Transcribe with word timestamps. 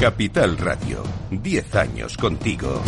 Capital 0.00 0.56
Radio, 0.58 1.02
10 1.32 1.74
años 1.74 2.16
contigo. 2.16 2.80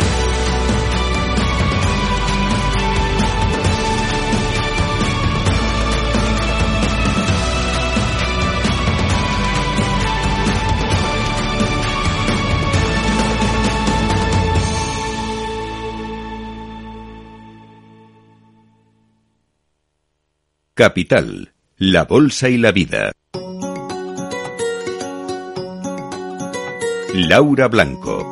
Capital, 20.73 21.51
la 21.77 22.05
Bolsa 22.05 22.47
y 22.47 22.57
la 22.57 22.71
Vida. 22.71 23.11
Laura 27.13 27.67
Blanco. 27.67 28.31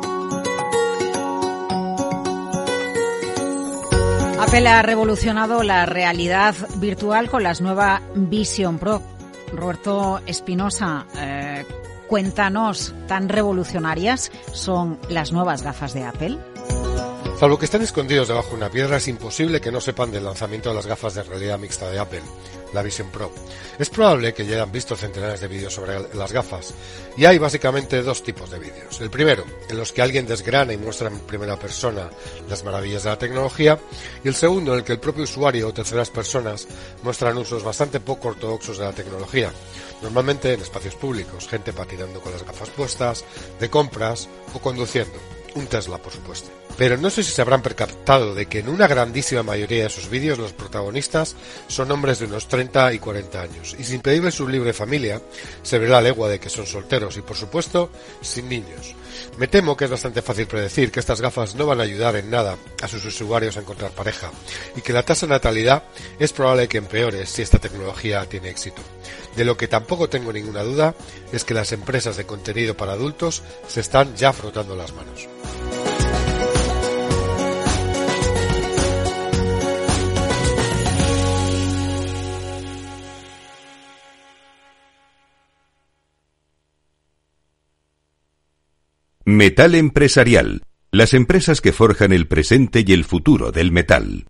Apple 4.40 4.68
ha 4.68 4.80
revolucionado 4.80 5.62
la 5.62 5.84
realidad 5.84 6.54
virtual 6.76 7.28
con 7.28 7.42
las 7.42 7.60
nuevas 7.60 8.00
Vision 8.14 8.78
Pro. 8.78 9.02
Roberto 9.52 10.20
Espinosa, 10.26 11.06
eh, 11.18 11.66
cuéntanos, 12.08 12.94
¿tan 13.06 13.28
revolucionarias 13.28 14.32
son 14.52 14.98
las 15.10 15.30
nuevas 15.32 15.62
gafas 15.62 15.92
de 15.92 16.04
Apple? 16.04 16.38
Salvo 17.40 17.58
que 17.58 17.64
estén 17.64 17.80
escondidos 17.80 18.28
debajo 18.28 18.50
de 18.50 18.56
una 18.56 18.70
piedra, 18.70 18.98
es 18.98 19.08
imposible 19.08 19.62
que 19.62 19.72
no 19.72 19.80
sepan 19.80 20.12
del 20.12 20.24
lanzamiento 20.24 20.68
de 20.68 20.74
las 20.74 20.84
gafas 20.84 21.14
de 21.14 21.22
realidad 21.22 21.58
mixta 21.58 21.88
de 21.88 21.98
Apple, 21.98 22.20
la 22.74 22.82
Vision 22.82 23.08
Pro. 23.08 23.32
Es 23.78 23.88
probable 23.88 24.34
que 24.34 24.44
ya 24.44 24.56
hayan 24.56 24.70
visto 24.70 24.94
centenares 24.94 25.40
de 25.40 25.48
vídeos 25.48 25.72
sobre 25.72 25.98
las 26.14 26.32
gafas, 26.34 26.74
y 27.16 27.24
hay 27.24 27.38
básicamente 27.38 28.02
dos 28.02 28.22
tipos 28.22 28.50
de 28.50 28.58
vídeos. 28.58 29.00
El 29.00 29.08
primero, 29.08 29.46
en 29.70 29.78
los 29.78 29.90
que 29.90 30.02
alguien 30.02 30.26
desgrana 30.26 30.74
y 30.74 30.76
muestra 30.76 31.08
en 31.08 31.18
primera 31.20 31.58
persona 31.58 32.10
las 32.46 32.62
maravillas 32.62 33.04
de 33.04 33.08
la 33.08 33.18
tecnología, 33.18 33.78
y 34.22 34.28
el 34.28 34.34
segundo, 34.34 34.74
en 34.74 34.80
el 34.80 34.84
que 34.84 34.92
el 34.92 35.00
propio 35.00 35.24
usuario 35.24 35.68
o 35.68 35.72
terceras 35.72 36.10
personas 36.10 36.68
muestran 37.02 37.38
usos 37.38 37.64
bastante 37.64 38.00
poco 38.00 38.28
ortodoxos 38.28 38.76
de 38.76 38.84
la 38.84 38.92
tecnología, 38.92 39.50
normalmente 40.02 40.52
en 40.52 40.60
espacios 40.60 40.94
públicos, 40.94 41.48
gente 41.48 41.72
patinando 41.72 42.20
con 42.20 42.32
las 42.32 42.44
gafas 42.44 42.68
puestas, 42.68 43.24
de 43.58 43.70
compras 43.70 44.28
o 44.52 44.58
conduciendo. 44.58 45.39
Un 45.54 45.66
Tesla, 45.66 45.98
por 45.98 46.12
supuesto. 46.12 46.50
Pero 46.76 46.96
no 46.96 47.10
sé 47.10 47.22
si 47.22 47.32
se 47.32 47.42
habrán 47.42 47.62
percatado 47.62 48.34
de 48.34 48.46
que 48.46 48.60
en 48.60 48.68
una 48.68 48.86
grandísima 48.86 49.42
mayoría 49.42 49.84
de 49.84 49.90
sus 49.90 50.08
vídeos 50.08 50.38
los 50.38 50.52
protagonistas 50.52 51.36
son 51.66 51.90
hombres 51.90 52.18
de 52.18 52.26
unos 52.26 52.48
30 52.48 52.92
y 52.94 52.98
40 52.98 53.42
años, 53.42 53.76
y 53.78 53.84
sin 53.84 54.00
pedirle 54.00 54.30
su 54.30 54.48
libre 54.48 54.72
familia, 54.72 55.20
se 55.62 55.78
ve 55.78 55.88
la 55.88 56.00
legua 56.00 56.28
de 56.28 56.38
que 56.38 56.48
son 56.48 56.66
solteros 56.66 57.16
y, 57.16 57.22
por 57.22 57.36
supuesto, 57.36 57.90
sin 58.22 58.48
niños. 58.48 58.94
Me 59.38 59.48
temo 59.48 59.76
que 59.76 59.84
es 59.84 59.90
bastante 59.90 60.22
fácil 60.22 60.46
predecir 60.46 60.90
que 60.90 61.00
estas 61.00 61.20
gafas 61.20 61.54
no 61.54 61.66
van 61.66 61.80
a 61.80 61.84
ayudar 61.84 62.16
en 62.16 62.30
nada 62.30 62.56
a 62.80 62.88
sus 62.88 63.04
usuarios 63.04 63.56
a 63.56 63.60
encontrar 63.60 63.90
pareja, 63.90 64.30
y 64.76 64.80
que 64.80 64.92
la 64.92 65.04
tasa 65.04 65.26
de 65.26 65.30
natalidad 65.30 65.84
es 66.18 66.32
probable 66.32 66.68
que 66.68 66.78
empeore 66.78 67.26
si 67.26 67.42
esta 67.42 67.58
tecnología 67.58 68.24
tiene 68.26 68.50
éxito. 68.50 68.82
De 69.36 69.44
lo 69.44 69.56
que 69.56 69.68
tampoco 69.68 70.08
tengo 70.08 70.32
ninguna 70.32 70.62
duda 70.62 70.94
es 71.32 71.44
que 71.44 71.54
las 71.54 71.72
empresas 71.72 72.16
de 72.16 72.26
contenido 72.26 72.76
para 72.76 72.92
adultos 72.92 73.42
se 73.68 73.80
están 73.80 74.14
ya 74.16 74.32
frotando 74.32 74.76
las 74.76 74.92
manos. 74.94 75.28
Metal 89.30 89.76
Empresarial. 89.76 90.62
Las 90.90 91.14
empresas 91.14 91.60
que 91.60 91.72
forjan 91.72 92.12
el 92.12 92.26
presente 92.26 92.82
y 92.84 92.92
el 92.92 93.04
futuro 93.04 93.52
del 93.52 93.70
metal. 93.70 94.26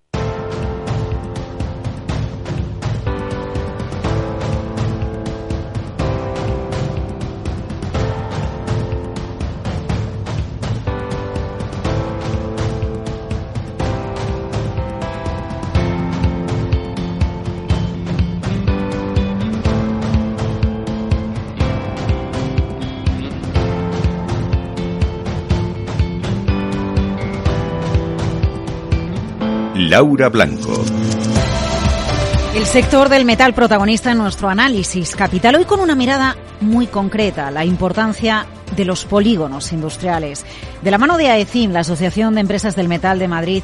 Laura 29.89 30.29
Blanco. 30.29 30.85
El 32.55 32.67
sector 32.67 33.09
del 33.09 33.25
metal 33.25 33.55
protagonista 33.55 34.13
en 34.13 34.19
nuestro 34.19 34.51
análisis 34.51 35.17
capital, 35.17 35.55
hoy 35.55 35.65
con 35.65 35.81
una 35.81 35.95
mirada 35.95 36.37
muy 36.61 36.87
concreta, 36.87 37.51
la 37.51 37.65
importancia 37.65 38.45
de 38.77 38.85
los 38.85 39.07
polígonos 39.07 39.73
industriales. 39.73 40.45
De 40.83 40.91
la 40.91 40.99
mano 40.99 41.17
de 41.17 41.31
AECIM, 41.31 41.73
la 41.73 41.81
Asociación 41.81 42.35
de 42.35 42.43
Empresas 42.43 42.77
del 42.77 42.89
Metal 42.89 43.19
de 43.19 43.29
Madrid, 43.29 43.63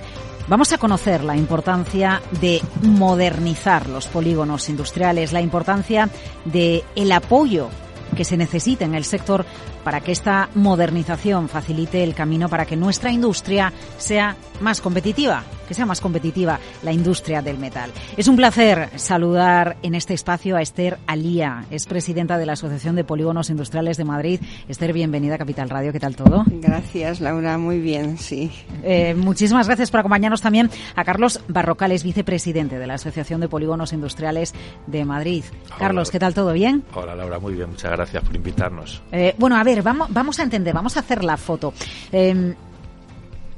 vamos 0.49 0.73
a 0.73 0.79
conocer 0.79 1.23
la 1.23 1.37
importancia 1.37 2.23
de 2.41 2.63
modernizar 2.81 3.87
los 3.89 4.07
polígonos 4.07 4.71
industriales, 4.71 5.35
la 5.35 5.43
importancia 5.43 6.09
de 6.47 6.83
el 6.95 7.13
apoyo 7.13 7.69
que 8.17 8.25
se 8.25 8.39
necesita 8.39 8.87
en 8.87 8.95
el 8.95 9.05
sector 9.05 9.45
para 9.85 10.01
que 10.01 10.13
esta 10.13 10.49
modernización 10.55 11.51
facilite 11.51 12.03
el 12.03 12.15
camino 12.15 12.49
para 12.49 12.65
que 12.65 12.77
nuestra 12.77 13.13
industria 13.13 13.73
sea 13.99 14.37
más 14.61 14.81
competitiva, 14.81 15.45
que 15.67 15.75
sea 15.75 15.87
más 15.87 16.01
competitiva 16.01 16.59
la 16.83 16.93
industria 16.93 17.43
del 17.43 17.59
metal. 17.59 17.91
Es 18.17 18.29
un 18.29 18.37
placer 18.37 18.91
saludar 18.97 19.77
en 19.83 19.95
este 19.95 20.15
espacio 20.15 20.57
a 20.57 20.63
Esther 20.63 20.99
Alía, 21.07 21.65
es 21.71 21.87
presidenta 21.87 22.39
de 22.39 22.47
la 22.47 22.53
Asociación 22.55 22.97
de 22.97 23.05
Polígonos 23.05 23.51
Industriales 23.51 23.97
de 23.97 24.05
Madrid. 24.05 24.41
Esther, 24.69 24.93
bienvenida 24.93 25.35
a 25.35 25.39
Capital 25.39 25.69
Radio, 25.71 25.93
¿qué 25.93 26.01
tal 26.01 26.17
todo? 26.17 26.45
Gracias, 26.47 27.21
Laura, 27.21 27.59
muy 27.59 27.81
bien, 27.81 28.19
sí. 28.19 28.51
Eh, 28.83 29.15
muchísimas 29.15 29.67
gracias 29.67 29.91
por 29.91 30.01
acompañarnos 30.01 30.41
también 30.41 30.71
a 30.95 31.05
Carlos 31.05 31.41
Barrocales, 31.49 32.05
vicepresidente 32.05 32.79
de 32.79 32.87
la 32.87 32.95
Asociación 32.95 33.41
de 33.41 33.49
Polígonos 33.49 33.93
Industriales 33.93 34.55
de 34.87 35.05
Madrid. 35.05 35.45
Carlos, 35.79 36.11
¿qué 36.11 36.19
tal 36.19 36.35
todo 36.35 36.53
bien? 36.53 36.85
Hola, 36.95 37.15
Laura, 37.15 37.39
muy 37.39 37.55
bien, 37.55 37.71
muchas 37.71 37.93
gracias 37.93 38.23
por 38.23 38.35
invitarnos. 38.35 39.03
Eh, 39.13 39.35
bueno, 39.39 39.57
a 39.57 39.65
ver, 39.65 39.83
vamos, 39.83 40.09
vamos 40.11 40.39
a 40.39 40.43
entender, 40.43 40.75
vamos 40.75 40.97
a 40.97 41.01
hacer 41.01 41.25
la 41.25 41.37
foto. 41.37 41.73
Em, 42.13 42.55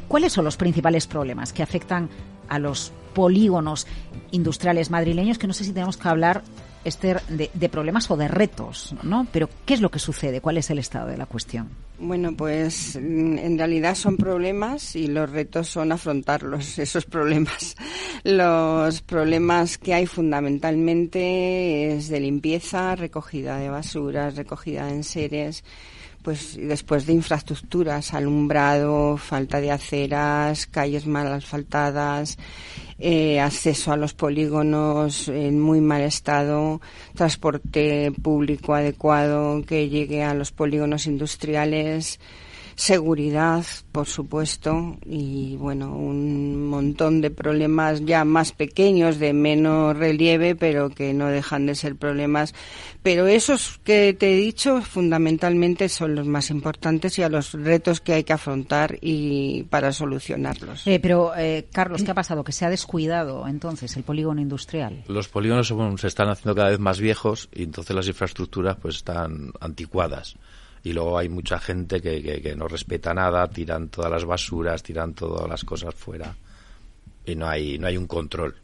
¿Cuáles 0.09 0.33
son 0.33 0.45
los 0.45 0.57
principales 0.57 1.07
problemas 1.07 1.53
que 1.53 1.63
afectan 1.63 2.09
a 2.49 2.59
los 2.59 2.93
polígonos 3.15 3.87
industriales 4.31 4.91
madrileños? 4.91 5.39
Que 5.39 5.47
no 5.47 5.53
sé 5.53 5.65
si 5.65 5.73
tenemos 5.73 5.97
que 5.97 6.09
hablar, 6.09 6.43
Esther, 6.85 7.23
de, 7.29 7.51
de, 7.53 7.69
problemas 7.69 8.11
o 8.11 8.17
de 8.17 8.29
retos, 8.29 8.95
¿no? 9.03 9.27
Pero, 9.33 9.51
¿qué 9.67 9.75
es 9.75 9.81
lo 9.81 9.91
que 9.91 9.99
sucede? 9.99 10.41
¿Cuál 10.41 10.57
es 10.57 10.71
el 10.71 10.79
estado 10.79 11.09
de 11.09 11.19
la 11.19 11.27
cuestión? 11.27 11.69
Bueno, 12.01 12.33
pues 12.37 12.95
en 12.95 13.59
realidad 13.59 13.97
son 13.97 14.17
problemas 14.17 14.95
y 14.95 15.09
los 15.09 15.29
retos 15.29 15.69
son 15.69 15.91
afrontarlos, 15.91 16.79
esos 16.79 17.05
problemas. 17.05 17.77
Los 18.23 19.03
problemas 19.03 19.79
que 19.79 19.95
hay 19.95 20.07
fundamentalmente 20.07 21.93
es 21.93 22.09
de 22.09 22.21
limpieza, 22.21 22.95
recogida 22.95 23.59
de 23.59 23.69
basuras, 23.69 24.37
recogida 24.37 24.87
de 24.87 24.95
enseres, 24.95 25.65
pues 26.23 26.57
después 26.57 27.07
de 27.07 27.13
infraestructuras, 27.13 28.15
alumbrado, 28.15 29.17
falta 29.17 29.61
de 29.61 29.71
aceras, 29.71 30.67
calles 30.67 31.07
mal 31.07 31.27
asfaltadas, 31.29 32.39
eh, 32.99 33.41
acceso 33.41 33.93
a 33.93 33.97
los 33.97 34.15
polígonos 34.15 35.29
en 35.29 35.61
muy 35.61 35.81
mal 35.81 36.03
estado, 36.03 36.81
transporte 37.15 38.13
público 38.23 38.75
adecuado 38.75 39.63
que 39.65 39.89
llegue 39.89 40.25
a 40.25 40.35
los 40.35 40.51
polígonos 40.51 41.07
industriales, 41.07 42.19
seguridad, 42.79 43.67
por 43.91 44.07
supuesto, 44.07 44.99
y 45.05 45.57
bueno, 45.57 45.97
un 45.97 46.69
montón 46.69 47.21
de 47.21 47.33
problemas 47.33 48.05
ya 48.05 48.25
más 48.25 48.53
pequeños, 48.53 49.19
de 49.19 49.33
menos 49.33 49.97
relieve, 49.97 50.55
pero 50.55 50.89
que 50.89 51.13
no 51.13 51.27
dejan 51.27 51.67
de 51.67 51.75
ser 51.75 51.97
problemas. 51.97 52.55
Pero 53.03 53.27
esos 53.27 53.81
que 53.83 54.15
te 54.17 54.33
he 54.33 54.37
dicho 54.37 54.81
fundamentalmente 54.81 55.89
son 55.89 56.15
los 56.15 56.29
más 56.29 56.51
importantes 56.51 57.19
y 57.19 57.25
a 57.25 57.29
los 57.29 57.53
retos 57.53 58.01
que 58.01 58.13
hay 58.13 58.23
que 58.23 58.33
afrontar 58.33 58.97
y 59.01 59.65
para 59.65 59.91
solucionarlos. 59.91 60.87
Eh, 60.87 61.01
pero, 61.01 61.33
eh, 61.37 61.67
Carlos, 61.73 62.05
¿qué 62.05 62.13
ha 62.13 62.15
pasado? 62.15 62.45
¿Que 62.45 62.53
se 62.53 62.65
ha 62.65 62.71
descuidado 62.71 63.49
entonces 63.49 63.97
el 63.97 64.05
polígono 64.05 64.41
industrial? 64.41 65.03
Los 65.09 65.27
polígonos 65.27 65.67
se 66.01 66.07
están 66.07 66.29
haciendo 66.29 66.55
cada 66.55 66.71
vez 66.71 66.79
más 66.79 67.01
viejos 67.01 67.49
y 67.53 67.65
entonces 67.65 67.97
las 67.97 68.07
infraestructuras 68.07 68.77
pues 68.77 68.95
están 68.95 69.51
anticuadas 69.59 70.37
y 70.83 70.93
luego 70.93 71.19
hay 71.19 71.29
mucha 71.29 71.59
gente 71.59 72.01
que, 72.01 72.41
que, 72.43 72.57
no 72.57 72.69
respeta 72.69 73.15
nada, 73.15 73.47
tiran 73.49 73.89
todas 73.89 74.11
las 74.11 74.25
basuras, 74.25 74.83
tiran 74.83 75.15
todas 75.15 75.49
las 75.49 75.65
cosas 75.65 75.95
fuera 75.95 76.35
y 77.25 77.35
no 77.35 77.49
hay, 77.49 77.79
no 77.79 77.87
hay 77.87 77.97
un 77.97 78.07
control 78.07 78.55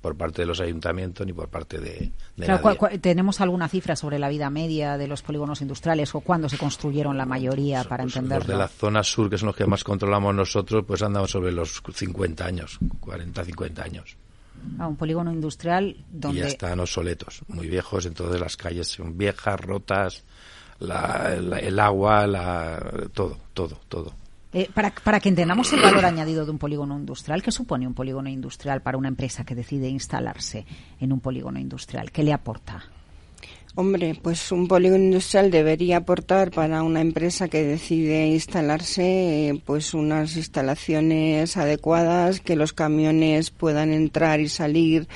por 0.00 0.16
parte 0.16 0.42
de 0.42 0.46
los 0.46 0.60
ayuntamientos 0.60 1.26
ni 1.26 1.32
por 1.32 1.48
parte 1.48 1.78
de, 1.78 2.12
de 2.36 2.98
¿Tenemos 3.00 3.40
alguna 3.40 3.68
cifra 3.68 3.96
sobre 3.96 4.18
la 4.18 4.28
vida 4.28 4.48
media 4.48 4.96
de 4.96 5.08
los 5.08 5.22
polígonos 5.22 5.60
industriales 5.60 6.14
o 6.14 6.20
cuándo 6.20 6.48
se 6.48 6.56
construyeron 6.56 7.16
la 7.16 7.26
mayoría 7.26 7.82
para 7.84 8.04
pues 8.04 8.16
entenderlo? 8.16 8.46
Los 8.46 8.48
de 8.48 8.56
la 8.56 8.68
zona 8.68 9.02
sur, 9.02 9.28
que 9.28 9.38
son 9.38 9.48
los 9.48 9.56
que 9.56 9.66
más 9.66 9.82
controlamos 9.82 10.34
nosotros, 10.34 10.84
pues 10.86 11.02
andamos 11.02 11.30
sobre 11.30 11.50
los 11.52 11.82
50 11.92 12.44
años, 12.44 12.78
40, 13.00 13.44
50 13.44 13.82
años. 13.82 14.16
A 14.78 14.86
un 14.88 14.96
polígono 14.96 15.32
industrial 15.32 15.96
donde... 16.10 16.38
Y 16.38 16.42
ya 16.42 16.48
están 16.48 16.80
obsoletos, 16.80 17.42
muy 17.48 17.68
viejos, 17.68 18.06
entonces 18.06 18.40
las 18.40 18.56
calles 18.56 18.88
son 18.88 19.16
viejas, 19.16 19.60
rotas, 19.60 20.24
la, 20.80 21.34
el 21.34 21.78
agua, 21.78 22.26
la, 22.26 22.80
todo, 23.12 23.36
todo, 23.54 23.78
todo. 23.88 24.12
Eh, 24.52 24.70
para, 24.72 24.90
para 24.90 25.20
que 25.20 25.28
entendamos 25.28 25.70
el 25.74 25.80
valor 25.82 26.06
añadido 26.06 26.46
de 26.46 26.50
un 26.50 26.58
polígono 26.58 26.98
industrial, 26.98 27.42
¿qué 27.42 27.52
supone 27.52 27.86
un 27.86 27.94
polígono 27.94 28.30
industrial 28.30 28.80
para 28.80 28.96
una 28.96 29.08
empresa 29.08 29.44
que 29.44 29.54
decide 29.54 29.88
instalarse 29.88 30.64
en 31.00 31.12
un 31.12 31.20
polígono 31.20 31.58
industrial? 31.58 32.10
¿Qué 32.10 32.22
le 32.22 32.32
aporta? 32.32 32.82
Hombre, 33.74 34.18
pues 34.20 34.50
un 34.50 34.66
polígono 34.66 35.04
industrial 35.04 35.52
debería 35.52 35.98
aportar 35.98 36.50
para 36.50 36.82
una 36.82 37.00
empresa 37.00 37.46
que 37.46 37.62
decide 37.62 38.26
instalarse 38.26 39.50
eh, 39.50 39.62
pues 39.64 39.94
unas 39.94 40.36
instalaciones 40.36 41.56
adecuadas, 41.56 42.40
que 42.40 42.56
los 42.56 42.72
camiones 42.72 43.50
puedan 43.50 43.92
entrar 43.92 44.40
y 44.40 44.48
salir 44.48 45.06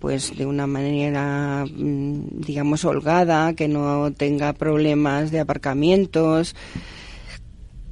pues 0.00 0.36
de 0.36 0.46
una 0.46 0.66
manera 0.66 1.64
mm, 1.64 2.40
digamos 2.46 2.84
holgada, 2.84 3.54
que 3.54 3.68
no 3.68 4.10
tenga 4.12 4.52
problemas 4.54 5.30
de 5.30 5.40
aparcamientos, 5.40 6.56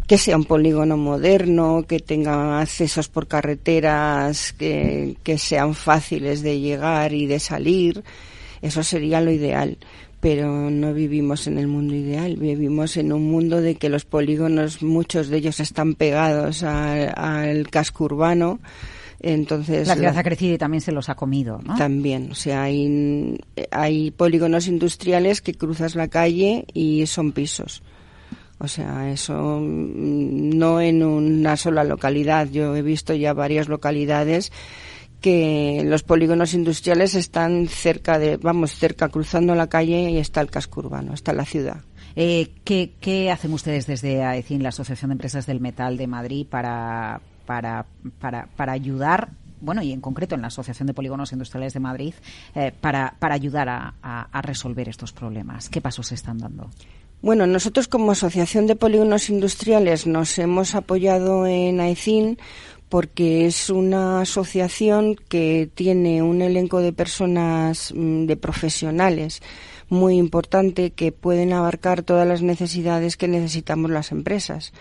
que 0.08 0.18
sea 0.18 0.36
un 0.36 0.44
polígono 0.44 0.96
moderno, 0.96 1.84
que 1.86 2.00
tenga 2.00 2.60
accesos 2.60 3.08
por 3.08 3.28
carreteras 3.28 4.54
que, 4.54 5.16
que 5.22 5.38
sean 5.38 5.74
fáciles 5.74 6.42
de 6.42 6.58
llegar 6.58 7.12
y 7.12 7.26
de 7.26 7.38
salir. 7.38 8.02
Eso 8.62 8.82
sería 8.82 9.20
lo 9.20 9.30
ideal 9.30 9.78
pero 10.20 10.70
no 10.70 10.92
vivimos 10.94 11.46
en 11.46 11.58
el 11.58 11.68
mundo 11.68 11.94
ideal, 11.94 12.36
vivimos 12.36 12.96
en 12.96 13.12
un 13.12 13.30
mundo 13.30 13.60
de 13.60 13.76
que 13.76 13.88
los 13.88 14.04
polígonos, 14.04 14.82
muchos 14.82 15.28
de 15.28 15.36
ellos 15.36 15.60
están 15.60 15.94
pegados 15.94 16.64
al 16.64 17.68
casco 17.70 18.04
urbano, 18.04 18.58
entonces, 19.20 19.88
la 19.88 19.94
ciudad 19.94 20.16
ha 20.16 20.22
crecido 20.22 20.54
y 20.54 20.58
también 20.58 20.80
se 20.80 20.92
los 20.92 21.08
ha 21.08 21.16
comido, 21.16 21.60
¿no? 21.64 21.76
También, 21.76 22.30
o 22.30 22.34
sea, 22.34 22.62
hay, 22.62 23.38
hay 23.70 24.10
polígonos 24.12 24.68
industriales 24.68 25.40
que 25.40 25.54
cruzas 25.54 25.96
la 25.96 26.08
calle 26.08 26.66
y 26.72 27.06
son 27.06 27.32
pisos. 27.32 27.82
O 28.60 28.68
sea, 28.68 29.10
eso 29.10 29.60
mm, 29.60 30.56
no 30.56 30.80
en 30.80 31.02
una 31.02 31.56
sola 31.56 31.84
localidad. 31.84 32.48
Yo 32.48 32.74
he 32.76 32.82
visto 32.82 33.14
ya 33.14 33.32
varias 33.32 33.68
localidades 33.68 34.52
que 35.20 35.82
los 35.84 36.04
polígonos 36.04 36.54
industriales 36.54 37.14
están 37.14 37.66
cerca 37.66 38.20
de, 38.20 38.36
vamos, 38.36 38.72
cerca 38.72 39.08
cruzando 39.08 39.54
la 39.56 39.68
calle 39.68 40.10
y 40.10 40.18
está 40.18 40.40
el 40.40 40.50
casco 40.50 40.80
urbano, 40.80 41.12
está 41.12 41.32
la 41.32 41.44
ciudad. 41.44 41.80
Eh, 42.14 42.50
¿qué, 42.64 42.92
¿Qué 43.00 43.30
hacen 43.30 43.52
ustedes 43.52 43.86
desde 43.86 44.22
AECIN, 44.22 44.62
la 44.62 44.68
Asociación 44.70 45.10
de 45.10 45.14
Empresas 45.14 45.46
del 45.46 45.60
Metal 45.60 45.96
de 45.96 46.06
Madrid, 46.06 46.46
para, 46.48 47.20
para, 47.48 47.86
para, 48.20 48.46
para 48.56 48.72
ayudar 48.72 49.30
bueno, 49.62 49.82
y 49.82 49.92
en 49.92 50.02
concreto 50.02 50.34
en 50.34 50.42
la 50.42 50.48
Asociación 50.48 50.86
de 50.86 50.94
Polígonos 50.94 51.32
Industriales 51.32 51.72
de 51.72 51.80
Madrid, 51.80 52.14
eh, 52.54 52.72
para, 52.78 53.14
para 53.18 53.34
ayudar 53.34 53.68
a, 53.68 54.42
resolver 54.42 54.88
estos 54.88 55.12
problemas? 55.12 55.68
¿Qué 55.68 55.80
pasos 55.80 56.06
se 56.08 56.14
están 56.14 56.38
dando? 56.38 56.70
Bueno, 57.22 57.46
nosotros 57.46 57.88
como 57.88 58.12
Asociación 58.12 58.68
de 58.68 58.76
Polígonos 58.76 59.30
Industriales 59.30 60.06
nos 60.06 60.38
hemos 60.38 60.74
apoyado 60.76 61.46
en 61.46 61.80
AICIN 61.80 62.38
porque 62.88 63.46
es 63.46 63.68
una 63.68 64.20
asociación 64.20 65.16
que 65.28 65.68
tiene 65.74 66.22
un 66.22 66.40
elenco 66.40 66.80
de 66.80 66.92
personas, 66.92 67.92
mm, 67.94 68.26
de 68.26 68.36
profesionales 68.36 69.42
muy 69.88 70.18
importante 70.18 70.90
que 70.90 71.10
pueden 71.10 71.52
abarcar 71.52 72.02
todas 72.02 72.28
las 72.28 72.42
necesidades 72.42 73.16
que 73.16 73.26
necesitamos 73.26 73.90
las 73.90 74.12
empresas, 74.12 74.72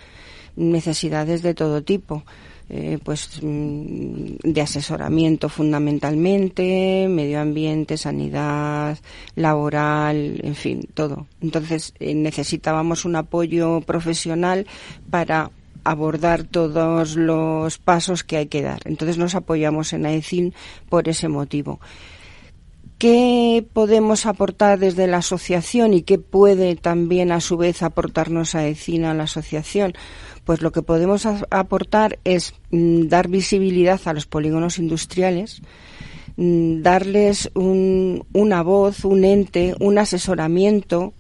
necesidades 0.56 1.42
de 1.42 1.56
todo 1.56 1.82
tipo 1.82 2.24
eh, 2.70 3.00
pues 3.02 3.40
mm, 3.42 4.38
de 4.44 4.62
asesoramiento 4.62 5.48
fundamentalmente, 5.48 7.08
medio 7.10 7.40
ambiente, 7.40 7.98
sanidad, 7.98 8.98
laboral, 9.36 10.40
en 10.44 10.56
fin, 10.56 10.88
todo. 10.94 11.28
Entonces 11.42 11.94
eh, 12.00 12.14
necesitábamos 12.14 13.06
un 13.06 13.16
apoyo 13.16 13.82
profesional 13.82 14.68
para 15.10 15.52
abordar 15.86 16.44
todos 16.44 17.16
los 17.16 17.78
pasos 17.78 18.26
que 18.26 18.36
hay 18.36 18.48
que 18.48 18.62
dar. 18.62 18.82
Entonces 18.84 19.18
nos 19.18 19.36
apoyamos 19.36 19.94
en 19.94 20.06
AECIN 20.06 20.54
por 20.90 21.08
ese 21.08 21.30
motivo. 21.30 21.80
¿Qué 22.98 23.64
podemos 23.74 24.26
aportar 24.26 24.80
desde 24.80 25.06
la 25.06 25.18
asociación 25.18 25.94
y 25.94 26.02
qué 26.02 26.18
puede 26.18 26.76
también 26.76 27.32
a 27.32 27.40
su 27.40 27.56
vez 27.56 27.84
aportarnos 27.84 28.56
AECIN 28.56 29.06
a 29.06 29.14
la 29.14 29.24
asociación? 29.24 29.94
Pues 30.48 30.62
lo 30.62 30.72
que 30.72 30.82
podemos 30.82 31.28
aportar 31.50 32.20
es 32.24 32.54
mm, 32.72 33.10
dar 33.10 33.28
visibilidad 33.28 34.00
a 34.06 34.14
los 34.14 34.28
polígonos 34.28 34.80
industriales, 34.80 35.62
mm, 36.38 36.82
darles 36.82 37.52
una 37.54 38.62
voz, 38.64 39.04
un 39.04 39.26
ente, 39.26 39.76
un 39.82 39.98
asesoramiento, 39.98 41.14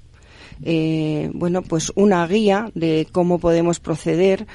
eh, 0.64 1.30
bueno, 1.34 1.62
pues 1.62 1.92
una 1.96 2.26
guía 2.26 2.72
de 2.74 3.06
cómo 3.12 3.38
podemos 3.38 3.82
proceder, 3.82 4.48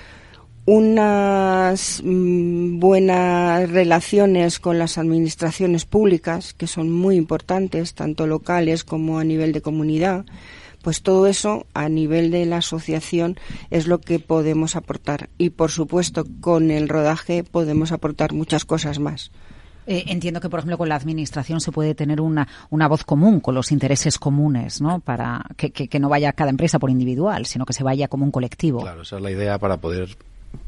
unas 0.64 2.00
mm, 2.02 2.78
buenas 2.80 3.68
relaciones 3.68 4.58
con 4.58 4.78
las 4.78 4.96
administraciones 4.96 5.84
públicas, 5.84 6.54
que 6.54 6.66
son 6.66 6.90
muy 6.90 7.16
importantes, 7.16 7.92
tanto 7.92 8.26
locales 8.26 8.84
como 8.84 9.18
a 9.18 9.24
nivel 9.24 9.52
de 9.52 9.60
comunidad, 9.60 10.24
pues 10.82 11.02
todo 11.02 11.26
eso 11.26 11.66
a 11.74 11.88
nivel 11.88 12.30
de 12.30 12.46
la 12.46 12.58
asociación 12.58 13.38
es 13.70 13.86
lo 13.86 14.00
que 14.00 14.18
podemos 14.18 14.76
aportar. 14.76 15.30
Y 15.38 15.50
por 15.50 15.70
supuesto, 15.70 16.24
con 16.40 16.70
el 16.70 16.88
rodaje 16.88 17.44
podemos 17.44 17.92
aportar 17.92 18.32
muchas 18.32 18.64
cosas 18.64 18.98
más. 18.98 19.30
Eh, 19.86 20.04
entiendo 20.08 20.40
que, 20.40 20.48
por 20.48 20.60
ejemplo, 20.60 20.78
con 20.78 20.88
la 20.88 20.94
administración 20.94 21.60
se 21.60 21.72
puede 21.72 21.94
tener 21.94 22.20
una, 22.20 22.46
una 22.70 22.86
voz 22.86 23.04
común, 23.04 23.40
con 23.40 23.54
los 23.54 23.72
intereses 23.72 24.18
comunes, 24.18 24.80
¿no? 24.80 25.00
Para 25.00 25.44
que, 25.56 25.72
que, 25.72 25.98
no 25.98 26.08
vaya 26.08 26.32
cada 26.32 26.50
empresa 26.50 26.78
por 26.78 26.90
individual, 26.90 27.46
sino 27.46 27.66
que 27.66 27.72
se 27.72 27.82
vaya 27.82 28.06
como 28.06 28.24
un 28.24 28.30
colectivo. 28.30 28.80
Claro, 28.80 29.02
esa 29.02 29.16
es 29.16 29.22
la 29.22 29.30
idea 29.32 29.58
para 29.58 29.78
poder 29.78 30.16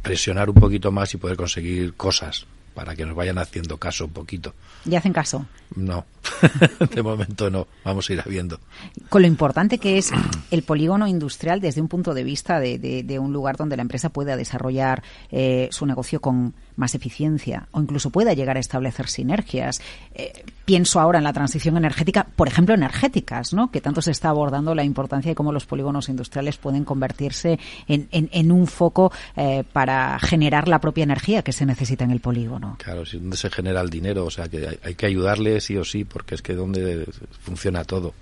presionar 0.03 0.51
un 0.51 0.57
poquito 0.57 0.91
más 0.91 1.15
y 1.15 1.19
poder 1.19 1.37
conseguir 1.37 1.95
cosas 1.95 2.47
para 2.75 2.95
que 2.95 3.07
nos 3.07 3.15
vayan 3.15 3.39
haciendo 3.39 3.79
caso 3.79 4.05
un 4.07 4.11
poquito. 4.11 4.55
¿Y 4.85 4.95
hacen 4.97 5.13
caso? 5.13 5.47
No, 5.77 6.05
de 6.95 7.03
momento 7.03 7.51
no, 7.51 7.67
vamos 7.85 8.11
a 8.11 8.13
ir 8.13 8.23
viendo. 8.27 8.61
Con 9.09 9.23
lo 9.23 9.29
importante 9.29 9.79
que 9.79 9.97
es 9.97 10.11
el 10.51 10.63
polígono 10.63 11.07
industrial 11.07 11.61
desde 11.61 11.81
un 11.81 11.89
punto 11.89 12.15
de 12.15 12.25
vista 12.25 12.61
de, 12.61 12.79
de, 12.79 13.19
un 13.19 13.33
lugar 13.33 13.57
donde 13.57 13.77
la 13.77 13.83
empresa 13.83 14.11
pueda 14.11 14.37
desarrollar 14.37 15.03
eh, 15.31 15.69
su 15.71 15.87
negocio 15.87 16.21
con 16.21 16.55
más 16.77 16.95
eficiencia 16.95 17.69
o 17.73 17.81
incluso 17.81 18.11
pueda 18.11 18.33
llegar 18.33 18.57
a 18.57 18.61
establecer 18.61 19.09
sinergias. 19.09 19.81
Eh, 20.15 20.45
pienso 20.65 21.01
ahora 21.01 21.19
en 21.19 21.25
la 21.25 21.33
transición 21.33 21.77
energética, 21.77 22.27
por 22.37 22.49
ejemplo, 22.49 22.75
energéticas, 22.75 23.53
¿no? 23.53 23.71
que 23.71 23.81
tanto 23.81 24.03
se 24.03 24.11
está 24.11 24.31
abordando 24.31 24.75
la 24.75 24.85
importancia 24.85 25.31
de 25.31 25.35
cómo 25.35 25.53
los 25.53 25.67
polígonos 25.67 26.09
industriales 26.09 26.57
pueden 26.57 26.85
convertirse 26.85 27.59
en, 27.87 28.09
en, 28.11 28.53
un 28.53 28.67
foco 28.67 29.13
eh, 29.37 29.65
para 29.73 30.19
generar 30.19 30.69
la 30.69 30.81
propia 30.81 31.05
energía 31.05 31.43
que 31.43 31.53
se 31.53 31.67
necesita 31.67 32.05
en 32.05 32.11
el 32.11 32.21
polígono. 32.21 32.77
Claro, 32.83 33.05
si 33.05 33.19
donde 33.19 33.37
se 33.37 33.51
genera 33.51 33.81
el 33.81 33.91
dinero, 33.91 34.25
o 34.25 34.31
sea 34.31 34.49
que 34.49 34.69
hay, 34.69 34.79
hay 34.83 34.95
que 34.95 35.07
ayudarle 35.07 35.61
sí 35.61 35.77
o 35.77 35.85
sí, 35.85 36.05
porque 36.05 36.35
es 36.35 36.43
que 36.43 36.55
donde 36.55 37.07
funciona 37.41 37.85
todo 37.85 38.15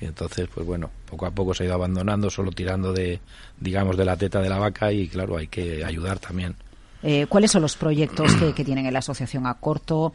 Y 0.00 0.04
entonces, 0.04 0.48
pues 0.52 0.66
bueno, 0.66 0.90
poco 1.10 1.26
a 1.26 1.30
poco 1.30 1.54
se 1.54 1.64
ha 1.64 1.66
ido 1.66 1.74
abandonando, 1.74 2.30
solo 2.30 2.52
tirando 2.52 2.92
de, 2.92 3.20
digamos, 3.58 3.96
de 3.96 4.04
la 4.04 4.16
teta 4.16 4.40
de 4.40 4.48
la 4.48 4.58
vaca 4.58 4.92
y 4.92 5.08
claro, 5.08 5.36
hay 5.36 5.48
que 5.48 5.84
ayudar 5.84 6.18
también. 6.18 6.54
Eh, 7.02 7.26
¿Cuáles 7.28 7.50
son 7.50 7.62
los 7.62 7.76
proyectos 7.76 8.34
que, 8.34 8.52
que 8.54 8.64
tienen 8.64 8.86
en 8.86 8.92
la 8.92 8.98
asociación 8.98 9.46
a 9.46 9.54
corto 9.54 10.12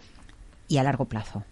y 0.67 0.77
a 0.77 0.83
largo 0.83 1.05
plazo? 1.05 1.43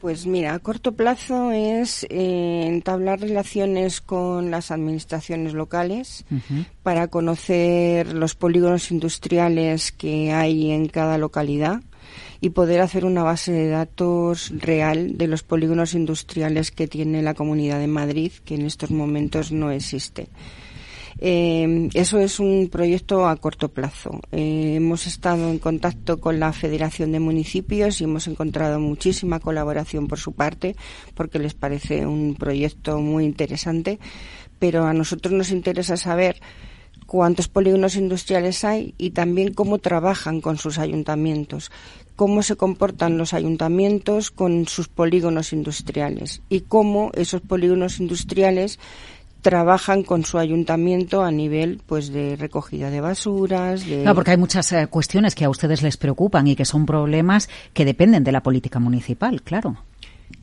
Pues 0.00 0.26
mira, 0.26 0.52
a 0.52 0.58
corto 0.58 0.92
plazo 0.92 1.52
es 1.52 2.04
eh, 2.10 2.66
entablar 2.66 3.18
relaciones 3.18 4.02
con 4.02 4.50
las 4.50 4.70
administraciones 4.70 5.54
locales 5.54 6.26
para 6.82 7.08
conocer 7.08 8.12
los 8.12 8.34
polígonos 8.34 8.90
industriales 8.90 9.92
que 9.92 10.32
hay 10.32 10.70
en 10.70 10.88
cada 10.88 11.16
localidad 11.16 11.80
y 12.42 12.50
poder 12.50 12.82
hacer 12.82 13.06
una 13.06 13.22
base 13.22 13.52
de 13.52 13.68
datos 13.68 14.52
real 14.54 15.16
de 15.16 15.28
los 15.28 15.42
polígonos 15.42 15.94
industriales 15.94 16.70
que 16.70 16.86
tiene 16.86 17.22
la 17.22 17.32
Comunidad 17.32 17.78
de 17.78 17.86
Madrid, 17.86 18.32
que 18.44 18.56
en 18.56 18.66
estos 18.66 18.90
momentos 18.90 19.50
no 19.50 19.70
existe. 19.70 20.28
Eh, 21.18 21.88
eso 21.94 22.18
es 22.18 22.40
un 22.40 22.68
proyecto 22.70 23.26
a 23.26 23.36
corto 23.36 23.68
plazo. 23.68 24.20
Eh, 24.32 24.74
hemos 24.76 25.06
estado 25.06 25.50
en 25.50 25.58
contacto 25.58 26.20
con 26.20 26.38
la 26.38 26.52
Federación 26.52 27.12
de 27.12 27.20
Municipios 27.20 28.00
y 28.00 28.04
hemos 28.04 28.26
encontrado 28.26 28.80
muchísima 28.80 29.40
colaboración 29.40 30.08
por 30.08 30.18
su 30.18 30.32
parte 30.32 30.76
porque 31.14 31.38
les 31.38 31.54
parece 31.54 32.06
un 32.06 32.34
proyecto 32.34 33.00
muy 33.00 33.24
interesante, 33.24 33.98
pero 34.58 34.84
a 34.84 34.92
nosotros 34.92 35.32
nos 35.32 35.50
interesa 35.50 35.96
saber 35.96 36.40
cuántos 37.06 37.48
polígonos 37.48 37.96
industriales 37.96 38.64
hay 38.64 38.94
y 38.98 39.10
también 39.10 39.54
cómo 39.54 39.78
trabajan 39.78 40.40
con 40.40 40.58
sus 40.58 40.78
ayuntamientos, 40.78 41.70
cómo 42.16 42.42
se 42.42 42.56
comportan 42.56 43.16
los 43.16 43.32
ayuntamientos 43.32 44.30
con 44.30 44.66
sus 44.66 44.88
polígonos 44.88 45.52
industriales 45.52 46.42
y 46.48 46.62
cómo 46.62 47.10
esos 47.14 47.40
polígonos 47.40 48.00
industriales 48.00 48.78
trabajan 49.46 50.02
con 50.02 50.24
su 50.24 50.38
ayuntamiento 50.38 51.22
a 51.22 51.30
nivel 51.30 51.80
pues 51.86 52.12
de 52.12 52.34
recogida 52.34 52.90
de 52.90 53.00
basuras. 53.00 53.86
De... 53.86 54.02
No, 54.02 54.12
porque 54.12 54.32
hay 54.32 54.36
muchas 54.36 54.72
eh, 54.72 54.88
cuestiones 54.88 55.36
que 55.36 55.44
a 55.44 55.48
ustedes 55.48 55.82
les 55.82 55.96
preocupan 55.96 56.48
y 56.48 56.56
que 56.56 56.64
son 56.64 56.84
problemas 56.84 57.48
que 57.72 57.84
dependen 57.84 58.24
de 58.24 58.32
la 58.32 58.42
política 58.42 58.80
municipal, 58.80 59.42
claro. 59.42 59.76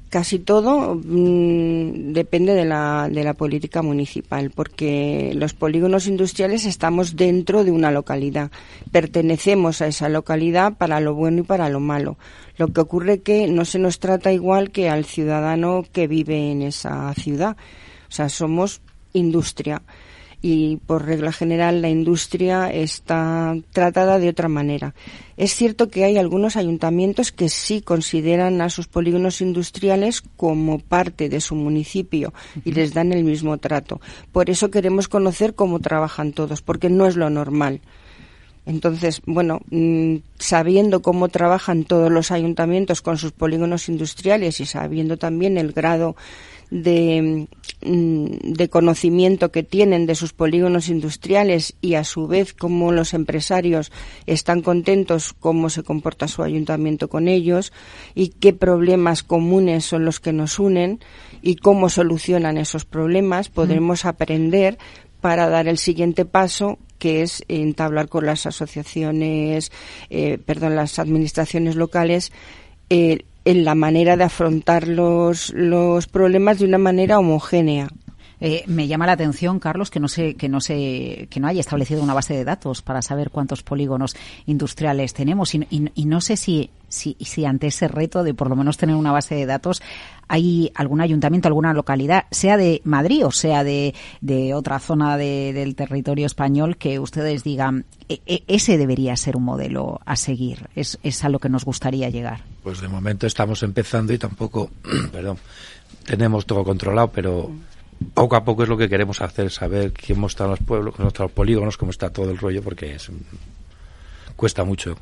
Casi 0.08 0.40
todo 0.40 0.96
mm, 0.96 2.14
depende 2.14 2.54
de 2.54 2.64
la, 2.64 3.10
de 3.12 3.26
la 3.26 3.34
política 3.34 3.82
municipal, 3.82 4.52
porque 4.56 5.34
los 5.36 5.54
polígonos 5.54 6.08
industriales 6.08 6.64
estamos 6.64 7.18
dentro 7.18 7.66
de 7.66 7.72
una 7.72 7.92
localidad, 7.92 8.52
pertenecemos 8.94 9.82
a 9.82 9.88
esa 9.88 10.08
localidad 10.08 10.78
para 10.78 11.02
lo 11.02 11.14
bueno 11.14 11.42
y 11.42 11.44
para 11.44 11.68
lo 11.68 11.82
malo. 11.82 12.16
Lo 12.56 12.70
que 12.70 12.80
ocurre 12.80 13.20
que 13.20 13.50
no 13.50 13.66
se 13.66 13.80
nos 13.80 14.00
trata 14.00 14.32
igual 14.32 14.72
que 14.72 14.90
al 14.90 15.04
ciudadano 15.04 15.84
que 15.92 16.08
vive 16.08 16.52
en 16.52 16.62
esa 16.62 17.14
ciudad. 17.16 17.58
O 18.08 18.16
sea, 18.16 18.30
somos 18.30 18.80
industria 19.14 19.82
y 20.46 20.76
por 20.76 21.06
regla 21.06 21.32
general 21.32 21.82
la 21.82 21.90
industria 21.90 22.70
está 22.70 23.56
tratada 23.72 24.20
de 24.20 24.28
otra 24.28 24.50
manera. 24.50 24.94
Es 25.38 25.56
cierto 25.56 25.90
que 25.90 26.04
hay 26.04 26.18
algunos 26.18 26.58
ayuntamientos 26.58 27.32
que 27.32 27.48
sí 27.48 27.82
consideran 27.82 28.60
a 28.60 28.70
sus 28.70 28.88
polígonos 28.88 29.40
industriales 29.40 30.22
como 30.36 30.80
parte 30.80 31.30
de 31.30 31.40
su 31.40 31.56
municipio 31.56 32.34
y 32.66 32.74
les 32.74 32.94
dan 32.94 33.14
el 33.14 33.24
mismo 33.24 33.58
trato. 33.58 34.02
Por 34.34 34.50
eso 34.50 34.70
queremos 34.70 35.08
conocer 35.08 35.56
cómo 35.56 35.80
trabajan 35.80 36.34
todos, 36.34 36.62
porque 36.62 36.90
no 36.90 37.06
es 37.08 37.16
lo 37.16 37.30
normal. 37.30 37.80
Entonces, 38.66 39.22
bueno, 39.26 39.62
mm, 39.72 40.18
sabiendo 40.40 41.02
cómo 41.02 41.30
trabajan 41.30 41.86
todos 41.86 42.12
los 42.12 42.32
ayuntamientos 42.32 43.02
con 43.02 43.18
sus 43.18 43.32
polígonos 43.32 43.88
industriales 43.88 44.60
y 44.60 44.66
sabiendo 44.66 45.18
también 45.18 45.58
el 45.58 45.72
grado 45.72 46.18
de, 46.70 47.48
mm, 47.82 48.26
de, 48.54 48.70
conocimiento 48.70 49.52
que 49.52 49.64
tienen 49.64 50.06
de 50.06 50.16
sus 50.16 50.34
polígonos 50.34 50.90
industriales 50.90 51.76
y 51.82 51.96
a 51.96 52.04
su 52.04 52.28
vez 52.28 52.54
cómo 52.54 52.92
los 52.92 53.14
empresarios 53.14 53.92
están 54.26 54.62
contentos 54.62 55.34
cómo 55.34 55.70
se 55.70 55.84
comporta 55.84 56.28
su 56.28 56.44
ayuntamiento 56.44 57.10
con 57.10 57.28
ellos 57.28 57.74
y 58.16 58.30
qué 58.30 58.54
problemas 58.54 59.24
comunes 59.24 59.86
son 59.86 60.06
los 60.06 60.20
que 60.20 60.34
nos 60.34 60.60
unen 60.60 61.00
y 61.42 61.56
cómo 61.56 61.90
solucionan 61.90 62.58
esos 62.58 62.86
problemas, 62.86 63.50
podremos 63.50 64.06
aprender 64.06 64.78
para 65.22 65.48
dar 65.50 65.68
el 65.68 65.78
siguiente 65.78 66.26
paso 66.26 66.80
que 67.00 67.22
es 67.22 67.44
entablar 67.50 68.08
con 68.08 68.26
las 68.26 68.46
asociaciones, 68.46 69.72
eh, 70.10 70.38
perdón, 70.38 70.76
las 70.76 71.00
administraciones 71.00 71.76
locales 71.76 72.32
eh, 72.90 73.26
en 73.46 73.66
la 73.66 73.76
manera 73.76 74.18
de 74.18 74.24
afrontar 74.24 74.88
los, 74.88 75.52
los 75.54 76.08
problemas 76.08 76.60
de 76.60 76.66
una 76.66 76.78
manera 76.78 77.20
homogénea. 77.20 77.90
Eh, 78.46 78.66
me 78.68 78.90
llama 78.90 79.06
la 79.06 79.14
atención, 79.14 79.58
Carlos, 79.58 79.90
que 79.90 80.02
no 80.02 80.10
se, 80.10 80.36
que 80.36 80.50
no 80.50 80.60
se, 80.60 81.30
que 81.30 81.40
no 81.40 81.48
haya 81.48 81.62
establecido 81.62 82.04
una 82.04 82.14
base 82.14 82.34
de 82.34 82.44
datos 82.44 82.82
para 82.82 83.02
saber 83.02 83.30
cuántos 83.30 83.64
polígonos 83.64 84.18
industriales 84.48 85.14
tenemos 85.14 85.56
y, 85.56 85.66
y, 85.70 86.06
no 86.06 86.20
sé 86.20 86.36
si, 86.36 86.70
si, 86.90 87.16
si, 87.22 87.46
ante 87.46 87.68
ese 87.68 87.88
reto 87.88 88.22
de 88.22 88.34
por 88.34 88.50
lo 88.50 88.58
menos 88.58 88.76
tener 88.76 88.98
una 88.98 89.14
base 89.14 89.36
de 89.36 89.46
datos 89.46 89.82
hay 90.28 90.74
algún 90.76 91.00
ayuntamiento, 91.00 91.48
alguna 91.48 91.74
localidad, 91.74 92.26
sea 92.32 92.58
de 92.58 92.82
Madrid 92.84 93.26
o 93.26 93.32
sea 93.32 93.64
de, 93.64 93.96
de 94.20 94.54
otra 94.54 94.80
zona 94.80 95.16
de, 95.16 95.54
del 95.54 95.74
territorio 95.76 96.26
español, 96.26 96.76
que 96.76 97.00
ustedes 97.00 97.46
digan 97.46 97.86
e, 98.10 98.20
e, 98.26 98.44
ese 98.48 98.78
debería 98.78 99.16
ser 99.16 99.38
un 99.38 99.44
modelo 99.44 100.02
a 100.06 100.18
seguir. 100.18 100.68
Es, 100.76 101.00
es 101.02 101.24
a 101.24 101.30
lo 101.30 101.40
que 101.40 101.48
nos 101.48 101.64
gustaría 101.64 102.10
llegar. 102.10 102.42
Pues 102.62 102.82
de 102.82 102.90
momento 102.90 103.26
estamos 103.26 103.64
empezando 103.64 104.12
y 104.12 104.18
tampoco, 104.18 104.70
perdón, 105.14 105.38
tenemos 106.06 106.46
todo 106.46 106.66
controlado, 106.66 107.10
pero 107.10 107.50
poco 108.14 108.36
a 108.36 108.44
poco 108.44 108.64
es 108.64 108.70
lo 108.70 108.78
que 108.78 108.90
queremos 108.90 109.22
hacer, 109.22 109.52
saber 109.52 109.94
cómo 110.08 110.28
están 110.28 110.50
los 110.50 110.60
pueblos, 110.60 110.96
cómo 110.96 111.10
están 111.10 111.26
los 111.26 111.32
polígonos, 111.32 111.78
cómo 111.78 111.92
está 111.92 112.10
todo 112.10 112.32
el 112.32 112.38
rollo, 112.38 112.62
porque 112.62 112.96
es, 112.96 113.10
cuesta 114.36 114.64
mucho 114.64 114.98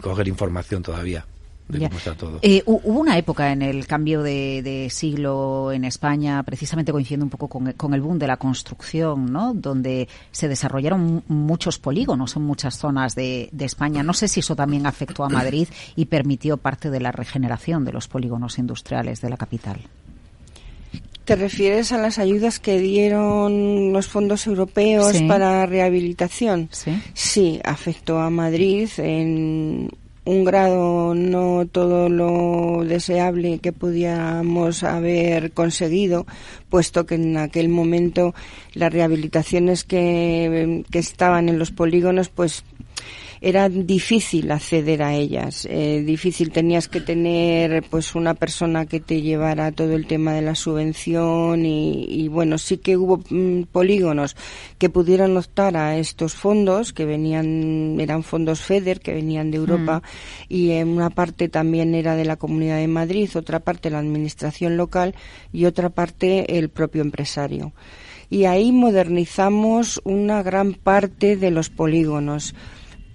coger 0.00 0.28
información 0.28 0.82
todavía. 0.82 1.24
De 1.68 1.78
cómo 1.86 1.96
está 1.96 2.14
todo. 2.14 2.38
Eh, 2.42 2.62
hubo 2.66 3.00
una 3.00 3.16
época 3.16 3.52
en 3.52 3.62
el 3.62 3.86
cambio 3.86 4.22
de, 4.22 4.88
siglo 4.90 5.72
en 5.72 5.84
España, 5.84 6.42
precisamente 6.42 6.92
coincidiendo 6.92 7.24
un 7.24 7.30
poco 7.30 7.48
con, 7.48 7.94
el 7.94 8.00
boom 8.00 8.18
de 8.18 8.26
la 8.26 8.36
construcción, 8.36 9.32
¿no? 9.32 9.54
donde 9.54 10.08
se 10.32 10.48
desarrollaron 10.48 11.22
muchos 11.28 11.78
polígonos 11.78 12.36
en 12.36 12.42
muchas 12.42 12.78
zonas 12.78 13.14
de, 13.14 13.48
de 13.52 13.64
España. 13.64 14.02
No 14.02 14.12
sé 14.12 14.28
si 14.28 14.40
eso 14.40 14.56
también 14.56 14.86
afectó 14.86 15.24
a 15.24 15.28
Madrid 15.28 15.68
y 15.96 16.06
permitió 16.06 16.56
parte 16.56 16.90
de 16.90 17.00
la 17.00 17.12
regeneración 17.12 17.84
de 17.84 17.92
los 17.92 18.08
polígonos 18.08 18.58
industriales 18.58 19.20
de 19.20 19.30
la 19.30 19.36
capital. 19.36 19.80
¿Te 21.24 21.36
refieres 21.36 21.92
a 21.92 21.98
las 21.98 22.18
ayudas 22.18 22.58
que 22.58 22.78
dieron 22.78 23.92
los 23.92 24.08
fondos 24.08 24.46
europeos 24.46 25.22
para 25.22 25.66
rehabilitación? 25.66 26.68
Sí. 26.72 26.90
Sí, 27.14 27.60
afectó 27.64 28.18
a 28.18 28.30
Madrid 28.30 28.88
en 28.98 29.88
un 30.24 30.44
grado 30.44 31.14
no 31.14 31.66
todo 31.66 32.08
lo 32.08 32.84
deseable 32.84 33.58
que 33.58 33.72
pudiéramos 33.72 34.84
haber 34.84 35.52
conseguido, 35.52 36.26
puesto 36.68 37.06
que 37.06 37.16
en 37.16 37.36
aquel 37.36 37.68
momento 37.68 38.34
las 38.74 38.92
rehabilitaciones 38.92 39.84
que, 39.84 40.84
que 40.90 40.98
estaban 40.98 41.48
en 41.48 41.58
los 41.58 41.72
polígonos 41.72 42.28
pues 42.28 42.64
era 43.44 43.68
difícil 43.68 44.52
acceder 44.52 45.02
a 45.02 45.14
ellas, 45.14 45.66
eh, 45.68 46.04
difícil 46.06 46.52
tenías 46.52 46.86
que 46.86 47.00
tener 47.00 47.82
pues 47.90 48.14
una 48.14 48.34
persona 48.34 48.86
que 48.86 49.00
te 49.00 49.20
llevara 49.20 49.72
todo 49.72 49.94
el 49.94 50.06
tema 50.06 50.32
de 50.32 50.42
la 50.42 50.54
subvención 50.54 51.66
y, 51.66 52.28
bueno 52.28 52.56
sí 52.56 52.78
que 52.78 52.96
hubo 52.96 53.20
mm, 53.28 53.64
polígonos 53.64 54.36
que 54.78 54.88
pudieron 54.88 55.36
optar 55.36 55.76
a 55.76 55.98
estos 55.98 56.34
fondos 56.34 56.92
que 56.92 57.04
venían 57.04 58.00
eran 58.00 58.22
fondos 58.22 58.60
FEDER 58.60 59.00
que 59.00 59.12
venían 59.12 59.50
de 59.50 59.56
Europa 59.56 59.98
mm. 59.98 60.44
y 60.48 60.70
en 60.70 60.88
una 60.88 61.10
parte 61.10 61.48
también 61.48 61.96
era 61.96 62.14
de 62.14 62.24
la 62.24 62.36
Comunidad 62.36 62.76
de 62.76 62.86
Madrid, 62.88 63.28
otra 63.34 63.58
parte 63.58 63.90
la 63.90 63.98
administración 63.98 64.76
local 64.76 65.16
y 65.52 65.64
otra 65.64 65.90
parte 65.90 66.58
el 66.58 66.68
propio 66.68 67.02
empresario. 67.02 67.72
Y 68.30 68.44
ahí 68.46 68.72
modernizamos 68.72 70.00
una 70.04 70.42
gran 70.42 70.72
parte 70.72 71.36
de 71.36 71.50
los 71.50 71.68
polígonos 71.68 72.54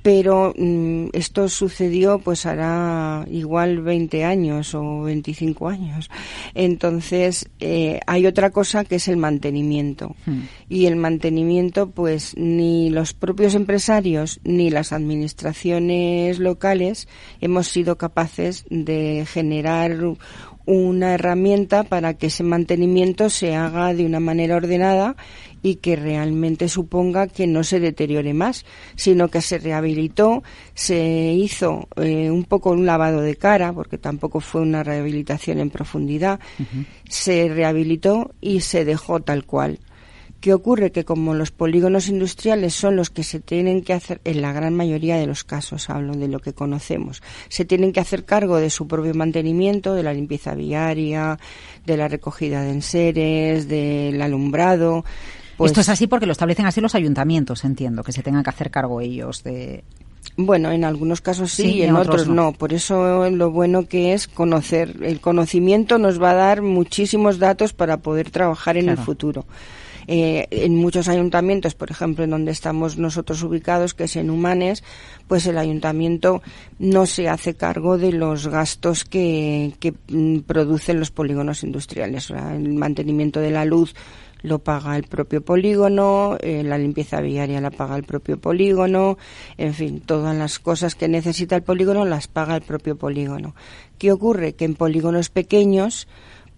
pero 0.08 0.54
mm, 0.58 1.10
esto 1.12 1.50
sucedió 1.50 2.20
pues 2.20 2.46
hará 2.46 3.26
igual 3.30 3.82
20 3.82 4.24
años 4.24 4.74
o 4.74 5.02
25 5.02 5.68
años. 5.68 6.10
Entonces 6.56 7.50
eh, 7.60 8.00
hay 8.08 8.26
otra 8.26 8.52
cosa 8.52 8.86
que 8.86 8.96
es 8.96 9.10
el 9.10 9.18
mantenimiento 9.18 10.16
hmm. 10.26 10.44
y 10.70 10.86
el 10.86 10.96
mantenimiento 10.96 11.90
pues 11.90 12.38
ni 12.38 12.90
los 12.90 13.14
propios 13.14 13.54
empresarios 13.54 14.40
ni 14.46 14.70
las 14.70 14.94
administraciones 14.94 16.40
locales 16.40 17.10
hemos 17.42 17.68
sido 17.68 17.98
capaces 17.98 18.64
de 18.70 19.28
generar 19.30 19.98
una 20.68 21.14
herramienta 21.14 21.84
para 21.84 22.14
que 22.14 22.28
ese 22.28 22.44
mantenimiento 22.44 23.30
se 23.30 23.56
haga 23.56 23.94
de 23.94 24.06
una 24.06 24.20
manera 24.20 24.58
ordenada 24.58 25.16
y 25.64 25.76
que 25.76 25.96
realmente 25.96 26.70
suponga 26.70 27.28
que 27.28 27.48
no 27.48 27.64
se 27.64 27.80
deteriore 27.80 28.34
más, 28.34 28.66
sino 28.96 29.30
que 29.30 29.42
se 29.42 29.58
rehabilitó, 29.58 30.44
se 30.76 31.34
hizo 31.34 31.88
eh, 31.96 32.30
un 32.30 32.44
poco 32.44 32.72
un 32.72 32.86
lavado 32.86 33.22
de 33.22 33.36
cara, 33.38 33.74
porque 33.74 33.98
tampoco 33.98 34.40
fue 34.40 34.62
una 34.62 34.84
rehabilitación 34.84 35.60
en 35.60 35.70
profundidad, 35.70 36.40
se 37.10 37.48
rehabilitó 37.48 38.32
y 38.42 38.60
se 38.60 38.86
dejó 38.86 39.22
tal 39.22 39.46
cual. 39.46 39.80
¿Qué 40.40 40.54
ocurre? 40.54 40.92
Que 40.92 41.04
como 41.04 41.34
los 41.34 41.52
polígonos 41.52 42.08
industriales 42.10 42.76
son 42.76 42.96
los 42.96 43.10
que 43.10 43.24
se 43.24 43.40
tienen 43.40 43.82
que 43.82 43.94
hacer, 43.94 44.22
en 44.24 44.42
la 44.42 44.54
gran 44.54 44.76
mayoría 44.76 45.18
de 45.18 45.26
los 45.26 45.44
casos, 45.44 45.90
hablo 45.90 46.16
de 46.16 46.28
lo 46.28 46.40
que 46.40 46.54
conocemos, 46.54 47.24
se 47.50 47.66
tienen 47.66 47.92
que 47.92 48.00
hacer 48.00 48.24
cargo 48.24 48.58
de 48.58 48.70
su 48.70 48.88
propio 48.88 49.14
mantenimiento, 49.16 49.96
de 49.96 50.04
la 50.04 50.14
limpieza 50.14 50.54
viaria, 50.54 51.40
de 51.86 51.98
la 51.98 52.08
recogida 52.08 52.62
de 52.62 52.72
enseres, 52.72 53.68
del 53.68 54.22
alumbrado. 54.22 55.04
Pues 55.58 55.72
Esto 55.72 55.82
es 55.82 55.90
así 55.90 56.06
porque 56.06 56.28
lo 56.28 56.34
establecen 56.34 56.68
así 56.68 56.82
los 56.82 56.94
ayuntamientos, 56.94 57.66
entiendo, 57.66 58.04
que 58.04 58.12
se 58.12 58.22
tengan 58.22 58.44
que 58.44 58.52
hacer 58.52 58.70
cargo 58.70 59.02
ellos 59.02 59.44
de, 59.44 59.84
bueno, 60.36 60.72
en 60.72 60.84
algunos 60.84 61.22
casos 61.22 61.52
sí, 61.52 61.78
y 61.78 61.82
en, 61.82 61.96
otros, 61.96 62.28
no. 62.28 62.52
Por 62.52 62.74
eso 62.74 63.28
lo 63.32 63.50
bueno 63.50 63.88
que 63.88 64.14
es 64.14 64.28
conocer. 64.28 64.98
El 65.02 65.20
conocimiento 65.20 65.98
nos 65.98 66.22
va 66.22 66.32
a 66.32 66.36
dar 66.36 66.62
muchísimos 66.62 67.40
datos 67.40 67.74
para 67.74 67.98
poder 67.98 68.30
trabajar 68.30 68.78
en 68.78 68.90
el 68.90 68.98
futuro. 68.98 69.46
Eh, 70.08 70.48
en 70.52 70.76
muchos 70.76 71.10
ayuntamientos, 71.10 71.76
por 71.76 71.92
ejemplo, 71.92 72.24
en 72.24 72.30
donde 72.30 72.52
estamos 72.52 72.98
nosotros 72.98 73.44
ubicados, 73.44 73.94
que 73.94 74.06
es 74.06 74.16
en 74.16 74.30
Humanes, 74.30 74.84
pues 75.28 75.46
el 75.48 75.58
ayuntamiento 75.58 76.42
no 76.80 77.06
se 77.06 77.28
hace 77.28 77.56
cargo 77.56 77.98
de 77.98 78.14
los 78.14 78.48
gastos 78.48 79.04
que, 79.04 79.74
que 79.80 79.94
mm, 80.08 80.40
producen 80.40 81.00
los 81.00 81.12
polígonos 81.12 81.64
industriales. 81.64 82.30
el 82.30 82.74
mantenimiento 82.74 83.42
de 83.42 83.52
la 83.52 83.66
luz 83.66 83.94
lo 84.42 84.60
paga 84.60 84.96
el 84.96 85.04
propio 85.04 85.42
polígono, 85.42 86.38
eh, 86.42 86.64
la 86.64 86.78
limpieza 86.78 87.22
viaria 87.22 87.62
la 87.62 87.72
paga 87.72 87.96
el 87.96 88.04
propio 88.04 88.40
polígono, 88.40 89.18
en 89.58 89.74
fin, 89.74 90.02
todas 90.02 90.36
las 90.36 90.60
cosas 90.60 90.96
que 90.96 91.08
necesita 91.08 91.56
el 91.56 91.64
polígono 91.64 92.06
las 92.06 92.28
paga 92.28 92.56
el 92.56 92.62
propio 92.62 92.96
polígono. 92.98 93.56
¿Qué 93.98 94.12
ocurre? 94.12 94.54
Que 94.54 94.66
en 94.66 94.76
polígonos 94.76 95.30
pequeños 95.30 96.08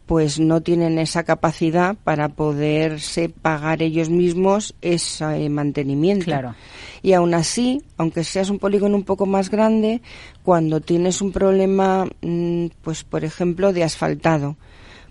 pues 0.09 0.39
no 0.39 0.61
tienen 0.61 0.97
esa 0.97 1.21
capacidad 1.21 1.95
para 1.95 2.29
poderse 2.29 3.29
pagar 3.29 3.83
ellos 3.83 4.09
mismos 4.09 4.73
ese 4.81 5.47
mantenimiento. 5.49 6.25
Claro. 6.25 6.55
Y 7.03 7.13
aún 7.13 7.35
así, 7.35 7.83
aunque 7.95 8.23
seas 8.23 8.49
un 8.49 8.57
polígono 8.57 8.95
un 8.95 9.03
poco 9.03 9.27
más 9.27 9.51
grande, 9.51 10.01
cuando 10.41 10.81
tienes 10.81 11.21
un 11.21 11.31
problema, 11.31 12.07
mm, 12.23 12.69
pues 12.81 13.03
por 13.03 13.23
ejemplo, 13.23 13.71
de 13.71 13.83
asfaltado, 13.83 14.57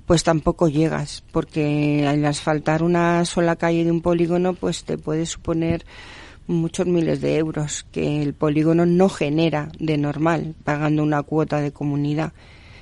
pues 0.05 0.25
tampoco 0.25 0.67
llegas, 0.67 1.23
porque 1.31 2.05
al 2.05 2.25
asfaltar 2.25 2.83
una 2.83 3.25
sola 3.25 3.55
calle 3.55 3.85
de 3.85 3.93
un 3.93 4.01
polígono, 4.01 4.55
pues 4.55 4.83
te 4.83 4.99
puede 4.99 5.27
suponer 5.27 5.87
muchos 6.49 6.89
miles 6.89 7.21
de 7.21 7.37
euros 7.37 7.87
que 7.93 8.21
el 8.21 8.35
polígono 8.35 8.85
no 8.85 9.09
genera 9.09 9.71
de 9.79 9.97
normal, 9.97 10.57
pagando 10.65 11.05
una 11.05 11.23
cuota 11.23 11.61
de 11.61 11.71
comunidad 11.71 12.33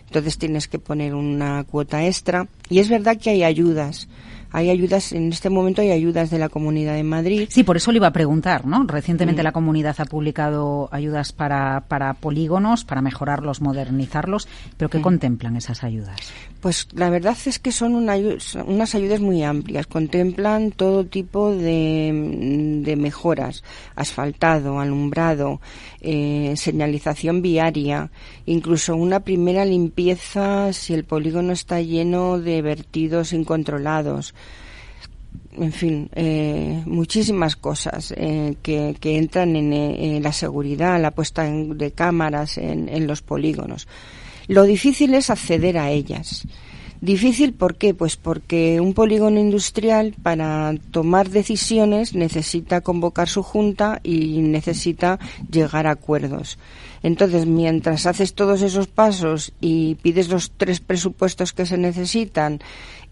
entonces 0.07 0.39
tienes 0.39 0.69
que 0.69 0.79
poner 0.79 1.15
una 1.15 1.65
cuota 1.65 2.05
extra. 2.07 2.47
Y 2.69 2.79
es 2.79 2.89
verdad 2.89 3.19
que 3.19 3.31
hay 3.31 3.43
ayudas. 3.43 4.09
Hay 4.53 4.71
ayudas, 4.71 5.13
en 5.13 5.33
este 5.33 5.51
momento 5.51 5.83
hay 5.83 5.91
ayudas 5.91 6.31
de 6.31 6.39
la 6.39 6.49
Comunidad 6.49 6.95
de 6.95 7.03
Madrid. 7.03 7.49
Sí, 7.51 7.63
por 7.63 7.77
eso 7.77 7.93
le 7.93 7.99
iba 7.99 8.07
a 8.07 8.13
preguntar, 8.13 8.65
¿no? 8.65 8.85
Recientemente 8.87 9.43
mm. 9.43 9.45
la 9.45 9.53
comunidad 9.53 9.97
ha 9.99 10.05
publicado 10.07 10.89
ayudas 10.93 11.33
para, 11.33 11.83
para 11.89 12.15
polígonos, 12.15 12.85
para 12.85 13.03
mejorarlos, 13.03 13.61
modernizarlos, 13.61 14.49
pero 14.77 14.89
¿qué 14.89 14.99
mm. 14.99 15.03
contemplan 15.03 15.57
esas 15.57 15.85
ayudas? 15.85 16.17
Pues 16.67 16.89
la 16.95 17.11
verdad 17.11 17.37
es 17.47 17.61
que 17.61 17.71
son 17.71 17.95
unas 17.95 18.95
ayudas 18.97 19.21
muy 19.21 19.45
amplias. 19.45 19.87
Contemplan 19.87 20.73
todo 20.73 21.07
tipo 21.07 21.53
de, 21.55 22.93
mejoras, 22.99 23.63
asfaltado, 23.95 24.81
alumbrado, 24.81 25.61
eh, 26.01 26.55
señalización 26.57 27.41
viaria, 27.41 28.11
incluso 28.47 28.97
una 28.97 29.21
primera 29.21 29.65
limpieza 29.65 30.73
si 30.73 30.93
el 30.93 31.05
polígono 31.05 31.53
está 31.53 31.81
lleno 31.81 32.41
de 32.41 32.63
vertidos 32.63 33.33
incontrolados. 33.33 34.35
En 35.53 35.71
fin, 35.71 36.11
eh, 36.17 36.83
muchísimas 36.85 37.55
cosas 37.55 38.13
eh, 38.17 38.57
que, 38.61 38.97
que, 38.99 39.19
entran 39.19 39.55
en, 39.55 40.21
la 40.21 40.33
seguridad, 40.33 41.01
la 41.01 41.13
puesta 41.13 41.45
de 41.45 41.93
cámaras 41.93 42.59
en 42.59 43.07
los 43.07 43.23
polígonos. 43.23 43.87
Lo 44.49 44.65
difícil 44.65 45.15
es 45.15 45.31
acceder 45.31 45.79
a 45.79 45.91
ellas. 45.91 46.47
Difícil, 47.01 47.53
¿por 47.53 47.77
qué? 47.77 47.93
Pues 47.93 48.17
porque 48.17 48.81
un 48.81 48.95
polígono 48.95 49.39
industrial 49.39 50.15
para 50.23 50.75
tomar 50.91 51.29
decisiones 51.29 52.15
necesita 52.15 52.81
convocar 52.81 53.29
su 53.29 53.43
junta 53.43 54.01
y 54.03 54.39
necesita 54.41 55.19
llegar 55.51 55.87
a 55.87 55.93
acuerdos. 55.93 56.59
Entonces, 57.03 57.47
mientras 57.47 58.07
haces 58.07 58.35
todos 58.35 58.63
esos 58.63 58.87
pasos 58.87 59.53
y 59.61 59.97
pides 59.97 60.29
los 60.29 60.51
tres 60.57 60.81
presupuestos 60.81 61.53
que 61.53 61.67
se 61.67 61.77
necesitan 61.77 62.61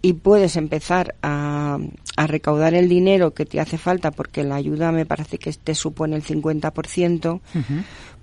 y 0.00 0.14
puedes 0.14 0.56
empezar 0.56 1.14
a, 1.22 1.78
recaudar 2.26 2.74
el 2.74 2.88
dinero 2.88 3.34
que 3.34 3.44
te 3.44 3.60
hace 3.60 3.78
falta, 3.78 4.10
porque 4.10 4.44
la 4.44 4.56
ayuda 4.56 4.92
me 4.92 5.06
parece 5.06 5.38
que 5.38 5.52
te 5.52 5.74
supone 5.74 6.16
el 6.16 6.24
50%, 6.24 7.40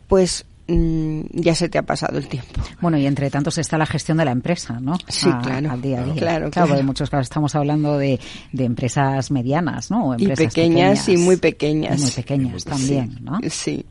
pues 0.08 0.46
Mm, 0.68 1.22
ya 1.34 1.56
se 1.56 1.70
te 1.70 1.78
ha 1.78 1.84
pasado 1.84 2.18
el 2.18 2.28
tiempo. 2.28 2.62
Bueno, 2.80 2.98
y 2.98 3.06
entre 3.06 3.30
tanto 3.30 3.50
está 3.50 3.78
la 3.78 3.86
gestión 3.86 4.18
de 4.18 4.26
la 4.26 4.32
empresa, 4.32 4.80
¿no? 4.80 4.98
Sí, 5.08 5.30
claro. 5.44 5.72
Al 5.72 5.82
día 5.82 6.02
a 6.02 6.06
día. 6.06 6.16
Claro, 6.16 6.52
claro. 6.52 6.78
en 6.78 6.86
muchos 6.86 7.10
casos 7.10 7.26
estamos 7.26 7.56
hablando 7.56 7.98
de, 7.98 8.20
de 8.52 8.64
empresas 8.64 9.32
medianas, 9.32 9.92
¿no? 9.92 10.16
y 10.18 10.28
pequeñas, 10.28 11.10
y 11.10 11.18
muy 11.18 11.38
pequeñas. 11.38 12.00
muy 12.00 12.12
pequeñas 12.12 12.64
también, 12.64 13.18
¿no? 13.22 13.40
Sí. 13.50 13.86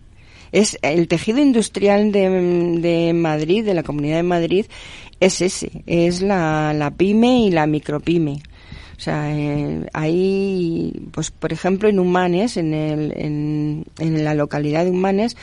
Es 0.52 0.78
el 0.82 1.06
tejido 1.06 1.38
industrial 1.38 2.10
de, 2.12 2.28
de, 2.80 3.12
Madrid, 3.12 3.64
de 3.64 3.74
la 3.74 3.82
Comunidad 3.82 4.16
de 4.16 4.22
Madrid, 4.24 4.66
es 5.20 5.40
ese, 5.42 5.82
es 5.86 6.22
la, 6.22 6.72
la 6.72 6.90
pyme 6.90 7.40
y 7.40 7.50
la 7.50 7.66
micropyme. 7.66 8.42
O 8.96 9.02
sea, 9.02 9.34
eh, 9.34 9.86
ahí, 9.92 10.92
pues 11.12 11.30
por 11.30 11.52
ejemplo, 11.52 11.88
en 11.88 12.00
Humanes, 12.00 12.56
en, 12.56 12.74
el, 12.74 13.12
en, 13.16 13.84
en 13.98 14.24
la 14.24 14.34
localidad 14.34 14.84
de 14.84 14.90
Humanes, 14.90 15.36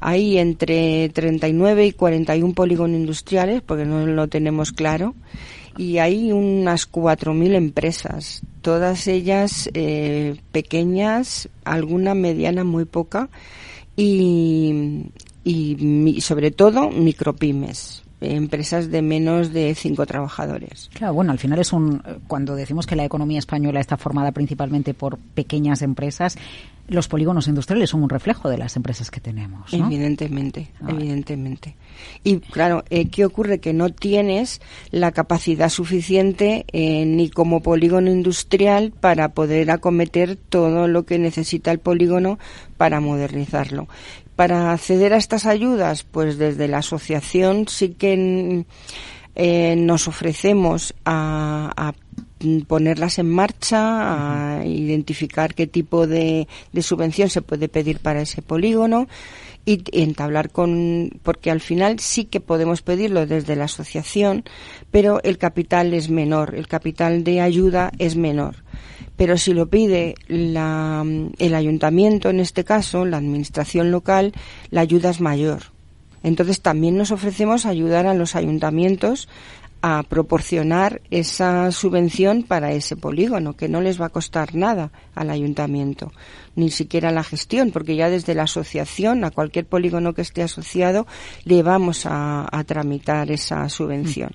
hay 0.00 0.38
entre 0.38 1.08
39 1.10 1.86
y 1.86 1.92
41 1.92 2.54
polígonos 2.54 2.96
industriales, 2.98 3.62
porque 3.62 3.84
no 3.84 4.06
lo 4.06 4.28
tenemos 4.28 4.72
claro, 4.72 5.14
y 5.76 5.98
hay 5.98 6.32
unas 6.32 6.90
4.000 6.90 7.54
empresas, 7.54 8.42
todas 8.62 9.06
ellas 9.06 9.70
eh, 9.74 10.36
pequeñas, 10.52 11.48
alguna 11.64 12.14
mediana 12.14 12.64
muy 12.64 12.84
poca, 12.84 13.28
y, 13.96 15.06
y 15.44 16.20
sobre 16.20 16.50
todo 16.50 16.90
micropymes 16.90 18.02
empresas 18.20 18.90
de 18.90 19.02
menos 19.02 19.52
de 19.52 19.74
cinco 19.74 20.06
trabajadores. 20.06 20.90
Claro, 20.94 21.14
bueno, 21.14 21.32
al 21.32 21.38
final 21.38 21.58
es 21.58 21.72
un 21.72 22.02
cuando 22.26 22.54
decimos 22.54 22.86
que 22.86 22.96
la 22.96 23.04
economía 23.04 23.38
española 23.38 23.80
está 23.80 23.96
formada 23.96 24.32
principalmente 24.32 24.94
por 24.94 25.18
pequeñas 25.18 25.82
empresas, 25.82 26.36
los 26.88 27.08
polígonos 27.08 27.48
industriales 27.48 27.90
son 27.90 28.02
un 28.02 28.08
reflejo 28.08 28.48
de 28.48 28.58
las 28.58 28.76
empresas 28.76 29.10
que 29.10 29.20
tenemos. 29.20 29.72
Evidentemente, 29.72 30.68
evidentemente. 30.86 31.76
Y 32.22 32.38
claro, 32.38 32.84
eh, 32.90 33.08
¿qué 33.08 33.24
ocurre? 33.24 33.58
Que 33.58 33.72
no 33.72 33.90
tienes 33.90 34.60
la 34.90 35.12
capacidad 35.12 35.68
suficiente 35.68 36.64
eh, 36.72 37.04
ni 37.04 37.30
como 37.30 37.62
polígono 37.62 38.10
industrial 38.10 38.92
para 38.92 39.30
poder 39.30 39.70
acometer 39.70 40.36
todo 40.36 40.88
lo 40.88 41.04
que 41.04 41.18
necesita 41.18 41.70
el 41.70 41.78
polígono 41.78 42.38
para 42.76 43.00
modernizarlo. 43.00 43.88
Para 44.36 44.72
acceder 44.72 45.14
a 45.14 45.16
estas 45.16 45.46
ayudas, 45.46 46.04
pues 46.04 46.36
desde 46.36 46.68
la 46.68 46.78
asociación 46.78 47.68
sí 47.68 47.90
que 47.90 48.64
eh, 49.34 49.76
nos 49.76 50.08
ofrecemos 50.08 50.94
a, 51.04 51.92
ponerlas 52.66 53.18
en 53.18 53.30
marcha, 53.30 54.58
a 54.58 54.66
identificar 54.66 55.54
qué 55.54 55.66
tipo 55.66 56.06
de, 56.06 56.46
subvención 56.80 57.30
se 57.30 57.42
puede 57.42 57.68
pedir 57.68 57.98
para 57.98 58.22
ese 58.22 58.42
polígono 58.42 59.08
y, 59.64 59.82
entablar 59.92 60.50
con, 60.50 61.10
porque 61.22 61.50
al 61.50 61.60
final 61.60 61.98
sí 61.98 62.24
que 62.24 62.40
podemos 62.40 62.82
pedirlo 62.82 63.26
desde 63.26 63.56
la 63.56 63.64
asociación, 63.64 64.44
pero 64.90 65.22
el 65.22 65.38
capital 65.38 65.94
es 65.94 66.10
menor, 66.10 66.54
el 66.54 66.68
capital 66.68 67.24
de 67.24 67.40
ayuda 67.40 67.92
es 67.98 68.16
menor 68.16 68.64
pero 69.16 69.38
si 69.38 69.54
lo 69.54 69.70
pide 69.70 70.14
la, 70.28 71.02
el 71.38 71.54
ayuntamiento, 71.54 72.28
en 72.28 72.38
este 72.38 72.64
caso, 72.64 73.06
la 73.06 73.16
administración 73.16 73.90
local, 73.90 74.32
la 74.70 74.82
ayuda 74.82 75.08
es 75.08 75.22
mayor. 75.22 75.72
Entonces 76.22 76.60
también 76.60 76.96
nos 76.96 77.12
ofrecemos 77.12 77.66
ayudar 77.66 78.06
a 78.06 78.14
los 78.14 78.36
ayuntamientos 78.36 79.28
a 79.82 80.02
proporcionar 80.02 81.00
esa 81.10 81.70
subvención 81.70 82.42
para 82.42 82.72
ese 82.72 82.96
polígono, 82.96 83.56
que 83.56 83.68
no 83.68 83.80
les 83.80 84.00
va 84.00 84.06
a 84.06 84.10
costar 84.10 84.54
nada 84.54 84.90
al 85.14 85.30
ayuntamiento, 85.30 86.12
ni 86.54 86.70
siquiera 86.70 87.10
la 87.10 87.22
gestión, 87.22 87.70
porque 87.70 87.96
ya 87.96 88.10
desde 88.10 88.34
la 88.34 88.44
asociación, 88.44 89.24
a 89.24 89.30
cualquier 89.30 89.66
polígono 89.66 90.14
que 90.14 90.22
esté 90.22 90.42
asociado, 90.42 91.06
le 91.44 91.62
vamos 91.62 92.06
a, 92.06 92.48
tramitar 92.66 93.30
esa 93.30 93.68
subvención. 93.68 94.30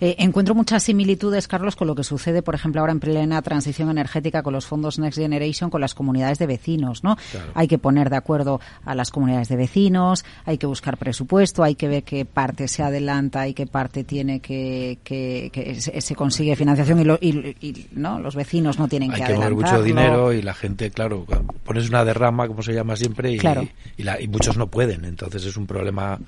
Eh, 0.00 0.16
encuentro 0.18 0.54
muchas 0.54 0.82
similitudes, 0.82 1.48
Carlos, 1.48 1.76
con 1.76 1.86
lo 1.86 1.94
que 1.94 2.04
sucede, 2.04 2.42
por 2.42 2.54
ejemplo, 2.54 2.80
ahora 2.80 2.92
en 2.92 3.00
plena 3.00 3.42
transición 3.42 3.90
energética 3.90 4.42
con 4.42 4.52
los 4.52 4.66
fondos 4.66 4.98
Next 4.98 5.18
Generation, 5.18 5.70
con 5.70 5.80
las 5.80 5.94
comunidades 5.94 6.38
de 6.38 6.46
vecinos, 6.46 7.04
¿no? 7.04 7.16
Hay 7.54 7.68
que 7.68 7.78
poner 7.78 8.10
de 8.10 8.16
acuerdo 8.16 8.60
a 8.84 8.94
las 8.94 9.10
comunidades 9.10 9.48
de 9.48 9.56
vecinos, 9.56 10.24
hay 10.44 10.58
que 10.58 10.66
buscar 10.66 10.96
presupuesto, 10.96 11.62
hay 11.62 11.74
que 11.74 11.88
ver 11.88 12.02
qué 12.02 12.24
parte 12.24 12.68
se 12.68 12.82
adelanta 12.82 13.48
y 13.48 13.54
qué 13.54 13.66
parte 13.66 14.04
tiene 14.04 14.40
que, 14.40 14.98
que, 15.02 15.80
se, 15.80 16.14
consigue 16.14 16.56
financiación 16.56 17.00
y, 17.20 17.86
¿no? 17.92 18.18
los 18.18 18.34
vecinos 18.34 18.78
no 18.78 18.88
tienen 18.88 19.10
que 19.10 19.22
Hay 19.22 19.32
que 19.32 19.34
mover 19.34 19.54
mucho 19.54 19.82
dinero 19.82 20.32
y 20.32 20.42
la 20.42 20.54
gente, 20.54 20.90
claro, 20.90 21.26
pones 21.64 21.88
una 21.88 22.04
derrama, 22.04 22.46
como 22.46 22.62
se 22.62 22.72
llama 22.72 22.96
siempre, 22.96 23.32
y, 23.32 23.40
y 23.98 24.28
muchos 24.28 24.56
no 24.56 24.68
pueden, 24.68 25.04
entonces 25.04 25.44
es 25.44 25.56
un 25.56 25.66
problema 25.66 26.18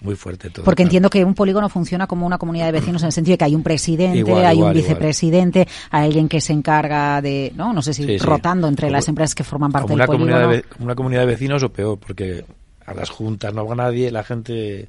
muy 0.00 0.14
fuerte 0.14 0.50
todo. 0.50 0.64
Porque 0.64 0.82
entiendo 0.82 1.10
que 1.10 1.24
un 1.24 1.34
polígono 1.34 1.68
funciona 1.68 2.06
como 2.06 2.26
una 2.26 2.38
comunidad 2.38 2.66
de 2.66 2.72
vecinos 2.72 3.02
en 3.02 3.06
el 3.06 3.12
sentido 3.12 3.34
de 3.34 3.38
que 3.38 3.44
hay 3.44 3.54
un 3.54 3.62
presidente, 3.62 4.32
hay 4.32 4.60
un 4.60 4.72
vicepresidente, 4.72 5.66
hay 5.90 6.06
alguien 6.06 6.28
que 6.28 6.40
se 6.40 6.52
encarga 6.52 7.20
de, 7.22 7.52
no, 7.56 7.72
no 7.72 7.82
sé 7.82 7.94
si 7.94 8.18
rotando 8.18 8.68
entre 8.68 8.90
las 8.90 9.08
empresas 9.08 9.34
que 9.34 9.44
forman 9.44 9.72
parte 9.72 9.94
del 9.94 10.06
polígono. 10.06 10.32
Comunidad 10.32 10.64
como 10.68 10.84
una 10.84 10.94
comunidad 10.94 11.20
de 11.20 11.26
vecinos 11.26 11.62
o 11.62 11.70
peor, 11.70 11.98
porque 11.98 12.44
a 12.84 12.94
las 12.94 13.10
juntas 13.10 13.52
no 13.52 13.66
va 13.66 13.74
nadie, 13.74 14.10
la 14.10 14.22
gente 14.22 14.88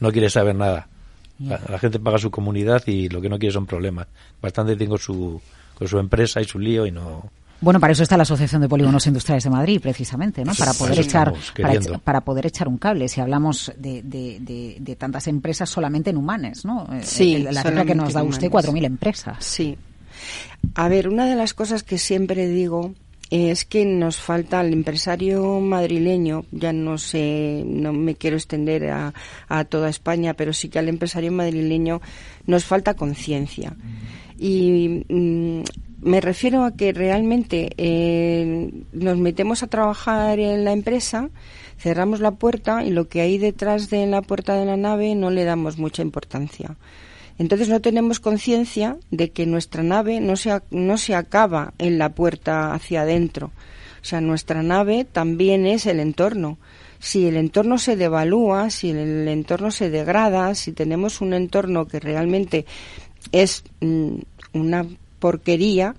no 0.00 0.12
quiere 0.12 0.30
saber 0.30 0.54
nada. 0.54 0.88
La, 1.38 1.78
gente 1.78 1.98
paga 1.98 2.18
su 2.18 2.30
comunidad 2.30 2.86
y 2.86 3.08
lo 3.08 3.20
que 3.20 3.28
no 3.28 3.38
quiere 3.38 3.52
son 3.52 3.66
problemas. 3.66 4.06
Bastante 4.40 4.76
tengo 4.76 4.96
su, 4.98 5.40
con 5.74 5.88
su 5.88 5.98
empresa 5.98 6.40
y 6.40 6.44
su 6.44 6.60
lío 6.60 6.86
y 6.86 6.92
no 6.92 7.30
bueno, 7.64 7.80
para 7.80 7.92
eso 7.92 8.02
está 8.02 8.16
la 8.16 8.22
Asociación 8.22 8.60
de 8.60 8.68
Polígonos 8.68 9.06
Industriales 9.06 9.42
de 9.42 9.50
Madrid, 9.50 9.80
precisamente, 9.80 10.44
¿no? 10.44 10.54
Para 10.54 10.74
poder 10.74 11.00
echar 11.00 11.32
para, 12.04 12.20
poder 12.20 12.46
echar 12.46 12.68
un 12.68 12.78
cable. 12.78 13.08
Si 13.08 13.20
hablamos 13.20 13.72
de, 13.76 14.02
de, 14.02 14.96
tantas 14.96 15.26
empresas 15.26 15.68
solamente 15.68 16.10
en 16.10 16.16
humanes, 16.16 16.64
¿no? 16.64 16.86
Eh, 16.92 17.00
sí, 17.02 17.38
la 17.38 17.62
cifra 17.62 17.84
que 17.84 17.94
nos 17.94 18.12
da 18.12 18.22
usted, 18.22 18.50
4.000 18.50 18.84
empresas. 18.84 19.44
Sí. 19.44 19.76
A 20.74 20.88
ver, 20.88 21.08
una 21.08 21.26
de 21.26 21.34
las 21.34 21.54
cosas 21.54 21.82
que 21.82 21.98
siempre 21.98 22.46
digo 22.46 22.94
es 23.34 23.64
que 23.64 23.84
nos 23.84 24.20
falta 24.20 24.60
al 24.60 24.72
empresario 24.72 25.58
madrileño, 25.58 26.44
ya 26.52 26.72
no 26.72 26.98
sé, 26.98 27.64
no 27.66 27.92
me 27.92 28.14
quiero 28.14 28.36
extender 28.36 28.90
a, 28.90 29.12
a 29.48 29.64
toda 29.64 29.88
España, 29.88 30.34
pero 30.34 30.52
sí 30.52 30.68
que 30.68 30.78
al 30.78 30.88
empresario 30.88 31.32
madrileño 31.32 32.00
nos 32.46 32.64
falta 32.64 32.94
conciencia. 32.94 33.74
Y 34.38 35.04
mm, 35.08 35.62
me 36.02 36.20
refiero 36.20 36.64
a 36.64 36.76
que 36.76 36.92
realmente 36.92 37.70
eh, 37.76 38.70
nos 38.92 39.18
metemos 39.18 39.62
a 39.62 39.68
trabajar 39.68 40.38
en 40.38 40.64
la 40.64 40.72
empresa, 40.72 41.30
cerramos 41.78 42.20
la 42.20 42.32
puerta 42.32 42.84
y 42.84 42.90
lo 42.90 43.08
que 43.08 43.20
hay 43.20 43.38
detrás 43.38 43.90
de 43.90 44.06
la 44.06 44.22
puerta 44.22 44.54
de 44.54 44.66
la 44.66 44.76
nave 44.76 45.14
no 45.14 45.30
le 45.30 45.44
damos 45.44 45.78
mucha 45.78 46.02
importancia. 46.02 46.76
Entonces 47.38 47.68
no 47.68 47.80
tenemos 47.80 48.20
conciencia 48.20 48.96
de 49.10 49.30
que 49.30 49.46
nuestra 49.46 49.82
nave 49.82 50.20
no 50.20 50.36
se, 50.36 50.60
no 50.70 50.98
se 50.98 51.14
acaba 51.14 51.74
en 51.78 51.98
la 51.98 52.10
puerta 52.10 52.72
hacia 52.74 53.02
adentro. 53.02 53.50
O 54.00 54.04
sea, 54.04 54.20
nuestra 54.20 54.62
nave 54.62 55.04
también 55.04 55.66
es 55.66 55.86
el 55.86 55.98
entorno. 55.98 56.58
Si 57.00 57.26
el 57.26 57.36
entorno 57.36 57.78
se 57.78 57.96
devalúa, 57.96 58.70
si 58.70 58.90
el 58.90 59.28
entorno 59.28 59.70
se 59.70 59.90
degrada, 59.90 60.54
si 60.54 60.72
tenemos 60.72 61.20
un 61.20 61.34
entorno 61.34 61.86
que 61.86 62.00
realmente 62.00 62.66
es 63.32 63.64
mm, 63.80 64.16
una 64.52 64.86
porquería, 65.18 65.96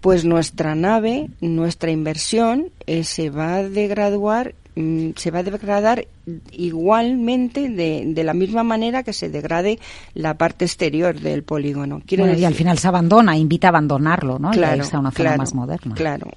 pues 0.00 0.24
nuestra 0.24 0.74
nave, 0.74 1.30
nuestra 1.40 1.90
inversión 1.90 2.70
eh, 2.86 3.04
se 3.04 3.30
va 3.30 3.56
a 3.56 3.68
degradar 3.68 4.54
mm, 4.76 5.10
se 5.16 5.30
va 5.30 5.40
a 5.40 5.42
degradar 5.42 6.06
igualmente 6.52 7.68
de, 7.68 8.24
la 8.24 8.34
misma 8.34 8.62
manera 8.62 9.02
que 9.02 9.12
se 9.12 9.28
degrade 9.28 9.78
la 10.14 10.34
parte 10.34 10.64
exterior 10.64 11.18
del 11.18 11.42
polígono. 11.42 12.02
y 12.08 12.44
al 12.44 12.54
final 12.54 12.78
se 12.78 12.88
abandona, 12.88 13.36
invita 13.36 13.68
a 13.68 13.70
abandonarlo, 13.70 14.38
¿no? 14.38 14.50
Claro, 14.50 14.84
a 14.92 14.98
una 14.98 15.10
zona 15.10 15.36
más 15.36 15.54
moderna. 15.54 15.94
Claro. 15.94 16.30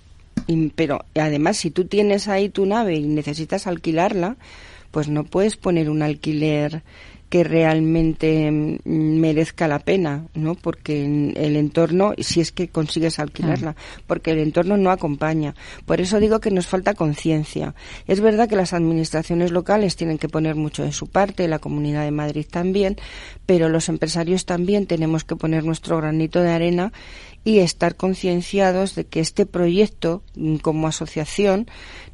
pero 0.75 1.05
además, 1.15 1.57
si 1.57 1.69
tú 1.69 1.85
tienes 1.85 2.27
ahí 2.27 2.49
tu 2.49 2.65
nave 2.65 2.95
y 2.95 3.07
necesitas 3.07 3.67
alquilarla, 3.67 4.37
pues 4.91 5.07
no 5.07 5.23
puedes 5.23 5.55
poner 5.55 5.89
un 5.89 6.01
alquiler 6.01 6.81
que 7.29 7.43
realmente 7.43 8.51
mm, 8.51 8.79
merezca 8.85 9.67
la 9.67 9.79
pena, 9.79 10.25
¿no? 10.33 10.55
Porque 10.55 11.05
el 11.05 11.55
entorno, 11.55 12.13
si 12.17 12.41
es 12.41 12.51
que 12.51 12.67
consigues 12.67 13.19
alquilarla, 13.19 13.75
porque 14.07 14.31
el 14.31 14.39
entorno 14.39 14.77
no 14.77 14.89
acompaña. 14.89 15.55
Por 15.85 16.01
eso 16.01 16.19
digo 16.19 16.39
que 16.39 16.51
nos 16.51 16.67
falta 16.67 16.95
conciencia. 16.95 17.75
Es 18.07 18.19
verdad 18.19 18.49
que 18.49 18.55
las 18.55 18.73
administraciones 18.73 19.51
locales 19.51 19.95
tienen 19.95 20.17
que 20.17 20.27
poner 20.27 20.55
mucho 20.55 20.83
de 20.83 20.91
su 20.91 21.07
parte, 21.07 21.47
la 21.47 21.59
Comunidad 21.59 22.03
de 22.03 22.11
Madrid 22.11 22.45
también, 22.49 22.97
pero 23.45 23.69
los 23.69 23.89
empresarios 23.89 24.45
también 24.45 24.87
tenemos 24.87 25.23
que 25.23 25.35
poner 25.35 25.63
nuestro 25.63 25.97
granito 25.97 26.41
de 26.41 26.51
arena 26.51 26.91
y 27.43 27.59
estar 27.59 27.95
concienciados 27.95 28.95
de 28.95 29.05
que 29.05 29.19
este 29.19 29.45
proyecto 29.45 30.21
mm, 30.35 30.57
como 30.57 30.87
asociación 30.87 31.67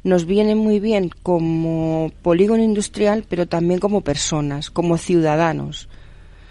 nos 0.04 0.24
viene 0.24 0.54
muy 0.54 0.80
bien 0.80 1.10
como 1.22 2.12
polígono 2.22 2.62
industrial, 2.62 3.24
pero 3.28 3.46
también 3.46 3.80
como 3.80 4.02
personas, 4.02 4.70
como 4.70 4.98
ciudadanos. 4.98 5.88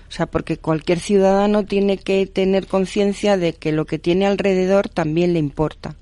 O 0.07 0.11
sea, 0.11 0.27
porque 0.27 0.57
cualquier 0.57 0.99
ciudadano 0.99 1.65
tiene 1.65 1.97
que 1.97 2.25
tener 2.27 2.67
conciencia 2.67 3.37
de 3.37 3.53
que 3.53 3.71
lo 3.71 3.85
que 3.85 3.99
tiene 3.99 4.25
alrededor 4.25 4.89
también 4.89 5.33
le 5.33 5.39
importa. 5.39 5.95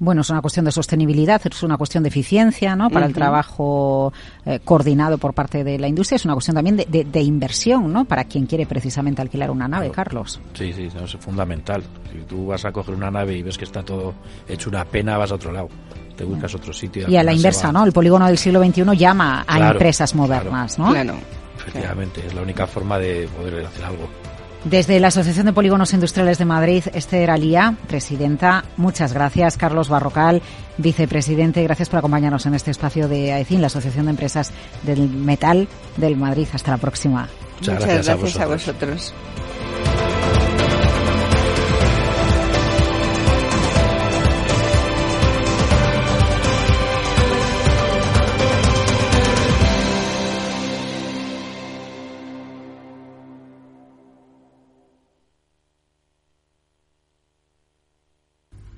Bueno, 0.00 0.20
es 0.20 0.30
una 0.30 0.40
cuestión 0.40 0.64
de 0.64 0.70
sostenibilidad, 0.70 1.40
es 1.44 1.62
una 1.62 1.76
cuestión 1.76 2.04
de 2.04 2.08
eficiencia, 2.08 2.76
¿no? 2.76 2.88
Para 2.88 3.06
el 3.06 3.12
trabajo 3.12 4.12
eh, 4.46 4.60
coordinado 4.64 5.18
por 5.18 5.34
parte 5.34 5.64
de 5.64 5.78
la 5.78 5.88
industria, 5.88 6.16
es 6.16 6.24
una 6.24 6.34
cuestión 6.34 6.54
también 6.54 6.76
de, 6.76 7.20
inversión, 7.20 7.92
¿no? 7.92 8.04
Para 8.04 8.24
quien 8.24 8.46
quiere 8.46 8.64
precisamente 8.64 9.22
alquilar 9.22 9.50
una 9.50 9.66
nave, 9.66 9.90
Carlos. 9.90 10.40
Sí, 10.54 10.72
sí, 10.72 10.84
es 10.84 11.16
fundamental. 11.16 11.82
Si 12.12 12.20
tú 12.20 12.46
vas 12.46 12.64
a 12.64 12.70
coger 12.70 12.94
una 12.94 13.10
nave 13.10 13.36
y 13.38 13.42
ves 13.42 13.58
que 13.58 13.64
está 13.64 13.82
todo 13.82 14.14
hecho 14.48 14.70
una 14.70 14.84
pena, 14.84 15.18
vas 15.18 15.32
a 15.32 15.34
otro 15.34 15.50
lado. 15.50 15.68
Te 16.16 16.24
buscas 16.24 16.54
otro 16.54 16.72
sitio. 16.72 17.08
Y 17.08 17.16
a 17.16 17.24
la 17.24 17.32
inversa, 17.32 17.72
¿no? 17.72 17.84
El 17.84 17.92
polígono 17.92 18.26
del 18.26 18.38
siglo 18.38 18.62
XXI 18.64 18.96
llama 18.96 19.44
a 19.48 19.70
empresas 19.70 20.14
modernas, 20.14 20.78
¿no? 20.78 20.90
Claro. 20.90 21.14
Efectivamente, 21.58 22.24
es 22.24 22.34
la 22.34 22.42
única 22.42 22.66
forma 22.66 22.98
de 22.98 23.28
poder 23.36 23.66
hacer 23.66 23.84
algo. 23.84 24.08
Desde 24.64 24.98
la 24.98 25.08
Asociación 25.08 25.46
de 25.46 25.52
Polígonos 25.52 25.94
Industriales 25.94 26.38
de 26.38 26.44
Madrid, 26.44 26.82
Esther 26.92 27.30
Alía, 27.30 27.76
presidenta, 27.86 28.64
muchas 28.76 29.12
gracias. 29.12 29.56
Carlos 29.56 29.88
Barrocal, 29.88 30.42
vicepresidente, 30.78 31.62
gracias 31.62 31.88
por 31.88 32.00
acompañarnos 32.00 32.44
en 32.46 32.54
este 32.54 32.72
espacio 32.72 33.08
de 33.08 33.32
AECIN, 33.32 33.60
la 33.60 33.68
Asociación 33.68 34.06
de 34.06 34.10
Empresas 34.10 34.52
del 34.82 35.08
Metal 35.08 35.68
del 35.96 36.16
Madrid. 36.16 36.48
Hasta 36.52 36.72
la 36.72 36.78
próxima. 36.78 37.28
Muchas, 37.60 37.84
gracias, 37.84 38.08
A 38.38 38.46
vosotros. 38.46 39.14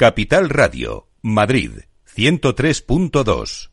Capital 0.00 0.48
Radio, 0.48 1.08
Madrid, 1.22 1.72
103.2. 2.14 3.70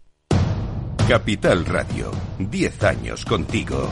Capital 1.08 1.66
Radio, 1.68 2.10
10 2.40 2.84
años 2.84 3.26
contigo. 3.26 3.92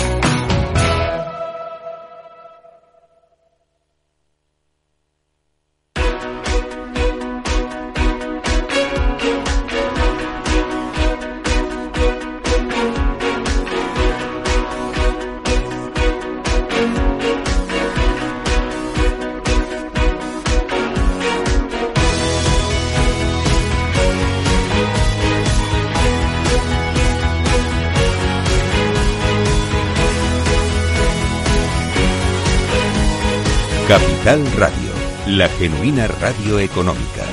Capital 33.91 34.49
Radio, 34.53 34.89
la 35.27 35.49
genuina 35.49 36.07
radio 36.07 36.59
económica. 36.59 37.25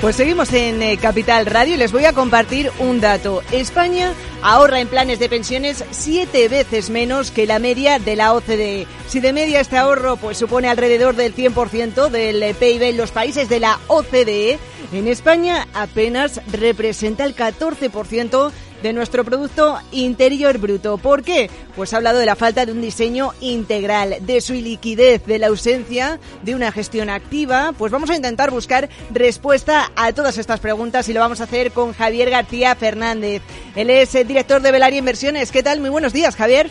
Pues 0.00 0.14
seguimos 0.14 0.52
en 0.52 0.80
eh, 0.82 0.98
Capital 0.98 1.46
Radio 1.46 1.74
y 1.74 1.78
les 1.78 1.90
voy 1.90 2.04
a 2.04 2.12
compartir 2.12 2.70
un 2.78 3.00
dato. 3.00 3.42
España 3.50 4.12
ahorra 4.40 4.78
en 4.78 4.86
planes 4.86 5.18
de 5.18 5.28
pensiones 5.28 5.84
siete 5.90 6.46
veces 6.48 6.90
menos 6.90 7.32
que 7.32 7.48
la 7.48 7.58
media 7.58 7.98
de 7.98 8.14
la 8.14 8.34
OCDE. 8.34 8.86
Si 9.08 9.18
de 9.18 9.32
media 9.32 9.58
este 9.58 9.78
ahorro 9.78 10.16
pues 10.16 10.38
supone 10.38 10.68
alrededor 10.68 11.16
del 11.16 11.34
100% 11.34 12.08
del 12.08 12.40
eh, 12.40 12.54
PIB 12.54 12.82
en 12.82 12.96
los 12.96 13.10
países 13.10 13.48
de 13.48 13.58
la 13.58 13.80
OCDE, 13.88 14.60
en 14.92 15.08
España 15.08 15.66
apenas 15.74 16.40
representa 16.52 17.24
el 17.24 17.34
14% 17.34 18.52
de 18.84 18.92
nuestro 18.92 19.24
Producto 19.24 19.78
Interior 19.92 20.58
Bruto. 20.58 20.98
¿Por 20.98 21.22
qué? 21.22 21.48
Pues 21.74 21.94
ha 21.94 21.96
hablado 21.96 22.18
de 22.18 22.26
la 22.26 22.36
falta 22.36 22.66
de 22.66 22.72
un 22.72 22.82
diseño 22.82 23.32
integral, 23.40 24.16
de 24.20 24.42
su 24.42 24.52
iliquidez, 24.52 25.24
de 25.24 25.38
la 25.38 25.46
ausencia 25.46 26.20
de 26.42 26.54
una 26.54 26.70
gestión 26.70 27.08
activa. 27.08 27.72
Pues 27.78 27.90
vamos 27.90 28.10
a 28.10 28.14
intentar 28.14 28.50
buscar 28.50 28.90
respuesta 29.10 29.90
a 29.96 30.12
todas 30.12 30.36
estas 30.36 30.60
preguntas 30.60 31.08
y 31.08 31.14
lo 31.14 31.20
vamos 31.20 31.40
a 31.40 31.44
hacer 31.44 31.72
con 31.72 31.94
Javier 31.94 32.28
García 32.28 32.74
Fernández. 32.74 33.40
Él 33.74 33.88
es 33.88 34.14
el 34.14 34.28
director 34.28 34.60
de 34.60 34.70
Velaria 34.70 34.98
Inversiones. 34.98 35.50
¿Qué 35.50 35.62
tal? 35.62 35.80
Muy 35.80 35.88
buenos 35.88 36.12
días, 36.12 36.36
Javier. 36.36 36.70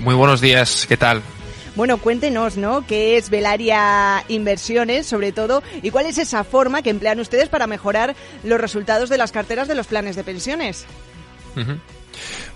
Muy 0.00 0.14
buenos 0.14 0.42
días, 0.42 0.84
¿qué 0.86 0.98
tal? 0.98 1.22
Bueno, 1.76 1.98
cuéntenos, 1.98 2.56
¿no? 2.56 2.86
¿Qué 2.86 3.16
es 3.16 3.30
Velaria 3.30 4.24
Inversiones, 4.28 5.06
sobre 5.06 5.32
todo? 5.32 5.62
¿Y 5.82 5.90
cuál 5.90 6.06
es 6.06 6.18
esa 6.18 6.44
forma 6.44 6.82
que 6.82 6.90
emplean 6.90 7.18
ustedes 7.18 7.48
para 7.48 7.66
mejorar 7.66 8.14
los 8.44 8.60
resultados 8.60 9.08
de 9.08 9.18
las 9.18 9.32
carteras 9.32 9.66
de 9.66 9.74
los 9.74 9.88
planes 9.88 10.14
de 10.14 10.22
pensiones? 10.22 10.86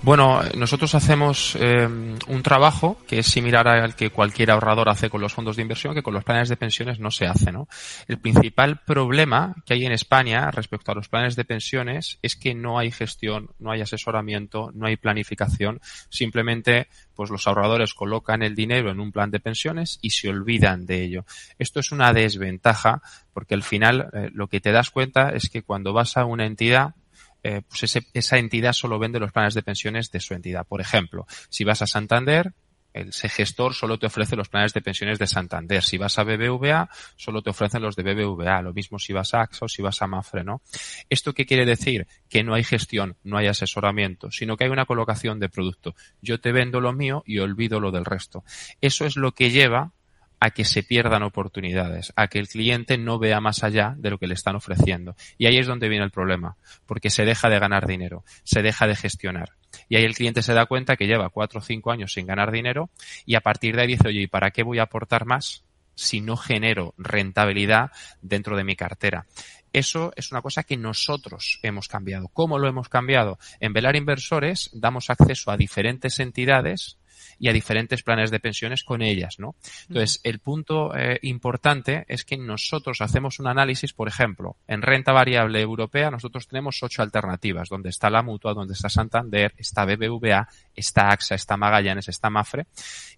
Bueno, 0.03 0.42
nosotros 0.57 0.94
hacemos 0.94 1.57
eh, 1.61 1.87
un 1.87 2.42
trabajo 2.42 2.99
que 3.07 3.18
es 3.18 3.27
similar 3.27 3.66
al 3.66 3.97
que 3.97 4.11
cualquier 4.11 4.51
ahorrador 4.51 4.88
hace 4.88 5.11
con 5.11 5.21
los 5.21 5.33
fondos 5.33 5.57
de 5.57 5.62
inversión, 5.62 5.94
que 5.94 6.03
con 6.03 6.14
los 6.14 6.25
planes 6.25 6.49
de 6.49 6.57
pensiones 6.57 7.01
no 7.01 7.11
se 7.11 7.27
hace, 7.27 7.51
¿no? 7.51 7.68
El 8.07 8.18
principal 8.18 8.81
problema 8.87 9.55
que 9.66 9.75
hay 9.75 9.85
en 9.85 9.92
España 9.92 10.51
respecto 10.51 10.92
a 10.92 10.94
los 10.94 11.09
planes 11.09 11.37
de 11.37 11.44
pensiones 11.44 12.18
es 12.23 12.37
que 12.37 12.55
no 12.55 12.79
hay 12.79 12.90
gestión, 12.90 13.51
no 13.59 13.71
hay 13.73 13.81
asesoramiento, 13.81 14.71
no 14.75 14.87
hay 14.87 14.97
planificación. 14.97 15.81
Simplemente, 16.09 16.88
pues 17.14 17.31
los 17.31 17.47
ahorradores 17.47 17.94
colocan 17.94 18.42
el 18.42 18.55
dinero 18.55 18.90
en 18.90 19.01
un 19.01 19.12
plan 19.12 19.31
de 19.31 19.40
pensiones 19.40 19.99
y 20.01 20.11
se 20.11 20.29
olvidan 20.29 20.87
de 20.87 21.03
ello. 21.03 21.25
Esto 21.59 21.81
es 21.81 21.90
una 21.90 22.12
desventaja 22.12 23.03
porque 23.33 23.55
al 23.55 23.62
final 23.62 24.11
eh, 24.12 24.31
lo 24.33 24.49
que 24.49 24.61
te 24.61 24.73
das 24.73 24.90
cuenta 24.90 25.31
es 25.31 25.49
que 25.49 25.62
cuando 25.62 25.92
vas 25.92 26.16
a 26.16 26.25
una 26.25 26.47
entidad 26.47 26.94
eh, 27.42 27.62
pues 27.68 28.03
esa 28.12 28.38
entidad 28.38 28.72
solo 28.72 28.98
vende 28.98 29.20
los 29.20 29.33
planes 29.33 29.55
de 29.55 29.62
pensiones 29.62 30.11
de 30.11 30.20
su 30.20 30.35
entidad. 30.35 30.66
Por 30.66 30.81
ejemplo, 30.81 31.27
si 31.48 31.64
vas 31.64 31.83
a 31.83 31.87
Santander, 31.87 32.53
ese 32.92 33.29
gestor 33.29 33.74
solo 33.74 33.98
te 33.98 34.07
ofrece 34.07 34.35
los 34.35 34.48
planes 34.48 34.72
de 34.72 34.81
pensiones 34.81 35.18
de 35.18 35.27
Santander. 35.27 35.83
Si 35.83 35.98
vas 35.98 36.18
a 36.18 36.24
BBVA, 36.24 36.88
solo 37.16 37.42
te 37.42 37.51
ofrecen 37.51 37.83
los 37.83 37.96
de 37.96 38.03
BBVA. 38.03 38.62
Lo 38.62 38.72
mismo 38.72 38.98
si 38.98 39.12
vas 39.12 39.35
a 39.35 39.42
AXA 39.42 39.68
si 39.68 39.83
vas 39.83 40.03
a 40.03 40.07
Mafre, 40.07 40.44
¿no? 40.44 40.62
¿Esto 41.09 41.33
qué 41.33 41.46
quiere 41.46 41.64
decir? 41.64 42.07
Que 42.29 42.42
no 42.42 42.55
hay 42.55 42.64
gestión, 42.64 43.16
no 43.22 43.37
hay 43.37 43.46
asesoramiento, 43.46 44.31
sino 44.31 44.57
que 44.57 44.64
hay 44.64 44.70
una 44.70 44.87
colocación 44.87 45.38
de 45.38 45.48
producto. 45.48 45.94
Yo 46.22 46.40
te 46.40 46.53
vendo 46.53 46.81
lo 46.81 46.92
mío 46.92 47.22
y 47.27 47.38
olvido 47.38 47.81
lo 47.81 47.90
del 47.90 48.05
resto. 48.05 48.44
Eso 48.81 49.05
es 49.05 49.16
lo 49.16 49.33
que 49.33 49.51
lleva 49.51 49.92
a 50.40 50.51
que 50.51 50.64
se 50.64 50.83
pierdan 50.83 51.22
oportunidades, 51.22 52.12
a 52.16 52.29
que 52.29 52.38
el 52.38 52.48
cliente 52.48 52.98
no 52.98 53.18
vea 53.18 53.40
más 53.40 53.64
allá 53.64 53.94
de 53.98 54.11
lo 54.11 54.18
que 54.18 54.27
le 54.27 54.35
están 54.35 54.57
ofreciendo. 54.57 55.16
Y 55.37 55.46
ahí 55.46 55.59
es 55.59 55.66
donde 55.66 55.88
viene 55.88 56.05
el 56.05 56.11
problema, 56.11 56.57
porque 56.87 57.11
se 57.11 57.24
deja 57.24 57.48
de 57.48 57.59
ganar 57.59 57.87
dinero, 57.87 58.24
se 58.44 58.62
deja 58.62 58.87
de 58.87 58.96
gestionar. 58.96 59.53
Y 59.88 59.96
ahí 59.96 60.05
el 60.05 60.14
cliente 60.14 60.42
se 60.42 60.55
da 60.55 60.66
cuenta 60.66 60.96
que 60.96 61.07
lleva 61.07 61.31
cuatro 61.31 61.61
o 61.61 61.62
cinco 61.62 61.90
años 61.90 62.12
sin 62.12 62.27
ganar 62.27 62.53
dinero 62.53 62.90
y 63.27 63.35
a 63.35 63.40
partir 63.40 63.77
de 63.77 63.83
ahí 63.83 63.88
dice, 63.88 64.09
oye, 64.09 64.22
¿y 64.22 64.27
para 64.27 64.51
qué 64.51 64.62
voy 64.62 64.79
a 64.79 64.85
aportar 64.85 65.27
más 65.27 65.64
si 65.94 66.20
no 66.20 66.37
genero 66.37 66.94
rentabilidad 66.96 67.90
dentro 68.22 68.57
de 68.57 68.64
mi 68.64 68.77
cartera? 68.77 69.27
Eso 69.72 70.12
es 70.16 70.33
una 70.33 70.40
cosa 70.40 70.62
que 70.62 70.77
nosotros 70.77 71.59
hemos 71.62 71.88
cambiado. 71.88 72.29
¿Cómo 72.29 72.59
lo 72.59 72.68
hemos 72.68 72.88
cambiado? 72.88 73.38
En 73.61 73.72
Velar 73.72 73.96
Inversores 73.96 74.70
damos 74.72 75.11
acceso 75.11 75.51
a 75.51 75.57
diferentes 75.57 76.20
entidades 76.20 76.98
y 77.38 77.48
a 77.48 77.52
diferentes 77.52 78.02
planes 78.02 78.31
de 78.31 78.40
pensiones 78.40 78.85
con 78.85 79.02
ellas, 79.02 79.37
¿no? 79.38 79.54
Entonces, 79.88 80.20
el 80.24 80.38
punto 80.40 80.96
eh, 80.96 81.18
importante 81.22 82.04
es 82.09 82.24
que 82.24 82.37
nosotros 82.37 83.00
hacemos 83.00 83.38
un 83.38 83.46
análisis, 83.46 83.92
por 83.92 84.09
ejemplo, 84.09 84.57
en 84.66 84.83
renta 84.83 85.12
variable 85.12 85.61
europea 85.61 86.11
nosotros 86.11 86.46
tenemos 86.46 86.83
ocho 86.83 87.02
alternativas, 87.02 87.68
donde 87.68 87.90
está 87.90 88.11
la 88.11 88.22
Mutua, 88.22 88.54
donde 88.54 88.74
está 88.74 88.88
Santander, 88.88 89.54
está 89.57 89.85
BBVA, 89.85 90.48
está 90.74 91.11
AXA, 91.11 91.35
está 91.35 91.57
Magallanes, 91.57 92.09
está 92.09 92.31
Mafre, 92.31 92.66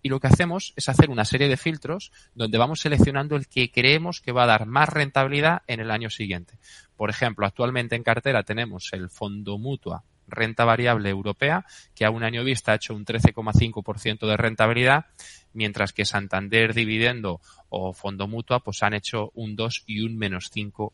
y 0.03 0.09
lo 0.09 0.21
que 0.21 0.29
hacemos 0.29 0.73
es 0.77 0.89
hacer 0.89 1.11
una 1.11 1.25
serie 1.25 1.49
de 1.49 1.57
filtros 1.57 2.13
donde 2.35 2.59
vamos 2.59 2.81
seleccionando 2.81 3.37
el 3.37 3.49
que 3.49 3.71
creemos 3.71 4.21
que 4.21 4.33
va 4.33 4.45
a 4.45 4.47
dar 4.47 4.67
más 4.67 4.89
rentabilidad 4.89 5.63
en 5.67 5.81
el 5.81 5.91
año 5.91 6.11
siguiente. 6.11 6.59
Por 6.97 7.11
ejemplo, 7.11 7.47
actualmente 7.47 7.97
en 7.97 8.03
cartera 8.03 8.43
tenemos 8.43 8.91
el 8.93 9.11
fondo 9.11 9.59
Mutua 9.59 10.05
renta 10.31 10.65
variable 10.65 11.09
europea, 11.09 11.65
que 11.95 12.05
a 12.05 12.11
un 12.11 12.23
año 12.23 12.45
vista 12.45 12.73
ha 12.73 12.77
hecho 12.77 12.95
un 12.95 13.05
13,5% 13.05 14.27
de 14.27 14.37
rentabilidad, 14.37 15.07
mientras 15.53 15.93
que 15.93 16.05
Santander 16.05 16.75
Dividendo 16.75 17.41
o 17.69 17.93
Fondo 17.93 18.29
Mutua 18.29 18.61
pues 18.61 18.83
han 18.83 18.95
hecho 18.95 19.31
un 19.35 19.57
2 19.57 19.85
y 19.87 20.01
un 20.01 20.17
menos 20.17 20.51
5 20.53 20.93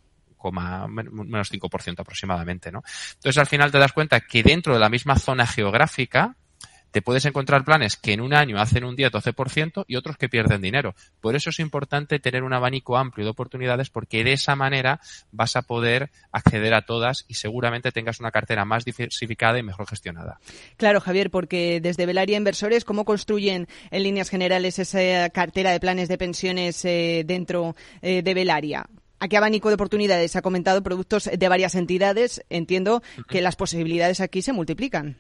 menos 0.53 1.53
5% 1.53 2.01
aproximadamente, 2.01 2.71
¿no? 2.71 2.83
Entonces 3.15 3.39
al 3.39 3.47
final 3.47 3.73
te 3.73 3.79
das 3.79 3.93
cuenta 3.93 4.21
que 4.21 4.43
dentro 4.43 4.75
de 4.75 4.81
la 4.81 4.89
misma 4.89 5.19
zona 5.19 5.47
geográfica 5.47 6.37
te 6.97 7.03
puedes 7.03 7.27
encontrar 7.27 7.63
planes 7.63 7.95
que 7.95 8.15
en 8.15 8.23
un 8.23 8.33
año 8.33 8.59
hacen 8.59 8.83
un 8.83 8.97
10-12% 8.97 9.85
y 9.87 9.97
otros 9.97 10.17
que 10.17 10.31
pierden 10.31 10.63
dinero. 10.63 10.95
Por 11.21 11.37
eso 11.37 11.51
es 11.51 11.61
importante 11.61 12.19
tener 12.21 12.43
un 12.43 12.55
abanico 12.55 12.97
amplio 12.97 13.27
de 13.27 13.33
oportunidades 13.33 13.91
porque 13.91 14.25
de 14.25 14.33
esa 14.33 14.57
manera 14.57 14.99
vas 15.31 15.57
a 15.57 15.61
poder 15.61 16.09
acceder 16.33 16.73
a 16.73 16.87
todas 16.87 17.27
y 17.29 17.35
seguramente 17.35 17.93
tengas 17.93 18.19
una 18.19 18.31
cartera 18.31 18.65
más 18.65 18.87
diversificada 18.87 19.59
y 19.59 19.63
mejor 19.63 19.87
gestionada. 19.87 20.41
Claro, 20.79 21.03
Javier, 21.03 21.31
porque 21.31 21.83
desde 21.83 22.07
Velaria 22.07 22.39
Inversores, 22.39 22.87
¿cómo 22.87 23.05
construyen 23.05 23.69
en 23.91 24.03
líneas 24.03 24.31
generales 24.31 24.79
esa 24.79 25.29
cartera 25.29 25.73
de 25.73 25.81
planes 25.81 26.09
de 26.09 26.17
pensiones 26.17 26.83
eh, 26.87 27.25
dentro 27.27 27.77
eh, 28.01 28.23
de 28.23 28.33
Velaria? 28.33 28.87
¿A 29.21 29.29
qué 29.29 29.37
abanico 29.37 29.69
de 29.69 29.75
oportunidades 29.75 30.35
ha 30.35 30.41
comentado 30.41 30.83
productos 30.83 31.29
de 31.31 31.49
varias 31.51 31.75
entidades? 31.75 32.43
Entiendo 32.49 33.03
que 33.29 33.43
las 33.43 33.55
posibilidades 33.55 34.21
aquí 34.21 34.41
se 34.41 34.55
multiplican. 34.55 35.19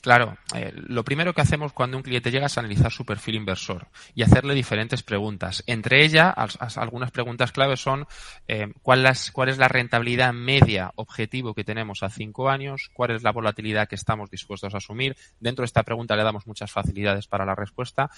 Claro, 0.00 0.36
eh, 0.54 0.72
lo 0.74 1.04
primero 1.04 1.32
que 1.32 1.40
hacemos 1.40 1.72
cuando 1.72 1.96
un 1.96 2.02
cliente 2.02 2.30
llega 2.30 2.46
es 2.46 2.58
analizar 2.58 2.92
su 2.92 3.04
perfil 3.04 3.36
inversor 3.36 3.88
y 4.14 4.22
hacerle 4.22 4.54
diferentes 4.54 5.02
preguntas. 5.02 5.62
Entre 5.66 6.04
ellas, 6.04 6.34
algunas 6.76 7.10
preguntas 7.10 7.52
claves 7.52 7.80
son 7.80 8.06
eh, 8.48 8.72
¿cuál, 8.82 9.10
cuál, 9.32 9.48
es 9.48 9.58
la 9.58 9.68
rentabilidad 9.68 10.32
media 10.32 10.92
objetivo 10.96 11.54
que 11.54 11.64
tenemos 11.64 12.02
a 12.02 12.10
cinco 12.10 12.50
años, 12.50 12.90
cuál 12.92 13.12
es 13.12 13.22
la 13.22 13.32
volatilidad 13.32 13.88
que 13.88 13.94
estamos 13.94 14.30
dispuestos 14.30 14.74
a 14.74 14.78
asumir. 14.78 15.16
Dentro 15.40 15.62
de 15.62 15.66
esta 15.66 15.82
pregunta 15.82 16.16
le 16.16 16.24
damos 16.24 16.46
muchas 16.46 16.70
facilidades 16.70 17.26
para 17.26 17.46
la 17.46 17.54
respuesta 17.54 18.10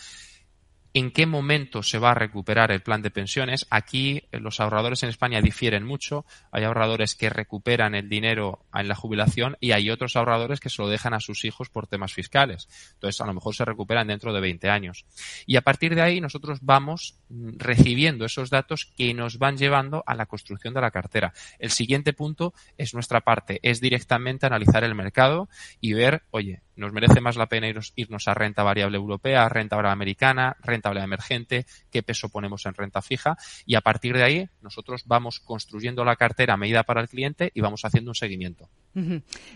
en 0.95 1.11
qué 1.11 1.27
momento 1.27 1.83
se 1.83 1.99
va 1.99 2.13
a 2.13 2.15
recuperar 2.15 2.71
el 2.71 2.81
plan 2.81 3.03
de 3.03 3.11
pensiones. 3.11 3.67
Aquí 3.69 4.23
eh, 4.31 4.39
los 4.39 4.61
ahorradores 4.61 5.03
en 5.03 5.09
España 5.09 5.43
difieren 5.43 5.85
mucho. 5.85 6.25
Hay 6.53 6.63
ahorradores 6.63 7.17
que 7.17 7.29
recuperan 7.29 7.97
el 7.97 8.09
dinero 8.09 8.65
en 8.73 8.87
la 8.87 8.95
jubilación 8.95 9.57
y 9.61 9.73
hay 9.73 9.91
otros 9.91 10.15
ahorradores 10.15 10.61
que 10.61 10.71
se 10.71 10.81
lo 10.81 10.89
dejan 10.89 11.13
a 11.13 11.19
sus 11.19 11.45
hijos 11.45 11.69
por 11.69 11.89
temas 11.89 12.15
fiscales. 12.15 12.69
Entonces, 12.95 13.21
a 13.21 13.27
lo 13.27 13.35
mejor 13.35 13.57
se 13.57 13.65
recuperan 13.65 14.07
dentro 14.07 14.33
de 14.33 14.41
20 14.41 14.71
años. 14.71 15.05
Y 15.47 15.57
a 15.57 15.63
partir 15.63 15.97
de 15.97 16.03
ahí 16.03 16.21
nosotros 16.21 16.61
vamos 16.63 17.19
mm, 17.29 17.59
recibiendo 17.59 18.25
esos 18.25 18.49
datos 18.49 18.93
que 18.97 19.13
nos 19.15 19.39
van 19.39 19.57
llevando 19.57 20.05
a 20.07 20.15
la 20.15 20.27
construcción 20.27 20.75
de 20.75 20.81
la 20.81 20.93
cartera. 20.93 21.33
El 21.59 21.73
siguiente 21.73 22.13
punto 22.13 22.55
es 22.79 22.95
nuestra 22.95 23.23
parte, 23.23 23.59
es 23.65 23.81
directamente 23.81 24.47
analizar 24.47 24.85
el 24.85 24.95
mercado 24.95 25.49
y 25.81 25.93
ver, 25.93 26.23
oye, 26.31 26.63
nos 26.77 26.93
merece 26.93 27.21
más 27.21 27.37
la 27.37 27.47
pena 27.47 27.69
irnos, 27.69 28.29
a 28.29 28.35
renta 28.35 28.63
variable 28.63 28.97
europea, 28.97 29.49
renta 29.49 29.77
variable 29.77 29.93
americana, 29.93 30.57
renta 30.61 30.89
variable 30.89 31.15
emergente, 31.15 31.67
qué 31.91 32.03
peso 32.03 32.29
ponemos 32.29 32.67
en 32.67 32.75
renta 32.75 33.03
fija 33.03 33.37
y 33.67 33.75
a 33.75 33.81
partir 33.81 34.17
de 34.17 34.25
ahí 34.25 34.49
nosotros 34.61 35.03
vamos 35.07 35.41
construyendo 35.41 36.05
la 36.05 36.17
cartera 36.17 36.57
medida 36.57 36.83
para 36.83 37.01
el 37.01 37.09
cliente 37.09 37.51
y 37.55 37.61
vamos 37.61 37.85
haciendo 37.85 38.11
un 38.11 38.15
seguimiento. 38.15 38.69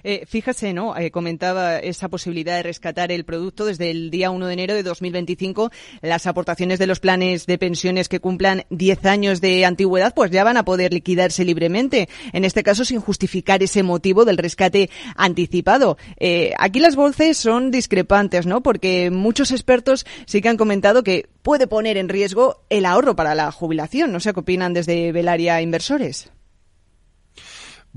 Eh, 0.03 0.25
fíjese, 0.27 0.73
¿no? 0.73 0.97
Eh, 0.97 1.11
comentaba 1.11 1.79
esa 1.79 2.09
posibilidad 2.09 2.57
de 2.57 2.65
rescatar 2.65 3.13
el 3.13 3.25
producto 3.25 3.67
desde 3.67 3.91
el 3.91 4.11
día 4.11 4.31
1 4.31 4.47
de 4.47 4.53
enero 4.53 4.75
de 4.75 4.83
2025. 4.83 5.71
Las 6.03 6.27
aportaciones 6.27 6.79
de 6.79 6.89
los 6.89 6.99
planes 6.99 7.47
de 7.47 7.59
pensiones 7.59 8.09
que 8.09 8.21
cumplan 8.21 8.65
10 8.71 9.07
años 9.07 9.41
de 9.41 9.65
antigüedad, 9.65 10.13
pues 10.15 10.31
ya 10.31 10.43
van 10.43 10.57
a 10.57 10.65
poder 10.65 10.93
liquidarse 10.93 11.45
libremente. 11.45 12.09
En 12.33 12.45
este 12.45 12.63
caso, 12.63 12.85
sin 12.85 13.01
justificar 13.01 13.63
ese 13.63 13.83
motivo 13.83 14.25
del 14.25 14.39
rescate 14.39 14.91
anticipado. 15.15 15.99
Eh, 16.19 16.53
aquí 16.59 16.81
las 16.81 16.97
voces 17.09 17.39
son 17.39 17.71
discrepantes, 17.71 18.45
¿no? 18.45 18.63
Porque 18.63 19.11
muchos 19.11 19.51
expertos 19.51 20.05
sí 20.27 20.43
que 20.43 20.49
han 20.49 20.59
comentado 20.59 21.03
que 21.03 21.27
puede 21.43 21.67
poner 21.67 21.97
en 21.97 22.09
riesgo 22.09 22.63
el 22.69 22.85
ahorro 22.85 23.17
para 23.17 23.35
la 23.35 23.51
jubilación. 23.51 24.13
No 24.13 24.21
sé 24.21 24.35
qué 24.35 24.41
opinan 24.41 24.75
desde 24.75 25.11
Velaria 25.13 25.63
Inversores. 25.63 26.31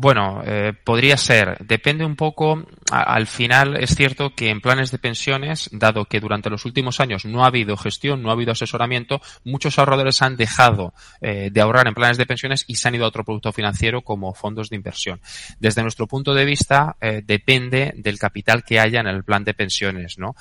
Bueno, 0.02 0.42
eh, 0.44 0.74
podría 0.84 1.16
ser. 1.16 1.60
Depende 1.60 2.04
un 2.04 2.16
poco. 2.16 2.66
al 2.90 3.28
final 3.28 3.78
es 3.78 3.96
cierto 3.96 4.34
que 4.34 4.50
en 4.50 4.60
planes 4.60 4.90
de 4.90 4.98
pensiones, 4.98 5.70
dado 5.72 6.06
que 6.06 6.20
durante 6.20 6.50
los 6.50 6.66
últimos 6.66 7.00
años 7.00 7.24
no 7.24 7.44
ha 7.44 7.48
habido 7.48 7.78
gestión, 7.78 8.24
no 8.24 8.30
ha 8.30 8.34
habido 8.34 8.52
asesoramiento, 8.52 9.22
muchos 9.46 9.78
ahorradores 9.78 10.24
han 10.24 10.38
dejado 10.38 10.96
eh, 11.22 11.52
de 11.52 11.62
ahorrar 11.62 11.88
en 11.88 11.94
planes 11.94 12.18
de 12.18 12.26
pensiones 12.26 12.66
y 12.68 12.78
se 12.78 12.88
han 12.88 12.96
ido 12.96 13.06
a 13.06 13.10
otro 13.10 13.24
producto 13.24 13.52
financiero 13.52 14.02
como 14.02 14.34
fondos 14.34 14.72
de 14.72 14.76
inversión. 14.76 15.22
Desde 15.60 15.84
nuestro 15.84 16.08
punto 16.08 16.34
de 16.34 16.46
vista, 16.46 16.98
eh, 17.00 17.22
depende 17.24 17.94
del 17.96 18.18
capital 18.18 18.64
que 18.64 18.80
haya 18.80 19.02
en 19.02 19.08
el 19.08 19.24
plan 19.24 19.44
de 19.44 19.54
pensiones, 19.54 20.18
¿no? 20.18 20.36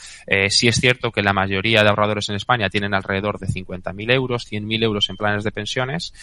sí 0.49 0.68
es 0.68 0.77
cierto 0.77 1.12
que 1.12 1.23
la 1.23 1.35
mayoría 1.35 1.83
de 1.83 1.90
ahorradores 1.90 2.31
en 2.31 2.37
España 2.37 2.70
tienen 2.70 2.94
alrededor 2.94 3.38
de 3.38 3.46
50.000 3.46 4.12
euros, 4.12 4.51
100.000 4.51 4.83
euros 4.83 5.11
en 5.11 5.16
planes 5.16 5.44
de 5.44 5.53
pensiones 5.53 6.14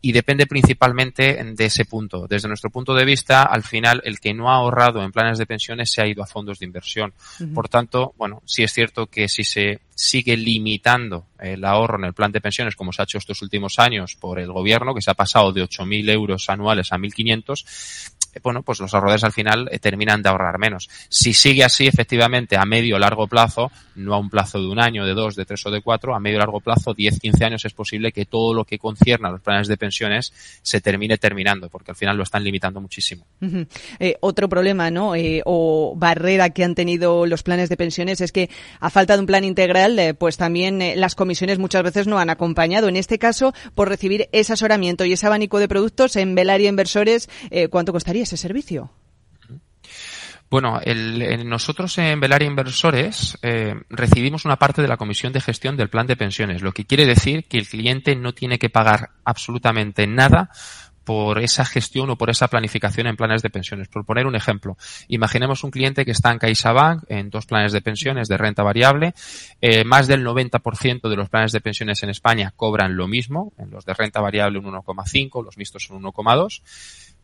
y 0.00 0.12
depende 0.12 0.46
principalmente 0.46 1.42
de 1.42 1.64
ese 1.64 1.84
punto. 1.84 2.26
Desde 2.28 2.46
nuestro 2.46 2.70
punto 2.70 2.94
de 2.94 3.04
vista, 3.04 3.42
al 3.42 3.64
final, 3.64 4.00
el 4.04 4.20
que 4.20 4.32
no 4.32 4.50
ha 4.50 4.56
ahorrado 4.56 5.02
en 5.02 5.10
planes 5.10 5.38
de 5.38 5.46
pensiones 5.46 5.90
se 5.90 6.00
ha 6.00 6.06
ido 6.06 6.22
a 6.22 6.26
fondos 6.26 6.60
de 6.60 6.66
inversión. 6.66 7.12
Por 7.52 7.68
tanto, 7.68 8.14
bueno, 8.16 8.42
sí 8.46 8.62
es 8.62 8.72
cierto 8.72 9.06
que 9.06 9.28
si 9.28 9.42
se 9.42 9.80
sigue 9.98 10.36
limitando 10.36 11.26
el 11.40 11.64
ahorro 11.64 11.98
en 11.98 12.04
el 12.04 12.14
plan 12.14 12.30
de 12.30 12.40
pensiones, 12.40 12.76
como 12.76 12.92
se 12.92 13.02
ha 13.02 13.04
hecho 13.04 13.18
estos 13.18 13.42
últimos 13.42 13.80
años 13.80 14.14
por 14.14 14.38
el 14.38 14.52
gobierno, 14.52 14.94
que 14.94 15.02
se 15.02 15.10
ha 15.10 15.14
pasado 15.14 15.52
de 15.52 15.64
8.000 15.64 16.08
euros 16.10 16.48
anuales 16.48 16.92
a 16.92 16.96
1.500, 16.98 17.64
eh, 17.64 18.17
bueno, 18.42 18.62
pues 18.62 18.80
los 18.80 18.92
ahorradores 18.94 19.24
al 19.24 19.32
final 19.32 19.68
eh, 19.70 19.78
terminan 19.78 20.22
de 20.22 20.28
ahorrar 20.28 20.58
menos. 20.58 20.88
Si 21.08 21.32
sigue 21.32 21.64
así, 21.64 21.86
efectivamente, 21.86 22.56
a 22.56 22.64
medio 22.64 22.96
o 22.96 22.98
largo 22.98 23.26
plazo, 23.26 23.70
no 23.96 24.14
a 24.14 24.18
un 24.18 24.30
plazo 24.30 24.60
de 24.60 24.68
un 24.68 24.80
año, 24.80 25.04
de 25.04 25.14
dos, 25.14 25.34
de 25.34 25.44
tres 25.44 25.64
o 25.66 25.70
de 25.70 25.80
cuatro, 25.80 26.14
a 26.14 26.20
medio 26.20 26.36
o 26.36 26.40
largo 26.40 26.60
plazo, 26.60 26.94
10, 26.94 27.18
15 27.18 27.44
años, 27.44 27.64
es 27.64 27.72
posible 27.72 28.12
que 28.12 28.26
todo 28.26 28.54
lo 28.54 28.64
que 28.64 28.78
concierne 28.78 29.28
a 29.28 29.32
los 29.32 29.40
planes 29.40 29.68
de 29.68 29.76
pensiones 29.76 30.32
se 30.62 30.80
termine 30.80 31.18
terminando, 31.18 31.68
porque 31.68 31.90
al 31.90 31.96
final 31.96 32.16
lo 32.16 32.22
están 32.22 32.44
limitando 32.44 32.80
muchísimo. 32.80 33.26
Eh, 33.98 34.16
otro 34.20 34.48
problema, 34.48 34.90
¿no? 34.90 35.14
o 35.44 35.94
barrera 35.96 36.50
que 36.50 36.64
han 36.64 36.74
tenido 36.74 37.26
los 37.26 37.42
planes 37.42 37.68
de 37.68 37.76
pensiones 37.76 38.20
es 38.20 38.32
que 38.32 38.50
a 38.80 38.90
falta 38.90 39.14
de 39.14 39.20
un 39.20 39.26
plan 39.26 39.44
integral, 39.44 40.16
pues 40.18 40.36
también 40.36 40.82
las 40.96 41.14
comisiones 41.14 41.58
muchas 41.58 41.82
veces 41.82 42.06
no 42.06 42.18
han 42.18 42.30
acompañado. 42.30 42.88
En 42.88 42.96
este 42.96 43.18
caso, 43.18 43.52
por 43.74 43.88
recibir 43.88 44.28
ese 44.32 44.52
asesoramiento 44.52 45.04
y 45.04 45.12
ese 45.12 45.26
abanico 45.26 45.58
de 45.58 45.68
productos 45.68 46.16
en 46.16 46.34
Velaria 46.34 46.68
Inversores, 46.68 47.28
¿cuánto 47.70 47.92
costaría? 47.92 48.26
Servicio? 48.36 48.90
Bueno, 50.50 50.80
nosotros 51.44 51.98
en 51.98 52.20
Velaria 52.20 52.48
Inversores 52.48 53.36
eh, 53.42 53.74
recibimos 53.90 54.46
una 54.46 54.56
parte 54.56 54.80
de 54.80 54.88
la 54.88 54.96
comisión 54.96 55.30
de 55.32 55.42
gestión 55.42 55.76
del 55.76 55.90
plan 55.90 56.06
de 56.06 56.16
pensiones, 56.16 56.62
lo 56.62 56.72
que 56.72 56.86
quiere 56.86 57.04
decir 57.04 57.44
que 57.44 57.58
el 57.58 57.68
cliente 57.68 58.16
no 58.16 58.32
tiene 58.32 58.58
que 58.58 58.70
pagar 58.70 59.10
absolutamente 59.24 60.06
nada 60.06 60.50
por 61.04 61.38
esa 61.38 61.64
gestión 61.64 62.10
o 62.10 62.16
por 62.16 62.28
esa 62.28 62.48
planificación 62.48 63.06
en 63.06 63.16
planes 63.16 63.40
de 63.40 63.48
pensiones. 63.48 63.88
Por 63.88 64.04
poner 64.04 64.26
un 64.26 64.36
ejemplo, 64.36 64.76
imaginemos 65.08 65.64
un 65.64 65.70
cliente 65.70 66.04
que 66.04 66.10
está 66.10 66.30
en 66.32 66.38
CaixaBank 66.38 67.04
en 67.08 67.30
dos 67.30 67.46
planes 67.46 67.72
de 67.72 67.80
pensiones 67.80 68.28
de 68.28 68.36
renta 68.36 68.62
variable. 68.62 69.14
Eh, 69.62 69.84
más 69.84 70.06
del 70.06 70.22
90% 70.22 71.08
de 71.08 71.16
los 71.16 71.30
planes 71.30 71.52
de 71.52 71.62
pensiones 71.62 72.02
en 72.02 72.10
España 72.10 72.52
cobran 72.54 72.94
lo 72.94 73.08
mismo, 73.08 73.54
en 73.56 73.70
los 73.70 73.86
de 73.86 73.94
renta 73.94 74.20
variable 74.20 74.58
un 74.58 74.66
1,5, 74.66 75.42
los 75.42 75.56
mixtos 75.56 75.84
son 75.84 76.02
1,2 76.02 76.60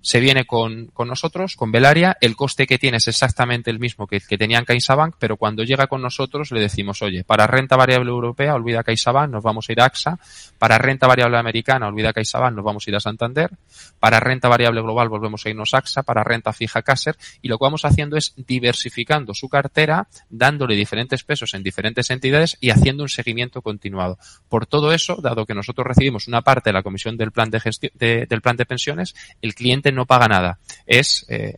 se 0.05 0.21
viene 0.21 0.45
con, 0.45 0.89
con, 0.89 1.09
nosotros, 1.09 1.57
con 1.57 1.73
Belaria, 1.73 2.19
el 2.21 2.37
coste 2.37 2.67
que 2.67 2.79
tiene 2.79 2.99
es 2.99 3.09
exactamente 3.09 3.71
el 3.71 3.79
mismo 3.79 4.07
que, 4.07 4.21
que 4.21 4.37
tenía 4.37 4.59
en 4.59 4.67
CaixaBank, 4.67 5.17
pero 5.19 5.39
cuando 5.39 5.63
llega 5.63 5.87
con 5.87 6.03
nosotros 6.03 6.53
le 6.53 6.61
decimos, 6.61 7.01
oye, 7.01 7.25
para 7.25 7.47
renta 7.47 7.75
variable 7.75 8.11
europea, 8.11 8.55
olvida 8.55 8.83
CaixaBank, 8.83 9.31
nos 9.31 9.43
vamos 9.43 9.67
a 9.67 9.73
ir 9.73 9.81
a 9.81 9.87
AXA, 9.87 10.19
para 10.59 10.77
renta 10.77 11.07
variable 11.07 11.39
americana, 11.39 11.89
olvida 11.89 12.13
CaixaBank, 12.13 12.55
nos 12.55 12.65
vamos 12.65 12.87
a 12.87 12.91
ir 12.91 12.97
a 12.97 13.01
Santander, 13.01 13.51
para 13.99 14.21
renta 14.21 14.49
variable 14.49 14.83
global 14.83 15.09
volvemos 15.09 15.47
a 15.47 15.49
irnos 15.49 15.73
a 15.73 15.79
AXA, 15.79 16.03
para 16.03 16.23
renta 16.23 16.53
fija 16.53 16.83
Caser, 16.83 17.17
y 17.41 17.49
lo 17.49 17.57
que 17.57 17.65
vamos 17.65 17.87
haciendo 17.87 18.19
es 18.19 18.35
diversificando 18.37 19.33
su 19.33 19.49
cartera, 19.49 20.07
dándole 20.29 20.77
diferentes 20.77 21.25
pesos 21.25 21.55
en 21.55 21.63
diferentes 21.63 22.11
entidades 22.11 22.59
y 22.61 22.69
haciendo 22.69 23.05
un 23.05 23.09
seguimiento 23.09 23.63
continuado. 23.63 24.19
Por 24.51 24.67
todo 24.67 24.93
eso, 24.93 25.17
dado 25.23 25.47
que 25.47 25.55
nosotros 25.55 25.87
recibimos 25.87 26.29
una 26.29 26.43
parte 26.43 26.69
de 26.69 26.75
la 26.75 26.83
comisión 26.83 27.17
del 27.17 27.33
plan 27.33 27.49
de, 27.49 27.61
gestión, 27.61 27.93
del 27.95 28.43
plan 28.43 28.57
de 28.59 28.67
pensiones, 28.67 29.15
el 29.41 29.55
cliente 29.55 29.94
no 29.95 30.07
paga 30.07 30.29
nada. 30.29 30.59
Es 30.87 31.25
eh, 31.29 31.57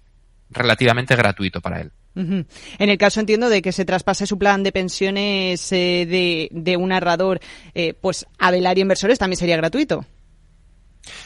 relativamente 0.51 1.17
gratuito 1.17 1.61
para 1.61 1.81
él. 1.81 1.93
En 2.17 2.47
el 2.79 2.97
caso 2.97 3.21
entiendo 3.21 3.51
de 3.51 3.61
que 3.61 3.73
se 3.73 3.85
traspase 3.85 4.27
su 4.27 4.39
plan 4.39 4.63
de 4.63 4.73
pensiones 4.73 5.71
eh, 5.73 6.49
de, 6.51 6.77
un 6.79 6.89
narrador, 6.89 7.41
eh, 7.75 7.93
pues 7.93 8.27
a 8.39 8.51
Velar 8.51 8.79
Inversores 8.79 9.19
también 9.19 9.37
sería 9.37 9.59
gratuito. 9.59 10.07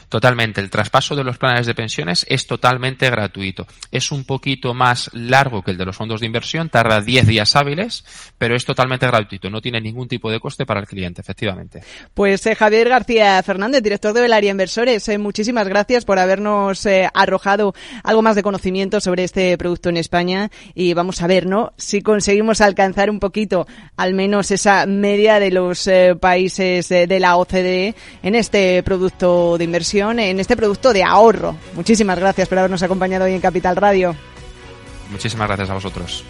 Totalmente. 0.08 0.60
El 0.60 0.70
traspaso 0.70 1.14
de 1.14 1.24
los 1.24 1.38
planes 1.38 1.66
de 1.66 1.74
pensiones 1.74 2.26
es 2.28 2.46
totalmente 2.46 3.08
gratuito. 3.10 3.66
Es 3.90 4.12
un 4.12 4.24
poquito 4.24 4.74
más 4.74 5.10
largo 5.12 5.62
que 5.62 5.70
el 5.70 5.78
de 5.78 5.86
los 5.86 5.96
fondos 5.96 6.20
de 6.20 6.26
inversión, 6.26 6.68
tarda 6.68 7.00
10 7.00 7.26
días 7.26 7.56
hábiles, 7.56 8.04
pero 8.38 8.54
es 8.56 8.64
totalmente 8.64 9.06
gratuito. 9.06 9.50
No 9.50 9.60
tiene 9.60 9.80
ningún 9.80 10.08
tipo 10.08 10.30
de 10.30 10.40
coste 10.40 10.66
para 10.66 10.80
el 10.80 10.86
cliente, 10.86 11.20
efectivamente. 11.20 11.82
Pues 12.14 12.44
eh, 12.46 12.54
Javier 12.54 12.88
García 12.88 13.42
Fernández, 13.42 13.82
director 13.82 14.12
de 14.12 14.22
Velaria 14.22 14.50
Inversores, 14.50 15.08
eh, 15.08 15.18
muchísimas 15.18 15.68
gracias 15.68 16.04
por 16.04 16.18
habernos 16.18 16.84
eh, 16.86 17.08
arrojado 17.14 17.74
algo 18.02 18.22
más 18.22 18.36
de 18.36 18.42
conocimiento 18.42 19.00
sobre 19.00 19.24
este 19.24 19.56
producto 19.58 19.88
en 19.88 19.96
España 19.96 20.50
y 20.74 20.94
vamos 20.94 21.22
a 21.22 21.26
ver, 21.26 21.46
¿no? 21.46 21.72
Si 21.76 22.02
conseguimos 22.02 22.60
alcanzar 22.60 23.10
un 23.10 23.20
poquito, 23.20 23.66
al 23.96 24.14
menos 24.14 24.50
esa 24.50 24.86
media 24.86 25.38
de 25.38 25.50
los 25.50 25.88
países 26.20 26.88
de 26.88 27.20
la 27.20 27.36
OCDE 27.36 27.94
en 28.22 28.34
este 28.34 28.82
producto 28.82 29.58
de 29.58 29.64
inversión, 29.70 30.18
en 30.18 30.40
este 30.40 30.56
producto 30.56 30.92
de 30.92 31.04
ahorro. 31.04 31.56
Muchísimas 31.74 32.18
gracias 32.18 32.48
por 32.48 32.58
habernos 32.58 32.82
acompañado 32.82 33.24
hoy 33.24 33.34
en 33.34 33.40
Capital 33.40 33.76
Radio. 33.76 34.16
Muchísimas 35.10 35.46
gracias 35.46 35.70
a 35.70 35.74
vosotros. 35.74 36.24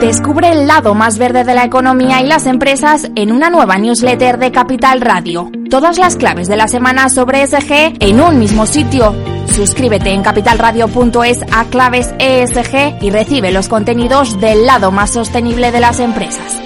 Descubre 0.00 0.52
el 0.52 0.66
lado 0.66 0.94
más 0.94 1.16
verde 1.16 1.42
de 1.42 1.54
la 1.54 1.64
economía 1.64 2.20
y 2.20 2.26
las 2.26 2.44
empresas 2.44 3.10
en 3.16 3.32
una 3.32 3.48
nueva 3.48 3.78
newsletter 3.78 4.38
de 4.38 4.52
Capital 4.52 5.00
Radio. 5.00 5.50
Todas 5.70 5.96
las 5.96 6.16
claves 6.16 6.48
de 6.48 6.56
la 6.56 6.68
semana 6.68 7.08
sobre 7.08 7.42
ESG 7.42 7.96
en 8.00 8.20
un 8.20 8.38
mismo 8.38 8.66
sitio. 8.66 9.14
Suscríbete 9.46 10.10
en 10.10 10.22
capitalradio.es 10.22 11.40
a 11.50 11.64
claves 11.64 12.14
ESG 12.18 13.02
y 13.02 13.10
recibe 13.10 13.52
los 13.52 13.68
contenidos 13.68 14.38
del 14.38 14.66
lado 14.66 14.92
más 14.92 15.10
sostenible 15.10 15.72
de 15.72 15.80
las 15.80 15.98
empresas. 15.98 16.60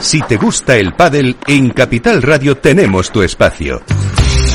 Si 0.00 0.22
te 0.22 0.36
gusta 0.36 0.76
el 0.76 0.92
pádel, 0.94 1.36
en 1.46 1.70
Capital 1.70 2.20
Radio 2.20 2.56
tenemos 2.56 3.12
tu 3.12 3.22
espacio. 3.22 3.80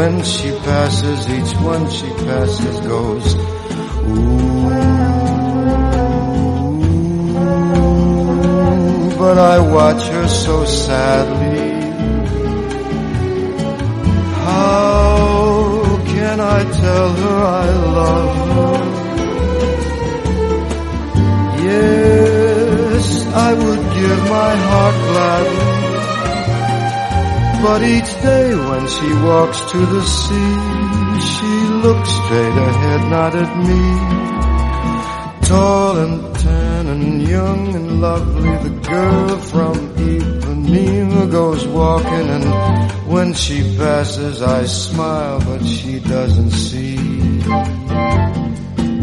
When 0.00 0.24
she 0.24 0.50
passes, 0.64 1.28
each 1.28 1.52
one 1.60 1.84
she 1.90 2.08
passes 2.24 2.76
goes, 2.80 3.34
ooh. 3.34 4.70
But 9.18 9.36
I 9.36 9.56
watch 9.76 10.02
her 10.14 10.26
so 10.26 10.64
sadly. 10.64 11.68
How 14.46 15.98
can 16.12 16.40
I 16.40 16.60
tell 16.84 17.08
her 17.22 17.38
I 17.62 17.68
love 17.98 18.36
her? 18.56 18.76
Yes, 21.68 23.06
I 23.48 23.50
would 23.52 23.82
give 23.98 24.20
my 24.38 24.52
heart 24.68 24.96
gladly. 25.10 25.79
But 27.62 27.82
each 27.82 28.12
day 28.22 28.54
when 28.54 28.88
she 28.88 29.08
walks 29.22 29.60
to 29.72 29.78
the 29.94 30.02
sea, 30.02 30.54
she 31.32 31.52
looks 31.84 32.10
straight 32.20 32.56
ahead, 32.68 33.00
not 33.10 33.34
at 33.34 33.52
me. 33.68 33.82
Tall 35.46 35.96
and 35.98 36.34
tan 36.36 36.86
and 36.86 37.28
young 37.28 37.74
and 37.74 38.00
lovely, 38.00 38.50
the 38.66 38.74
girl 38.88 39.38
from 39.52 39.74
Ipanema 39.96 41.30
goes 41.30 41.66
walking, 41.66 42.28
and 42.36 42.46
when 43.12 43.34
she 43.34 43.76
passes, 43.76 44.40
I 44.40 44.64
smile, 44.64 45.40
but 45.40 45.62
she 45.62 46.00
doesn't 46.00 46.52
see. 46.52 46.96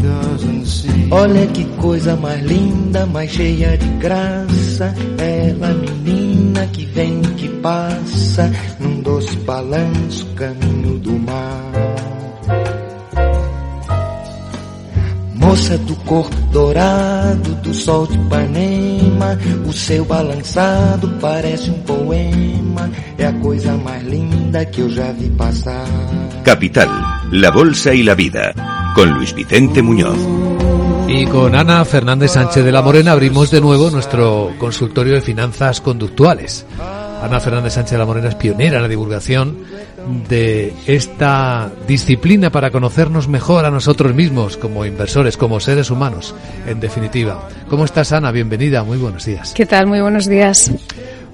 Doesn't 0.02 0.66
see. 0.66 1.10
Olha 1.12 1.46
que 1.46 1.64
coisa 1.80 2.16
mais 2.16 2.42
linda, 2.42 3.06
mais 3.06 3.30
cheia 3.30 3.78
de 3.78 3.88
graça. 3.98 4.92
Ela, 5.18 5.74
menina 5.74 6.27
que 6.66 6.84
vem, 6.86 7.22
que 7.22 7.48
passa, 7.60 8.50
num 8.78 9.00
doce 9.00 9.36
balanço, 9.38 10.26
caminho 10.34 10.98
do 10.98 11.12
mar. 11.18 11.98
Moça 15.34 15.78
do 15.78 15.96
corpo 16.04 16.36
dourado, 16.52 17.54
do 17.62 17.72
sol 17.72 18.06
de 18.06 18.16
Ipanema, 18.16 19.38
o 19.66 19.72
seu 19.72 20.04
balançado 20.04 21.08
parece 21.20 21.70
um 21.70 21.80
poema. 21.80 22.90
É 23.16 23.26
a 23.26 23.32
coisa 23.32 23.72
mais 23.76 24.04
linda 24.04 24.64
que 24.66 24.80
eu 24.80 24.90
já 24.90 25.10
vi 25.12 25.30
passar. 25.30 25.86
Capital, 26.44 26.88
la 27.32 27.50
bolsa 27.50 27.94
y 27.94 28.02
la 28.02 28.14
vida, 28.14 28.52
con 28.94 29.10
Luis 29.10 29.32
Vicente 29.32 29.80
Muñoz. 29.80 30.57
Y 31.18 31.26
con 31.26 31.56
Ana 31.56 31.84
Fernández 31.84 32.30
Sánchez 32.30 32.64
de 32.64 32.70
la 32.70 32.80
Morena 32.80 33.10
abrimos 33.10 33.50
de 33.50 33.60
nuevo 33.60 33.90
nuestro 33.90 34.52
consultorio 34.56 35.14
de 35.14 35.20
finanzas 35.20 35.80
conductuales. 35.80 36.64
Ana 37.20 37.40
Fernández 37.40 37.72
Sánchez 37.72 37.90
de 37.90 37.98
la 37.98 38.06
Morena 38.06 38.28
es 38.28 38.36
pionera 38.36 38.76
en 38.76 38.82
la 38.82 38.88
divulgación 38.88 39.58
de 40.28 40.72
esta 40.86 41.72
disciplina 41.88 42.50
para 42.50 42.70
conocernos 42.70 43.26
mejor 43.26 43.64
a 43.64 43.72
nosotros 43.72 44.14
mismos 44.14 44.56
como 44.56 44.86
inversores, 44.86 45.36
como 45.36 45.58
seres 45.58 45.90
humanos, 45.90 46.36
en 46.68 46.78
definitiva. 46.78 47.48
¿Cómo 47.68 47.84
estás, 47.84 48.12
Ana? 48.12 48.30
Bienvenida, 48.30 48.84
muy 48.84 48.98
buenos 48.98 49.24
días. 49.24 49.54
¿Qué 49.54 49.66
tal? 49.66 49.88
Muy 49.88 50.00
buenos 50.00 50.28
días. 50.28 50.70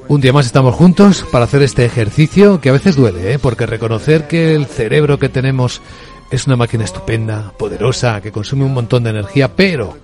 Un 0.09 0.21
día 0.23 0.33
más 0.33 0.47
estamos 0.47 0.75
juntos 0.75 1.27
para 1.31 1.45
hacer 1.45 1.63
este 1.63 1.85
ejercicio 1.85 2.59
que 2.59 2.71
a 2.71 2.73
veces 2.73 2.97
duele, 2.97 3.35
¿eh? 3.35 3.39
porque 3.39 3.67
reconocer 3.67 4.29
que 4.29 4.55
el 4.55 4.65
cerebro 4.65 5.19
que 5.19 5.29
tenemos 5.29 5.83
es 6.31 6.47
una 6.47 6.57
máquina 6.57 6.85
estupenda, 6.85 7.53
poderosa, 7.57 8.21
que 8.21 8.33
consume 8.33 8.65
un 8.65 8.75
montón 8.75 9.05
de 9.05 9.11
energía, 9.11 9.55
pero 9.55 9.97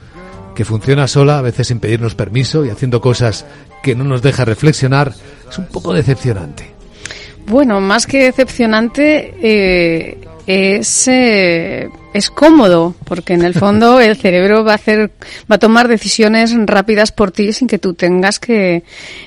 que 0.54 0.64
funciona 0.64 1.06
sola, 1.08 1.38
a 1.38 1.42
veces 1.42 1.68
sin 1.68 1.80
pedirnos 1.80 2.14
permiso 2.14 2.64
y 2.64 2.70
haciendo 2.70 3.00
cosas 3.00 3.46
que 3.82 3.94
no 3.94 4.04
nos 4.04 4.22
deja 4.22 4.44
reflexionar, 4.44 5.12
es 5.48 5.58
un 5.58 5.66
poco 5.66 5.92
decepcionante. 5.92 6.70
Bueno, 7.46 7.80
más 7.80 8.06
que 8.06 8.24
decepcionante, 8.24 9.34
eh, 9.42 10.20
es, 10.50 11.06
eh, 11.06 11.88
es 12.12 12.30
cómodo, 12.30 12.94
porque 13.04 13.34
en 13.34 13.42
el 13.42 13.54
fondo 13.54 14.00
el 14.00 14.16
cerebro 14.16 14.64
va 14.64 14.72
a 14.72 14.74
hacer, 14.74 15.12
va 15.50 15.56
a 15.56 15.58
tomar 15.58 15.86
decisiones 15.86 16.54
rápidas 16.66 17.12
por 17.12 17.30
ti 17.30 17.52
sin 17.52 17.68
que 17.68 17.78
tú 17.78 17.94
tengas 17.94 18.40
que, 18.40 18.82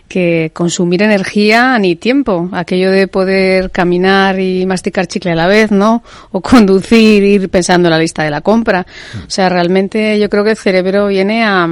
que 0.08 0.52
consumir 0.54 1.02
energía 1.02 1.80
ni 1.80 1.96
tiempo. 1.96 2.50
Aquello 2.52 2.92
de 2.92 3.08
poder 3.08 3.72
caminar 3.72 4.40
y 4.40 4.66
masticar 4.66 5.08
chicle 5.08 5.32
a 5.32 5.36
la 5.36 5.48
vez, 5.48 5.72
¿no? 5.72 6.04
O 6.32 6.42
conducir, 6.42 7.24
ir 7.24 7.50
pensando 7.50 7.88
en 7.88 7.92
la 7.92 8.00
lista 8.00 8.24
de 8.24 8.32
la 8.32 8.42
compra. 8.42 8.86
O 9.26 9.30
sea, 9.30 9.48
realmente 9.48 10.20
yo 10.20 10.30
creo 10.30 10.44
que 10.44 10.52
el 10.52 10.58
cerebro 10.58 11.08
viene 11.08 11.46
a, 11.46 11.68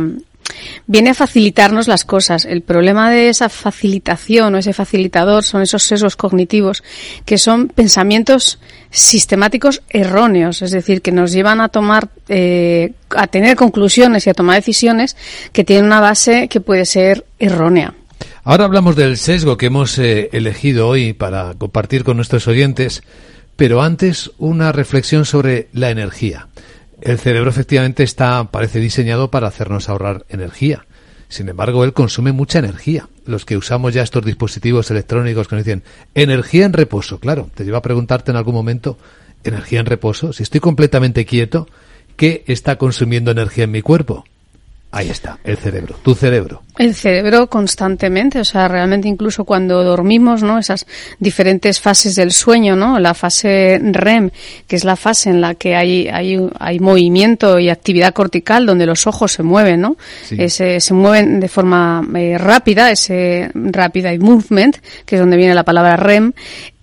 viene 0.87 1.11
a 1.11 1.13
facilitarnos 1.13 1.87
las 1.87 2.05
cosas. 2.05 2.45
El 2.45 2.61
problema 2.61 3.09
de 3.09 3.29
esa 3.29 3.49
facilitación 3.49 4.55
o 4.55 4.57
ese 4.57 4.73
facilitador 4.73 5.43
son 5.43 5.61
esos 5.61 5.83
sesgos 5.83 6.15
cognitivos 6.15 6.83
que 7.25 7.37
son 7.37 7.67
pensamientos 7.67 8.59
sistemáticos 8.89 9.81
erróneos, 9.89 10.61
es 10.61 10.71
decir, 10.71 11.01
que 11.01 11.11
nos 11.11 11.31
llevan 11.31 11.61
a 11.61 11.69
tomar, 11.69 12.09
eh, 12.27 12.93
a 13.09 13.27
tener 13.27 13.55
conclusiones 13.55 14.27
y 14.27 14.29
a 14.29 14.33
tomar 14.33 14.57
decisiones 14.57 15.15
que 15.53 15.63
tienen 15.63 15.85
una 15.85 16.01
base 16.01 16.47
que 16.47 16.61
puede 16.61 16.85
ser 16.85 17.25
errónea. 17.39 17.93
Ahora 18.43 18.65
hablamos 18.65 18.95
del 18.95 19.17
sesgo 19.17 19.57
que 19.57 19.67
hemos 19.67 19.97
eh, 19.99 20.29
elegido 20.33 20.87
hoy 20.87 21.13
para 21.13 21.53
compartir 21.53 22.03
con 22.03 22.17
nuestros 22.17 22.47
oyentes, 22.47 23.03
pero 23.55 23.81
antes 23.81 24.31
una 24.39 24.71
reflexión 24.71 25.25
sobre 25.25 25.67
la 25.73 25.91
energía. 25.91 26.47
El 27.01 27.17
cerebro 27.17 27.49
efectivamente 27.49 28.03
está, 28.03 28.43
parece 28.51 28.79
diseñado 28.79 29.31
para 29.31 29.47
hacernos 29.47 29.89
ahorrar 29.89 30.23
energía. 30.29 30.85
Sin 31.29 31.49
embargo, 31.49 31.83
él 31.83 31.93
consume 31.93 32.31
mucha 32.31 32.59
energía. 32.59 33.09
Los 33.25 33.43
que 33.43 33.57
usamos 33.57 33.93
ya 33.93 34.03
estos 34.03 34.23
dispositivos 34.23 34.91
electrónicos 34.91 35.47
que 35.47 35.55
nos 35.55 35.65
dicen 35.65 35.83
energía 36.13 36.65
en 36.65 36.73
reposo, 36.73 37.19
claro, 37.19 37.49
te 37.55 37.63
lleva 37.63 37.79
a 37.79 37.81
preguntarte 37.81 38.29
en 38.29 38.37
algún 38.37 38.53
momento, 38.53 38.99
¿energía 39.43 39.79
en 39.79 39.87
reposo? 39.87 40.31
Si 40.31 40.43
estoy 40.43 40.59
completamente 40.59 41.25
quieto, 41.25 41.67
¿qué 42.17 42.43
está 42.45 42.77
consumiendo 42.77 43.31
energía 43.31 43.63
en 43.63 43.71
mi 43.71 43.81
cuerpo? 43.81 44.25
Ahí 44.93 45.09
está, 45.09 45.39
el 45.45 45.55
cerebro, 45.55 45.95
tu 46.03 46.13
cerebro. 46.15 46.63
El 46.77 46.93
cerebro 46.95 47.47
constantemente, 47.47 48.41
o 48.41 48.43
sea, 48.43 48.67
realmente 48.67 49.07
incluso 49.07 49.45
cuando 49.45 49.85
dormimos, 49.85 50.43
¿no? 50.43 50.59
Esas 50.59 50.85
diferentes 51.17 51.79
fases 51.79 52.17
del 52.17 52.33
sueño, 52.33 52.75
¿no? 52.75 52.99
La 52.99 53.13
fase 53.13 53.79
REM, 53.81 54.31
que 54.67 54.75
es 54.75 54.83
la 54.83 54.97
fase 54.97 55.29
en 55.29 55.39
la 55.39 55.55
que 55.55 55.77
hay, 55.77 56.09
hay, 56.09 56.37
hay 56.59 56.79
movimiento 56.81 57.57
y 57.57 57.69
actividad 57.69 58.13
cortical, 58.13 58.65
donde 58.65 58.85
los 58.85 59.07
ojos 59.07 59.31
se 59.31 59.43
mueven, 59.43 59.79
¿no? 59.79 59.95
Ese, 60.29 60.81
se 60.81 60.93
mueven 60.93 61.39
de 61.39 61.47
forma 61.47 62.05
eh, 62.13 62.37
rápida, 62.37 62.91
ese 62.91 63.49
rapid 63.53 64.05
eye 64.07 64.19
movement, 64.19 64.75
que 65.05 65.15
es 65.15 65.21
donde 65.21 65.37
viene 65.37 65.55
la 65.55 65.63
palabra 65.63 65.95
REM. 65.95 66.33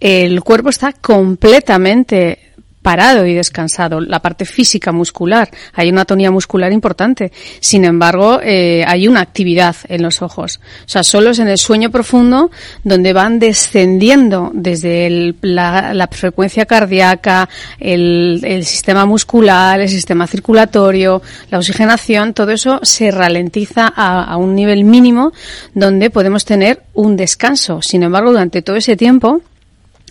El 0.01 0.41
cuerpo 0.43 0.71
está 0.71 0.93
completamente 0.93 2.48
parado 2.89 3.27
y 3.27 3.35
descansado, 3.35 4.01
la 4.01 4.21
parte 4.21 4.47
física 4.47 4.93
muscular, 4.93 5.51
hay 5.75 5.91
una 5.91 6.07
tonía 6.07 6.31
muscular 6.31 6.73
importante. 6.73 7.31
Sin 7.61 7.85
embargo, 7.85 8.41
eh, 8.43 8.83
hay 8.87 9.07
una 9.07 9.21
actividad 9.21 9.77
en 9.89 10.01
los 10.01 10.23
ojos. 10.23 10.59
O 10.87 10.89
sea, 10.89 11.03
solo 11.03 11.29
es 11.33 11.39
en 11.39 11.49
el 11.49 11.59
sueño 11.59 11.91
profundo 11.91 12.51
donde 12.85 13.13
van 13.13 13.39
descendiendo 13.41 14.51
desde 14.55 15.35
la, 15.43 16.09
frecuencia 16.11 16.65
cardíaca, 16.65 17.47
el, 17.79 18.41
sistema 18.65 19.05
muscular, 19.05 19.79
el 19.81 19.91
sistema 19.91 20.27
circulatorio, 20.27 21.21
la 21.51 21.59
oxigenación, 21.59 22.33
todo 22.33 22.53
eso 22.53 22.81
se 22.83 23.11
ralentiza 23.11 23.93
a, 23.95 24.25
a 24.25 24.39
un 24.39 24.55
nivel 24.55 24.85
mínimo 24.85 25.35
donde 25.75 26.09
podemos 26.09 26.47
tener 26.47 26.85
un 26.95 27.19
descanso. 27.19 27.83
Sin 27.83 28.03
embargo, 28.03 28.31
durante 28.31 28.63
todo 28.63 28.77
ese 28.77 28.97
tiempo 28.97 29.43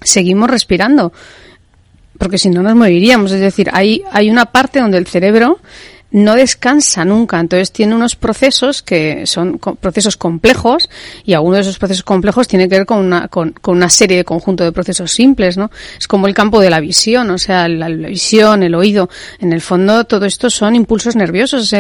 seguimos 0.04 0.48
respirando 0.48 1.12
porque 2.18 2.38
si 2.38 2.49
no 2.49 2.61
nos 2.61 2.76
moriríamos. 2.76 3.32
Es 3.32 3.41
decir, 3.41 3.70
hay, 3.74 4.03
hay 4.11 4.30
una 4.30 4.45
parte 4.45 4.80
donde 4.80 4.97
el 4.97 5.07
cerebro 5.07 5.59
no 6.12 6.36
descansa 6.36 7.03
nunca. 7.05 7.39
Entonces 7.39 7.72
tiene 7.72 7.95
unos 7.95 8.16
procesos 8.16 8.82
que 8.82 9.26
son 9.26 9.60
procesos 9.60 10.18
complejos 10.18 10.89
y 11.26 11.34
alguno 11.34 11.55
de 11.55 11.62
esos 11.62 11.78
procesos 11.78 12.03
complejos 12.03 12.47
tiene 12.47 12.70
que 12.70 12.78
ver 12.78 12.86
con 12.86 12.99
una, 12.99 13.28
con, 13.28 13.53
una 13.66 13.89
serie 13.89 14.18
de 14.18 14.24
conjunto 14.24 14.64
de 14.64 14.72
procesos 14.72 15.12
simples, 15.12 15.58
¿no? 15.58 15.70
Es 15.97 16.08
como 16.08 16.28
el 16.28 16.34
campo 16.34 16.62
de 16.62 16.70
la 16.70 16.80
visión, 16.80 17.30
o 17.30 17.38
sea, 17.38 17.68
la, 17.68 17.89
visión, 17.89 18.64
el 18.64 18.76
oído. 18.76 19.10
En 19.39 19.51
el 19.53 19.62
fondo 19.62 20.05
todo 20.05 20.26
esto 20.26 20.49
son 20.49 20.76
impulsos 20.76 21.16
nerviosos, 21.16 21.72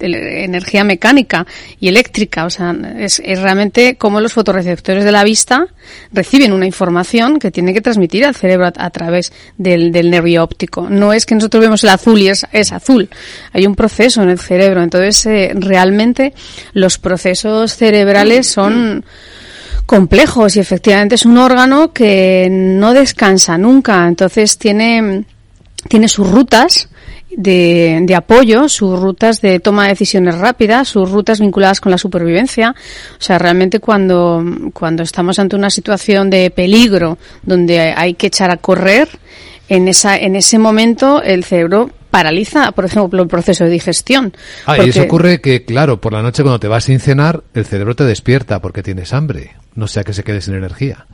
energía 0.00 0.84
mecánica 0.84 1.46
y 1.80 1.88
eléctrica. 1.88 2.44
O 2.44 2.50
sea, 2.50 2.76
es, 2.98 3.22
es 3.24 3.40
realmente 3.40 3.96
como 3.96 4.20
los 4.20 4.32
fotorreceptores 4.32 5.04
de 5.04 5.12
la 5.12 5.24
vista 5.24 5.66
reciben 6.12 6.52
una 6.52 6.66
información 6.66 7.38
que 7.38 7.50
tiene 7.50 7.72
que 7.72 7.80
transmitir 7.80 8.24
al 8.24 8.34
cerebro 8.34 8.70
a, 8.76 8.90
través 8.90 9.32
del, 9.56 9.92
nervio 10.10 10.44
óptico. 10.44 10.88
No 10.90 11.12
es 11.12 11.24
que 11.24 11.34
nosotros 11.34 11.62
vemos 11.62 11.82
el 11.84 11.90
azul 11.90 12.20
y 12.20 12.28
es 12.28 12.72
azul 12.72 13.08
hay 13.52 13.66
un 13.66 13.74
proceso 13.74 14.22
en 14.22 14.30
el 14.30 14.38
cerebro. 14.38 14.82
Entonces, 14.82 15.26
eh, 15.26 15.52
realmente 15.54 16.34
los 16.72 16.98
procesos 16.98 17.76
cerebrales 17.76 18.46
son 18.46 19.04
complejos 19.86 20.56
y 20.56 20.60
efectivamente 20.60 21.16
es 21.16 21.26
un 21.26 21.38
órgano 21.38 21.92
que 21.92 22.48
no 22.50 22.94
descansa 22.94 23.58
nunca. 23.58 24.06
Entonces, 24.06 24.58
tiene, 24.58 25.24
tiene 25.88 26.08
sus 26.08 26.28
rutas 26.28 26.88
de, 27.36 28.00
de, 28.02 28.14
apoyo, 28.14 28.68
sus 28.68 28.98
rutas 28.98 29.40
de 29.40 29.60
toma 29.60 29.84
de 29.84 29.90
decisiones 29.90 30.38
rápidas, 30.38 30.88
sus 30.88 31.10
rutas 31.10 31.40
vinculadas 31.40 31.80
con 31.80 31.90
la 31.90 31.98
supervivencia. 31.98 32.74
O 33.18 33.22
sea, 33.22 33.38
realmente 33.38 33.80
cuando, 33.80 34.44
cuando 34.72 35.02
estamos 35.02 35.38
ante 35.38 35.56
una 35.56 35.70
situación 35.70 36.30
de 36.30 36.50
peligro 36.50 37.18
donde 37.42 37.80
hay 37.96 38.14
que 38.14 38.26
echar 38.28 38.50
a 38.50 38.58
correr, 38.58 39.08
en, 39.68 39.88
esa, 39.88 40.16
en 40.18 40.36
ese 40.36 40.58
momento 40.58 41.22
el 41.22 41.44
cerebro 41.44 41.90
paraliza, 42.12 42.72
por 42.72 42.84
ejemplo, 42.84 43.22
el 43.22 43.28
proceso 43.28 43.64
de 43.64 43.70
digestión. 43.70 44.34
Ah, 44.66 44.76
y 44.76 44.90
eso 44.90 45.02
ocurre 45.02 45.40
que, 45.40 45.64
claro, 45.64 45.98
por 45.98 46.12
la 46.12 46.20
noche 46.20 46.42
cuando 46.42 46.60
te 46.60 46.68
vas 46.68 46.88
a 46.88 46.98
cenar, 46.98 47.42
el 47.54 47.64
cerebro 47.64 47.96
te 47.96 48.04
despierta 48.04 48.60
porque 48.60 48.82
tienes 48.82 49.14
hambre, 49.14 49.52
no 49.74 49.86
sea 49.86 50.04
que 50.04 50.12
se 50.12 50.22
quede 50.22 50.40
sin 50.40 50.54
energía. 50.54 51.06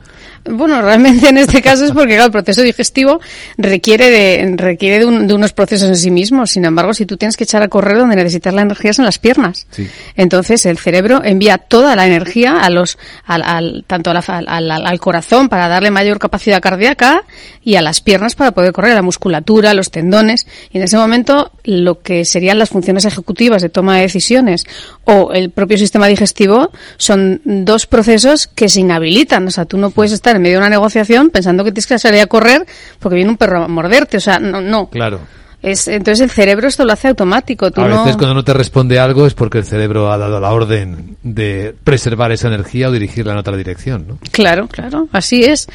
Bueno, 0.45 0.81
realmente 0.81 1.29
en 1.29 1.37
este 1.37 1.61
caso 1.61 1.85
es 1.85 1.91
porque 1.91 2.17
el 2.17 2.31
proceso 2.31 2.61
digestivo 2.61 3.19
requiere 3.57 4.09
de 4.09 4.53
requiere 4.57 4.99
de, 4.99 5.05
unos 5.05 5.53
procesos 5.53 5.87
en 5.87 5.95
sí 5.95 6.11
mismos. 6.11 6.51
Sin 6.51 6.65
embargo, 6.65 6.93
si 6.93 7.05
tú 7.05 7.17
tienes 7.17 7.37
que 7.37 7.43
echar 7.43 7.61
a 7.61 7.67
correr 7.67 7.97
donde 7.97 8.15
necesitas 8.15 8.53
la 8.53 8.61
energía 8.61 8.91
es 8.91 8.99
en 8.99 9.05
las 9.05 9.19
piernas. 9.19 9.67
Entonces 10.15 10.65
el 10.65 10.77
cerebro 10.77 11.21
envía 11.23 11.57
toda 11.57 11.95
la 11.95 12.05
energía 12.05 12.59
a 12.59 12.69
los 12.69 12.97
al, 13.25 13.83
tanto 13.87 14.11
al, 14.11 14.99
corazón 14.99 15.49
para 15.49 15.67
darle 15.67 15.91
mayor 15.91 16.19
capacidad 16.19 16.61
cardíaca 16.61 17.23
y 17.63 17.75
a 17.75 17.81
las 17.81 18.01
piernas 18.01 18.35
para 18.35 18.51
poder 18.51 18.73
correr, 18.73 18.91
a 18.91 18.95
la 18.95 19.01
musculatura, 19.01 19.73
los 19.73 19.91
tendones. 19.91 20.47
Y 20.71 20.77
en 20.77 20.83
ese 20.83 20.97
momento 20.97 21.51
lo 21.63 22.01
que 22.01 22.25
serían 22.25 22.59
las 22.59 22.69
funciones 22.69 23.05
ejecutivas 23.05 23.61
de 23.61 23.69
toma 23.69 23.95
de 23.95 24.01
decisiones 24.03 24.65
o 25.05 25.31
el 25.33 25.49
propio 25.51 25.77
sistema 25.77 26.07
digestivo 26.07 26.71
son 26.97 27.41
dos 27.43 27.87
procesos 27.87 28.48
que 28.55 28.69
se 28.69 28.81
inhabilitan. 28.81 29.47
O 29.47 29.51
sea, 29.51 29.65
tú 29.65 29.77
no 29.77 29.89
puedes 29.89 30.11
estar 30.11 30.35
en 30.35 30.41
medio 30.41 30.55
de 30.55 30.59
una 30.59 30.69
negociación 30.69 31.29
pensando 31.29 31.63
que 31.63 31.71
tienes 31.71 31.87
que 31.87 31.99
salir 31.99 32.21
a 32.21 32.27
correr 32.27 32.65
porque 32.99 33.15
viene 33.15 33.31
un 33.31 33.37
perro 33.37 33.63
a 33.63 33.67
morderte. 33.67 34.17
O 34.17 34.21
sea, 34.21 34.39
no. 34.39 34.61
no. 34.61 34.89
Claro. 34.89 35.19
Es, 35.61 35.89
entonces 35.89 36.21
el 36.21 36.29
cerebro 36.29 36.69
esto 36.69 36.85
lo 36.85 36.93
hace 36.93 37.09
automático. 37.09 37.65
a 37.65 37.69
veces 37.69 38.15
cuando 38.15 38.33
no 38.33 38.43
te 38.45 38.53
responde 38.53 38.97
algo 38.97 39.27
es 39.27 39.33
porque 39.33 39.57
el 39.57 39.65
cerebro 39.65 40.09
ha 40.09 40.17
dado 40.17 40.39
la 40.39 40.51
orden 40.51 41.17
de 41.21 41.75
preservar 41.83 42.31
esa 42.31 42.47
energía 42.47 42.87
o 42.87 42.91
dirigirla 42.93 43.33
en 43.33 43.39
otra 43.39 43.57
dirección, 43.57 44.05
¿no? 44.07 44.19
Claro, 44.31 44.67
claro, 44.69 45.09
así 45.11 45.43
es. 45.43 45.67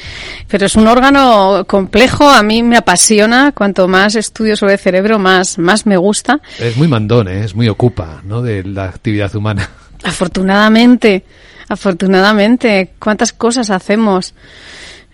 Pero 0.49 0.64
es 0.64 0.77
un 0.77 0.89
órgano 0.89 1.66
complejo, 1.66 2.27
a 2.27 2.43
mí 2.43 2.62
me 2.62 2.79
apasiona. 2.79 3.53
Cuanto 3.53 3.87
más 3.87 4.14
estudio 4.14 4.57
sobre 4.57 4.75
el 4.75 4.79
cerebro, 4.79 5.18
más, 5.18 5.59
más 5.59 5.85
me 5.85 5.99
gusta. 5.99 6.41
Es 6.59 6.79
muy 6.79 6.89
mandón, 6.89 7.29
¿eh? 7.29 7.45
es 7.45 7.55
muy 7.55 7.68
ocupa, 7.68 8.22
¿no? 8.25 8.41
De 8.41 8.64
la 8.64 8.85
actividad 8.85 9.35
humana. 9.37 9.68
Afortunadamente. 10.03 11.25
Afortunadamente, 11.69 12.93
¿cuántas 12.99 13.33
cosas 13.33 13.71
hacemos 13.71 14.35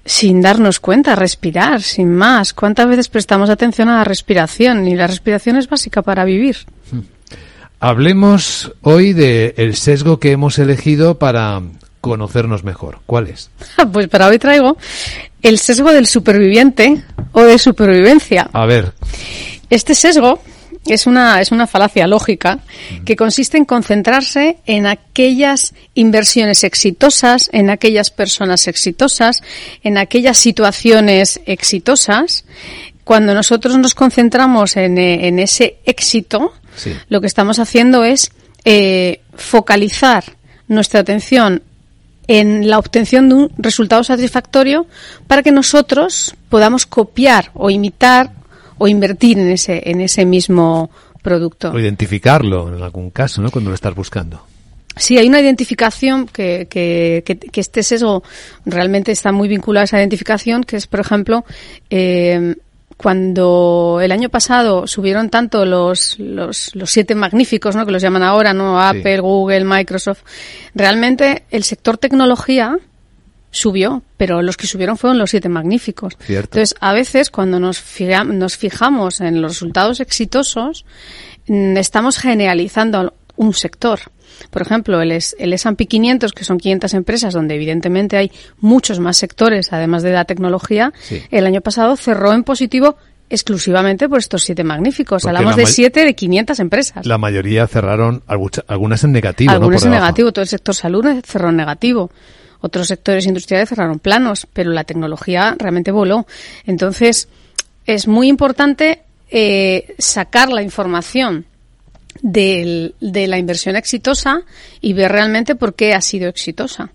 sin 0.05 0.41
darnos 0.41 0.81
cuenta? 0.81 1.15
Respirar, 1.15 1.83
sin 1.83 2.15
más. 2.15 2.53
¿Cuántas 2.53 2.89
veces 2.89 3.09
prestamos 3.09 3.51
atención 3.51 3.89
a 3.89 3.99
la 3.99 4.05
respiración? 4.05 4.87
Y 4.89 4.95
la 4.95 5.07
respiración 5.07 5.57
es 5.57 5.69
básica 5.69 6.03
para 6.03 6.25
vivir. 6.25 6.57
Hablemos 7.79 8.73
hoy 8.83 9.13
del 9.13 9.75
sesgo 9.77 10.19
que 10.19 10.33
hemos 10.33 10.59
elegido 10.59 11.19
para 11.19 11.63
conocernos 12.01 12.65
mejor. 12.65 12.99
¿Cuál 13.07 13.29
es? 13.29 13.51
Pues 13.93 14.09
para 14.09 14.27
hoy 14.29 14.39
traigo 14.39 14.77
el 15.43 15.59
sesgo 15.59 15.93
del 15.93 16.07
superviviente 16.07 17.03
o 17.33 17.43
de 17.43 17.59
supervivencia. 17.59 18.51
A 18.53 18.67
ver. 18.67 18.93
Este 19.71 19.95
sesgo 19.95 20.43
es 20.87 21.07
una, 21.07 21.41
es 21.41 21.53
una 21.53 21.67
falacia 21.67 22.07
lógica 22.07 22.61
que 23.05 23.17
consiste 23.17 23.59
en 23.59 23.65
concentrarse 23.65 24.59
en 24.67 24.87
aquellas 24.87 25.75
inversiones 25.95 26.65
exitosas, 26.65 27.51
en 27.53 27.71
aquellas 27.71 28.11
personas 28.11 28.67
exitosas, 28.67 29.43
en 29.83 29.99
aquellas 29.99 30.39
situaciones 30.39 31.41
exitosas. 31.45 32.45
Cuando 33.05 33.35
nosotros 33.35 33.77
nos 33.79 33.95
concentramos 33.95 34.77
en, 34.77 34.99
eh, 34.99 35.43
ese 35.43 35.79
éxito, 35.85 36.53
lo 37.09 37.21
que 37.21 37.27
estamos 37.27 37.59
haciendo 37.59 38.05
es 38.05 38.31
eh, 38.65 39.21
focalizar 39.35 40.25
nuestra 40.69 41.01
atención 41.01 41.63
en 42.27 42.71
la 42.71 42.79
obtención 42.79 43.29
de 43.29 43.35
un 43.35 43.53
resultado 43.59 44.05
satisfactorio 44.05 44.87
para 45.27 45.43
que 45.43 45.51
nosotros 45.51 46.37
podamos 46.49 46.87
copiar 46.87 47.51
o 47.55 47.71
imitar 47.71 48.40
o 48.83 48.89
invertir 48.89 49.39
en 49.39 49.51
ese, 49.51 49.83
en 49.85 50.01
ese 50.01 50.25
mismo 50.25 50.91
producto. 51.23 51.71
O 51.71 51.79
identificarlo 51.79 52.75
en 52.75 52.83
algún 52.83 53.11
caso, 53.11 53.43
¿no? 53.43 53.51
Cuando 53.51 53.69
lo 53.69 53.75
estás 53.75 53.95
buscando. 53.95 54.43
Sí, 54.97 55.19
hay 55.19 55.29
una 55.29 55.39
identificación 55.39 56.27
que, 56.27 56.67
que, 56.69 57.23
que, 57.25 57.61
este 57.61 57.83
sesgo 57.83 58.23
realmente 58.65 59.13
está 59.13 59.33
muy 59.33 59.49
vinculado 59.49 59.83
a 59.83 59.85
esa 59.85 59.99
identificación, 59.99 60.65
que 60.65 60.77
es, 60.77 60.87
por 60.87 61.01
ejemplo, 61.01 61.45
eh, 61.91 62.57
cuando 62.97 64.01
el 64.03 64.13
año 64.13 64.31
pasado 64.31 64.87
subieron 64.87 65.29
tanto 65.29 65.67
los, 65.67 66.19
los, 66.19 66.75
los, 66.75 66.91
siete 66.91 67.15
magníficos, 67.15 67.77
¿no? 67.77 67.85
que 67.85 67.93
los 67.93 68.01
llaman 68.03 68.23
ahora, 68.23 68.55
¿no? 68.55 68.81
Apple, 68.81 69.21
Google, 69.21 69.65
Microsoft, 69.65 70.23
realmente 70.75 71.45
el 71.51 71.65
sector 71.65 71.99
tecnología 71.99 72.79
subió, 73.51 74.03
pero 74.17 74.43
los 74.43 74.57
que 74.57 74.67
subieron 74.67 74.97
fueron 74.97 75.19
los 75.19 75.31
siete 75.31 75.49
magníficos. 75.49 76.17
Entonces, 76.29 76.75
a 76.81 76.93
veces 76.93 77.31
cuando 77.31 77.59
nos, 77.59 77.83
nos 78.27 78.57
fijamos 78.57 79.21
en 79.21 79.43
los 79.43 79.53
resultados 79.53 80.01
exitosos, 80.01 80.85
mm, 81.49 81.77
estamos 81.77 82.19
generalizando 82.19 83.15
un 83.37 83.55
sector. 83.55 84.01
Por 84.51 84.63
ejemplo, 84.63 85.01
el, 85.03 85.13
el 85.13 85.53
S&P 85.53 85.87
500, 85.87 86.33
que 86.33 86.45
son 86.45 86.59
500 86.59 86.95
empresas 86.95 87.35
donde 87.35 87.57
evidentemente 87.57 88.17
hay 88.17 88.31
muchos 88.59 89.01
más 89.01 89.17
sectores, 89.17 89.73
además 89.73 90.03
de 90.03 90.13
la 90.13 90.25
tecnología, 90.25 90.93
el 91.31 91.47
año 91.47 91.61
pasado 91.61 91.97
cerró 91.97 92.33
en 92.33 92.45
positivo 92.45 92.97
exclusivamente 93.31 94.09
por 94.09 94.19
estos 94.19 94.43
siete 94.43 94.65
magníficos. 94.65 95.25
Hablamos 95.25 95.57
de 95.57 95.67
siete 95.67 96.05
de 96.05 96.15
500 96.15 96.59
empresas. 96.61 97.07
La 97.07 97.17
mayoría 97.17 97.67
cerraron 97.67 98.23
algunas 98.27 99.05
en 99.05 99.13
negativo. 99.13 99.53
Algunas 99.53 99.85
en 99.85 99.93
negativo. 99.93 100.33
Todo 100.33 100.43
el 100.43 100.49
sector 100.49 100.75
salud 100.75 101.07
cerró 101.25 101.51
en 101.51 101.57
negativo. 101.57 102.11
Otros 102.61 102.89
sectores 102.89 103.27
industriales 103.27 103.69
cerraron 103.69 103.99
planos, 103.99 104.47
pero 104.53 104.71
la 104.71 104.85
tecnología 104.85 105.57
realmente 105.59 105.91
voló. 105.93 106.27
Entonces, 106.67 107.29
es 107.87 108.07
muy 108.07 108.29
importante 108.29 109.03
eh, 109.31 109.95
sacar 109.99 110.51
la 110.53 110.63
información 110.63 111.47
del- 112.23 112.95
de 113.01 113.27
la 113.29 113.39
inversión 113.39 113.77
exitosa 113.77 114.43
y 114.81 114.93
ver 114.93 115.13
realmente 115.13 115.55
por 115.55 115.75
qué 115.75 115.95
ha 115.95 116.01
sido 116.01 116.29
exitosa. 116.29 116.91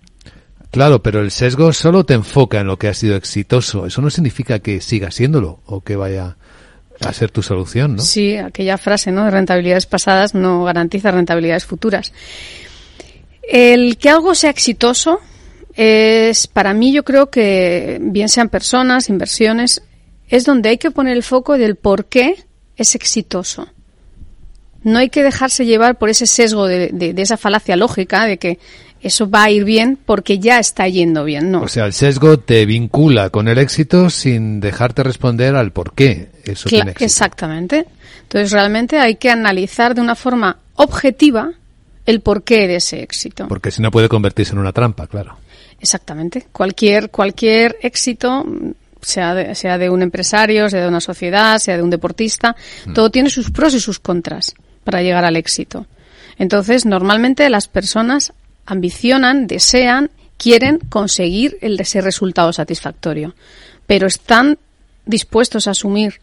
Claro, 0.72 1.02
pero 1.02 1.22
el 1.22 1.32
sesgo 1.32 1.72
solo 1.72 2.04
te 2.04 2.14
enfoca 2.16 2.60
en 2.60 2.68
lo 2.68 2.78
que 2.78 2.90
ha 2.90 2.94
sido 2.94 3.16
exitoso. 3.16 3.86
Eso 3.86 4.02
no 4.02 4.10
significa 4.10 4.60
que 4.60 4.82
siga 4.82 5.10
siéndolo 5.12 5.62
o 5.66 5.80
que 5.82 5.96
vaya 5.96 6.36
a 7.00 7.14
ser 7.14 7.32
tu 7.32 7.42
solución, 7.42 7.96
¿no? 7.96 8.02
Sí, 8.02 8.36
aquella 8.36 8.78
frase, 8.78 9.12
¿no? 9.12 9.24
De 9.24 9.32
rentabilidades 9.32 9.86
pasadas 9.86 10.34
no 10.36 10.64
garantiza 10.66 11.12
rentabilidades 11.12 11.66
futuras. 11.66 12.12
El 13.48 13.98
que 13.98 14.10
algo 14.10 14.36
sea 14.36 14.50
exitoso 14.50 15.20
es, 15.76 16.48
para 16.48 16.74
mí, 16.74 16.92
yo 16.94 17.04
creo 17.04 17.30
que 17.30 17.98
bien 18.02 18.30
sean 18.30 18.50
personas, 18.50 19.10
inversiones, 19.10 19.82
es 20.30 20.46
donde 20.46 20.70
hay 20.70 20.78
que 20.78 20.92
poner 20.92 21.16
el 21.18 21.24
foco 21.24 21.58
del 21.58 21.76
por 21.76 22.06
qué 22.06 22.36
es 22.78 22.96
exitoso. 22.96 23.68
No 24.84 25.00
hay 25.00 25.10
que 25.10 25.24
dejarse 25.24 25.66
llevar 25.66 25.98
por 25.98 26.10
ese 26.10 26.28
sesgo 26.28 26.68
de, 26.68 26.90
de- 26.90 27.14
de 27.14 27.22
esa 27.22 27.38
falacia 27.38 27.76
lógica 27.76 28.26
de 28.26 28.38
que 28.38 28.60
eso 29.02 29.30
va 29.30 29.44
a 29.44 29.52
ir 29.52 29.66
bien 29.66 29.98
porque 30.04 30.40
ya 30.40 30.60
está 30.60 30.88
yendo 30.88 31.24
bien. 31.26 31.52
No. 31.52 31.62
O 31.64 31.68
sea, 31.68 31.86
el 31.86 31.94
sesgo 31.94 32.40
te 32.40 32.66
vincula 32.66 33.30
con 33.30 33.48
el 33.48 33.58
éxito 33.58 34.10
sin 34.10 34.60
dejarte 34.60 35.04
responder 35.04 35.56
al 35.56 35.72
por 35.72 35.94
qué 35.94 36.30
eso 36.44 36.68
Cla- 36.68 36.70
tiene 36.70 36.92
éxito. 36.92 37.06
Exactamente. 37.06 37.86
Entonces, 38.24 38.52
realmente 38.52 38.98
hay 38.98 39.16
que 39.16 39.30
analizar 39.30 39.94
de 39.96 40.02
una 40.02 40.16
forma 40.16 40.58
objetiva 40.76 41.52
el 42.06 42.22
porqué 42.22 42.68
de 42.68 42.76
ese 42.78 43.02
éxito. 43.02 43.48
Porque 43.48 43.72
si 43.72 43.82
no 43.82 43.92
puede 43.92 44.08
convertirse 44.10 44.54
en 44.54 44.60
una 44.60 44.72
trampa, 44.72 45.08
claro. 45.08 45.38
Exactamente. 45.86 46.48
Cualquier, 46.52 47.12
cualquier 47.12 47.78
éxito, 47.80 48.44
sea 49.02 49.36
de, 49.36 49.54
sea 49.54 49.78
de 49.78 49.92
un 49.92 50.02
empresario, 50.02 50.68
sea 50.68 50.82
de 50.82 50.88
una 50.88 51.00
sociedad, 51.00 51.60
sea 51.60 51.78
de 51.78 51.84
un 51.84 51.92
deportista, 51.92 52.56
todo 52.96 53.12
tiene 53.12 53.30
sus 53.30 53.52
pros 53.52 53.76
y 53.76 53.80
sus 53.80 54.00
contras 54.00 54.56
para 54.84 55.04
llegar 55.04 55.26
al 55.26 55.36
éxito. 55.36 55.86
Entonces, 56.40 56.88
normalmente 56.88 57.48
las 57.52 57.68
personas 57.68 58.34
ambicionan, 58.66 59.46
desean, 59.46 60.10
quieren 60.38 60.80
conseguir 60.80 61.60
el, 61.62 61.80
ese 61.80 62.02
resultado 62.02 62.52
satisfactorio, 62.52 63.36
pero 63.86 64.08
están 64.08 64.58
dispuestos 65.06 65.68
a 65.68 65.72
asumir 65.72 66.20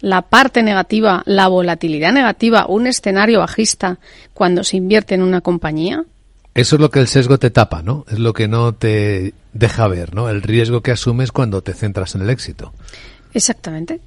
la 0.00 0.22
parte 0.22 0.62
negativa, 0.62 1.24
la 1.26 1.48
volatilidad 1.48 2.12
negativa, 2.12 2.66
un 2.68 2.86
escenario 2.86 3.40
bajista 3.40 3.98
cuando 4.32 4.62
se 4.62 4.76
invierte 4.76 5.16
en 5.16 5.22
una 5.22 5.40
compañía. 5.40 6.04
Eso 6.54 6.76
es 6.76 6.80
lo 6.80 6.90
que 6.90 7.00
el 7.00 7.08
sesgo 7.08 7.38
te 7.38 7.50
tapa, 7.50 7.82
¿no? 7.82 8.04
Es 8.10 8.18
lo 8.18 8.34
que 8.34 8.46
no 8.46 8.74
te 8.74 9.32
deja 9.52 9.88
ver, 9.88 10.14
¿no? 10.14 10.28
El 10.28 10.42
riesgo 10.42 10.82
que 10.82 10.90
asumes 10.90 11.32
cuando 11.32 11.62
te 11.62 11.72
centras 11.72 12.14
en 12.14 12.22
el 12.22 12.30
éxito. 12.30 12.72
Exactamente. 13.32 14.00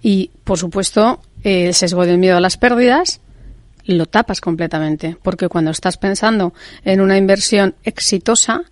Y, 0.00 0.30
por 0.44 0.58
supuesto, 0.58 1.20
el 1.42 1.74
sesgo 1.74 2.06
del 2.06 2.18
miedo 2.18 2.36
a 2.36 2.40
las 2.40 2.56
pérdidas 2.56 3.20
lo 3.84 4.06
tapas 4.06 4.40
completamente, 4.40 5.16
porque 5.22 5.48
cuando 5.48 5.70
estás 5.70 5.96
pensando 5.96 6.52
en 6.84 7.00
una 7.00 7.16
inversión 7.16 7.74
exitosa, 7.84 8.62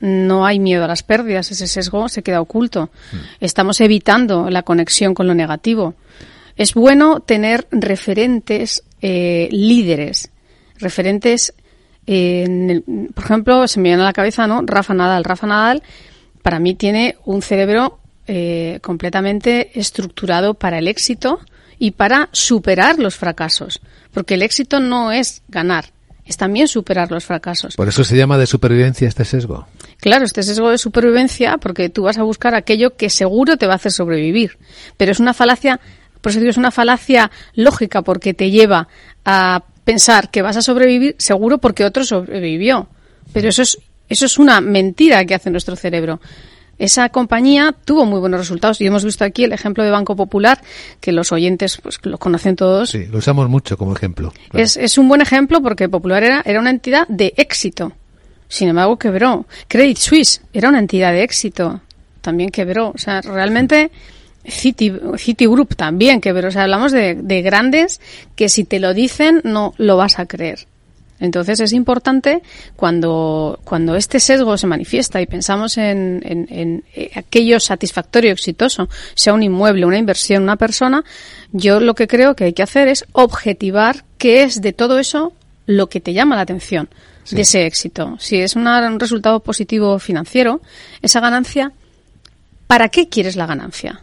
no 0.00 0.44
hay 0.44 0.58
miedo 0.58 0.84
a 0.84 0.88
las 0.88 1.02
pérdidas, 1.02 1.50
ese 1.50 1.66
sesgo 1.66 2.08
se 2.08 2.22
queda 2.22 2.40
oculto. 2.40 2.90
Estamos 3.40 3.80
evitando 3.80 4.50
la 4.50 4.62
conexión 4.62 5.14
con 5.14 5.26
lo 5.26 5.34
negativo. 5.34 5.94
Es 6.56 6.74
bueno 6.74 7.20
tener 7.20 7.66
referentes 7.70 8.82
eh, 9.00 9.48
líderes, 9.52 10.30
referentes, 10.78 11.54
eh, 12.06 12.44
en 12.46 12.70
el- 12.70 12.82
por 13.14 13.24
ejemplo, 13.24 13.66
se 13.68 13.80
me 13.80 13.88
viene 13.90 14.02
a 14.02 14.06
la 14.06 14.12
cabeza, 14.12 14.46
¿no? 14.46 14.62
Rafa 14.64 14.94
Nadal. 14.94 15.24
Rafa 15.24 15.46
Nadal, 15.46 15.82
para 16.42 16.58
mí, 16.58 16.74
tiene 16.74 17.16
un 17.24 17.42
cerebro 17.42 17.98
eh, 18.28 18.80
completamente 18.82 19.78
estructurado 19.78 20.54
para 20.54 20.78
el 20.78 20.88
éxito 20.88 21.38
y 21.78 21.92
para 21.92 22.28
superar 22.32 22.98
los 22.98 23.14
fracasos. 23.16 23.80
Porque 24.12 24.34
el 24.34 24.42
éxito 24.42 24.80
no 24.80 25.12
es 25.12 25.42
ganar, 25.48 25.86
es 26.24 26.36
también 26.36 26.66
superar 26.66 27.10
los 27.12 27.24
fracasos. 27.24 27.76
Por 27.76 27.86
eso 27.88 28.02
se 28.02 28.16
llama 28.16 28.36
de 28.38 28.46
supervivencia 28.46 29.06
este 29.06 29.24
sesgo. 29.24 29.68
Claro, 30.00 30.24
este 30.24 30.42
sesgo 30.42 30.70
de 30.70 30.78
supervivencia, 30.78 31.58
porque 31.58 31.88
tú 31.88 32.02
vas 32.02 32.18
a 32.18 32.22
buscar 32.24 32.54
aquello 32.56 32.96
que 32.96 33.10
seguro 33.10 33.56
te 33.56 33.66
va 33.66 33.74
a 33.74 33.76
hacer 33.76 33.92
sobrevivir. 33.92 34.58
Pero 34.96 35.12
es 35.12 35.20
una 35.20 35.32
falacia, 35.34 35.78
por 36.20 36.30
eso 36.30 36.40
digo, 36.40 36.50
es 36.50 36.56
una 36.56 36.70
falacia 36.72 37.30
lógica, 37.54 38.02
porque 38.02 38.34
te 38.34 38.50
lleva 38.50 38.88
a 39.24 39.62
pensar 39.86 40.30
que 40.30 40.42
vas 40.42 40.56
a 40.56 40.62
sobrevivir 40.62 41.14
seguro 41.16 41.58
porque 41.58 41.84
otro 41.84 42.04
sobrevivió. 42.04 42.88
Pero 43.32 43.48
eso 43.48 43.62
es, 43.62 43.78
eso 44.08 44.26
es 44.26 44.36
una 44.36 44.60
mentira 44.60 45.24
que 45.24 45.34
hace 45.34 45.48
nuestro 45.48 45.76
cerebro. 45.76 46.20
Esa 46.76 47.08
compañía 47.08 47.74
tuvo 47.84 48.04
muy 48.04 48.18
buenos 48.18 48.40
resultados 48.40 48.80
y 48.80 48.86
hemos 48.86 49.04
visto 49.04 49.24
aquí 49.24 49.44
el 49.44 49.52
ejemplo 49.52 49.84
de 49.84 49.90
Banco 49.90 50.16
Popular, 50.16 50.60
que 51.00 51.12
los 51.12 51.30
oyentes 51.32 51.78
pues, 51.78 52.00
lo 52.02 52.18
conocen 52.18 52.56
todos. 52.56 52.90
Sí, 52.90 53.06
lo 53.06 53.18
usamos 53.18 53.48
mucho 53.48 53.78
como 53.78 53.94
ejemplo. 53.94 54.32
claro. 54.50 54.62
Es, 54.62 54.76
es 54.76 54.98
un 54.98 55.08
buen 55.08 55.22
ejemplo 55.22 55.62
porque 55.62 55.88
Popular 55.88 56.24
era, 56.24 56.42
era 56.44 56.60
una 56.60 56.70
entidad 56.70 57.06
de 57.08 57.32
éxito. 57.36 57.92
Sin 58.48 58.68
embargo, 58.68 58.98
quebró. 58.98 59.46
Credit 59.68 59.96
Suisse 59.96 60.42
era 60.52 60.68
una 60.68 60.80
entidad 60.80 61.12
de 61.12 61.22
éxito. 61.22 61.80
También 62.20 62.50
quebró. 62.50 62.90
O 62.90 62.98
sea, 62.98 63.22
realmente 63.22 63.92
Citi, 64.48 64.92
Citigroup 65.18 65.74
también 65.76 66.20
quebró. 66.20 66.48
O 66.48 66.50
sea, 66.50 66.62
hablamos 66.64 66.92
de, 66.92 67.14
de 67.14 67.42
grandes 67.42 68.00
que 68.34 68.48
si 68.48 68.64
te 68.64 68.80
lo 68.80 68.94
dicen 68.94 69.40
no 69.44 69.74
lo 69.78 69.96
vas 69.96 70.18
a 70.18 70.26
creer. 70.26 70.66
Entonces 71.18 71.60
es 71.60 71.72
importante 71.72 72.42
cuando, 72.76 73.58
cuando 73.64 73.96
este 73.96 74.20
sesgo 74.20 74.58
se 74.58 74.66
manifiesta 74.66 75.20
y 75.22 75.26
pensamos 75.26 75.78
en, 75.78 76.20
en- 76.26 76.46
en, 76.50 76.84
eh, 76.94 77.10
aquello 77.14 77.58
satisfactorio, 77.58 78.32
exitoso, 78.32 78.90
sea 79.14 79.32
un 79.32 79.42
inmueble, 79.42 79.86
una 79.86 79.96
inversión, 79.96 80.42
una 80.42 80.56
persona, 80.56 81.04
yo 81.52 81.80
lo 81.80 81.94
que 81.94 82.06
creo 82.06 82.36
que 82.36 82.44
hay 82.44 82.52
que 82.52 82.62
hacer 82.62 82.88
es 82.88 83.06
objetivar 83.12 84.04
qué 84.18 84.42
es 84.42 84.60
de 84.60 84.74
todo 84.74 84.98
eso 84.98 85.32
lo 85.64 85.88
que 85.88 86.00
te 86.00 86.12
llama 86.12 86.36
la 86.36 86.42
atención 86.42 86.90
de 87.30 87.40
ese 87.40 87.64
éxito. 87.64 88.16
Si 88.20 88.36
es 88.36 88.54
una- 88.54 88.86
un 88.86 89.00
resultado 89.00 89.40
positivo 89.40 89.98
financiero, 89.98 90.60
esa 91.00 91.20
ganancia, 91.20 91.72
¿para 92.66 92.90
qué 92.90 93.08
quieres 93.08 93.36
la 93.36 93.46
ganancia? 93.46 94.02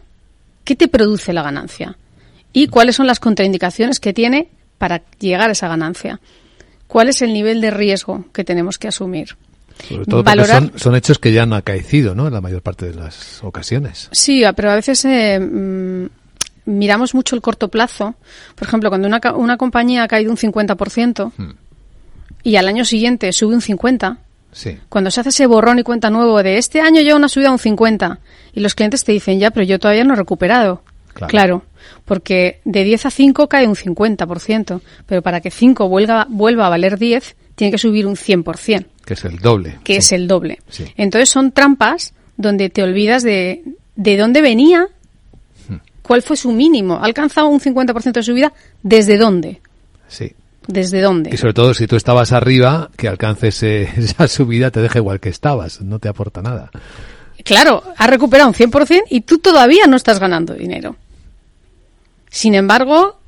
¿Qué 0.64 0.74
te 0.76 0.88
produce 0.88 1.32
la 1.32 1.42
ganancia? 1.42 1.96
¿Y 2.52 2.68
cuáles 2.68 2.96
son 2.96 3.06
las 3.06 3.20
contraindicaciones 3.20 4.00
que 4.00 4.12
tiene 4.12 4.48
para 4.78 5.02
llegar 5.18 5.48
a 5.48 5.52
esa 5.52 5.68
ganancia? 5.68 6.20
¿Cuál 6.86 7.08
es 7.08 7.22
el 7.22 7.32
nivel 7.32 7.60
de 7.60 7.70
riesgo 7.70 8.24
que 8.32 8.44
tenemos 8.44 8.78
que 8.78 8.88
asumir? 8.88 9.36
Sobre 9.88 10.04
todo 10.06 10.22
porque 10.22 10.36
Valorar- 10.38 10.70
son, 10.70 10.78
son 10.78 10.94
hechos 10.96 11.18
que 11.18 11.32
ya 11.32 11.42
han 11.42 11.52
acaecido, 11.52 12.14
¿no? 12.14 12.28
En 12.28 12.32
la 12.32 12.40
mayor 12.40 12.62
parte 12.62 12.86
de 12.86 12.94
las 12.94 13.42
ocasiones. 13.42 14.08
Sí, 14.12 14.44
ah, 14.44 14.52
pero 14.52 14.70
a 14.70 14.76
veces 14.76 15.04
eh, 15.04 15.40
mm, 15.40 16.06
miramos 16.66 17.14
mucho 17.14 17.34
el 17.34 17.42
corto 17.42 17.68
plazo. 17.68 18.14
Por 18.54 18.68
ejemplo, 18.68 18.88
cuando 18.88 19.08
una, 19.08 19.20
una 19.34 19.56
compañía 19.56 20.04
ha 20.04 20.08
caído 20.08 20.30
un 20.30 20.36
50% 20.38 21.32
y 22.44 22.56
al 22.56 22.68
año 22.68 22.84
siguiente 22.84 23.32
sube 23.32 23.54
un 23.54 23.60
50%, 23.62 24.16
Sí. 24.54 24.78
cuando 24.88 25.10
se 25.10 25.20
hace 25.20 25.28
ese 25.30 25.46
borrón 25.46 25.80
y 25.80 25.82
cuenta 25.82 26.08
nuevo 26.10 26.40
de 26.42 26.56
este 26.58 26.80
año 26.80 27.00
ya 27.02 27.16
una 27.16 27.28
subida 27.28 27.48
a 27.48 27.52
un 27.52 27.58
50 27.58 28.20
y 28.54 28.60
los 28.60 28.74
clientes 28.74 29.02
te 29.04 29.10
dicen 29.12 29.38
ya, 29.40 29.50
pero 29.50 29.66
yo 29.66 29.78
todavía 29.80 30.04
no 30.04 30.14
he 30.14 30.16
recuperado. 30.16 30.82
Claro. 31.28 31.62
porque 32.06 32.60
de 32.64 32.82
10 32.82 33.06
a 33.06 33.10
5 33.10 33.48
cae 33.48 33.68
un 33.68 33.76
50%, 33.76 34.80
pero 35.06 35.22
para 35.22 35.40
que 35.40 35.50
5 35.50 35.88
vuelva, 35.88 36.26
vuelva 36.28 36.66
a 36.66 36.70
valer 36.70 36.98
10, 36.98 37.36
tiene 37.54 37.70
que 37.70 37.78
subir 37.78 38.06
un 38.06 38.16
100%, 38.16 38.86
Que 39.04 39.14
es 39.14 39.24
el 39.24 39.38
doble. 39.38 39.78
que 39.84 39.96
es 39.98 40.10
el 40.12 40.26
doble. 40.26 40.58
Sí. 40.68 40.84
Entonces 40.96 41.28
son 41.30 41.52
trampas 41.52 42.12
donde 42.36 42.68
te 42.68 42.82
olvidas 42.82 43.22
de, 43.22 43.62
de 43.96 44.16
dónde 44.16 44.40
venía, 44.42 44.88
Hmm. 45.68 45.76
cuál 46.02 46.22
fue 46.22 46.36
su 46.36 46.50
mínimo. 46.52 46.94
¿Ha 46.96 47.04
alcanzado 47.04 47.46
un 47.48 47.60
50% 47.60 48.12
de 48.12 48.22
subida? 48.24 48.52
¿Desde 48.82 49.16
dónde? 49.16 49.60
Sí. 50.08 50.32
¿Desde 50.66 51.00
dónde? 51.00 51.30
Y 51.32 51.36
sobre 51.36 51.54
todo 51.54 51.74
si 51.74 51.86
tú 51.86 51.96
estabas 51.96 52.32
arriba, 52.32 52.90
que 52.96 53.08
alcances 53.08 53.62
eh, 53.62 53.88
esa 53.96 54.28
subida 54.28 54.70
te 54.70 54.80
deja 54.80 54.98
igual 54.98 55.20
que 55.20 55.28
estabas, 55.28 55.80
no 55.80 55.98
te 55.98 56.08
aporta 56.08 56.42
nada. 56.42 56.70
Claro, 57.44 57.82
has 57.96 58.08
recuperado 58.08 58.48
un 58.48 58.54
100% 58.54 59.04
y 59.10 59.22
tú 59.22 59.38
todavía 59.38 59.86
no 59.86 59.96
estás 59.96 60.18
ganando 60.18 60.54
dinero. 60.54 60.96
Sin 62.30 62.54
embargo, 62.54 63.18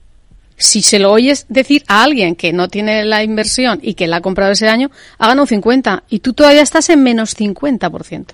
si 0.57 0.82
se 0.82 0.99
lo 0.99 1.12
oyes 1.12 1.47
decir 1.49 1.84
a 1.87 2.03
alguien 2.03 2.34
que 2.34 2.53
no 2.53 2.68
tiene 2.68 3.05
la 3.05 3.22
inversión 3.22 3.78
y 3.82 3.95
que 3.95 4.07
la 4.07 4.16
ha 4.16 4.20
comprado 4.20 4.53
ese 4.53 4.68
año, 4.68 4.91
ha 5.18 5.26
ganado 5.26 5.43
un 5.43 5.49
50 5.49 6.05
y 6.09 6.20
tú 6.20 6.32
todavía 6.32 6.62
estás 6.62 6.89
en 6.89 7.03
menos 7.03 7.37
50%. 7.37 8.26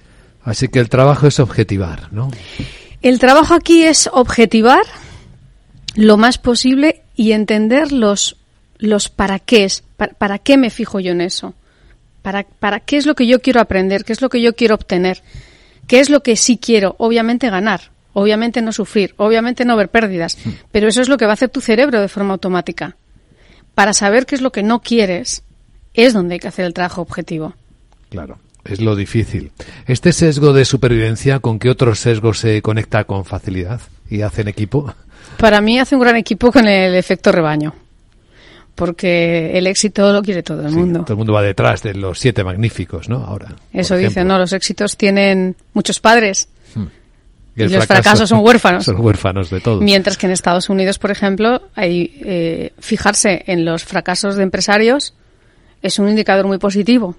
Así 0.44 0.68
que 0.68 0.78
el 0.78 0.88
trabajo 0.88 1.26
es 1.26 1.40
objetivar, 1.40 2.12
¿no? 2.12 2.30
El 3.00 3.18
trabajo 3.18 3.55
aquí 3.55 3.82
es 3.82 4.09
objetivar 4.12 4.82
lo 5.94 6.16
más 6.16 6.38
posible 6.38 7.03
y 7.16 7.32
entender 7.32 7.92
los, 7.92 8.36
los 8.82 9.08
para 9.08 9.38
qué 9.38 9.64
es, 9.64 9.84
para, 9.96 10.12
para 10.14 10.38
qué 10.38 10.58
me 10.58 10.68
fijo 10.68 11.00
yo 11.00 11.12
en 11.12 11.20
eso, 11.20 11.54
para, 12.20 12.42
para 12.42 12.80
qué 12.80 12.96
es 12.96 13.06
lo 13.06 13.14
que 13.14 13.26
yo 13.26 13.40
quiero 13.40 13.60
aprender, 13.60 14.04
qué 14.04 14.12
es 14.12 14.20
lo 14.20 14.28
que 14.28 14.42
yo 14.42 14.54
quiero 14.54 14.74
obtener, 14.74 15.22
qué 15.86 16.00
es 16.00 16.10
lo 16.10 16.22
que 16.22 16.36
sí 16.36 16.58
quiero, 16.58 16.96
obviamente 16.98 17.48
ganar, 17.48 17.92
obviamente 18.12 18.60
no 18.60 18.72
sufrir, 18.72 19.14
obviamente 19.16 19.64
no 19.64 19.76
ver 19.76 19.88
pérdidas, 19.88 20.36
pero 20.72 20.88
eso 20.88 21.00
es 21.00 21.08
lo 21.08 21.16
que 21.16 21.26
va 21.26 21.30
a 21.30 21.34
hacer 21.34 21.48
tu 21.48 21.60
cerebro 21.60 22.00
de 22.00 22.08
forma 22.08 22.32
automática. 22.32 22.96
Para 23.74 23.94
saber 23.94 24.26
qué 24.26 24.34
es 24.34 24.42
lo 24.42 24.52
que 24.52 24.64
no 24.64 24.82
quieres, 24.82 25.44
es 25.94 26.12
donde 26.12 26.34
hay 26.34 26.40
que 26.40 26.48
hacer 26.48 26.64
el 26.64 26.74
trabajo 26.74 27.02
objetivo. 27.02 27.54
Claro, 28.10 28.38
es 28.64 28.80
lo 28.80 28.96
difícil. 28.96 29.52
¿Este 29.86 30.12
sesgo 30.12 30.52
de 30.52 30.64
supervivencia 30.64 31.38
con 31.38 31.60
qué 31.60 31.70
otros 31.70 32.00
sesgos 32.00 32.38
se 32.40 32.60
conecta 32.62 33.04
con 33.04 33.24
facilidad 33.24 33.80
y 34.10 34.22
hacen 34.22 34.48
equipo? 34.48 34.92
Para 35.38 35.60
mí 35.60 35.78
hace 35.78 35.94
un 35.94 36.02
gran 36.02 36.16
equipo 36.16 36.50
con 36.50 36.66
el 36.66 36.94
efecto 36.96 37.30
rebaño. 37.32 37.74
Porque 38.74 39.56
el 39.58 39.66
éxito 39.66 40.12
lo 40.12 40.22
quiere 40.22 40.42
todo 40.42 40.66
el 40.66 40.72
mundo. 40.72 41.00
Todo 41.00 41.14
el 41.14 41.18
mundo 41.18 41.32
va 41.32 41.42
detrás 41.42 41.82
de 41.82 41.94
los 41.94 42.18
siete 42.18 42.42
magníficos, 42.42 43.08
¿no? 43.08 43.16
Ahora. 43.16 43.54
Eso 43.72 43.96
dicen, 43.96 44.26
¿no? 44.26 44.38
Los 44.38 44.52
éxitos 44.52 44.96
tienen 44.96 45.56
muchos 45.74 46.00
padres. 46.00 46.48
Hmm. 46.74 46.86
Y, 47.54 47.68
los 47.68 47.86
fracasos 47.86 48.28
son 48.28 48.40
huérfanos. 48.40 48.84
Son 48.86 48.98
huérfanos 48.98 49.50
de 49.50 49.60
todo. 49.60 49.80
Mientras 49.80 50.16
que 50.16 50.26
en 50.26 50.32
Estados 50.32 50.70
Unidos, 50.70 50.98
por 50.98 51.10
ejemplo, 51.10 51.62
hay, 51.74 52.18
eh, 52.24 52.72
fijarse 52.78 53.44
en 53.46 53.64
los 53.64 53.84
fracasos 53.84 54.36
de 54.36 54.42
empresarios 54.42 55.14
es 55.82 55.98
un 55.98 56.08
indicador 56.08 56.46
muy 56.46 56.58
positivo. 56.58 57.16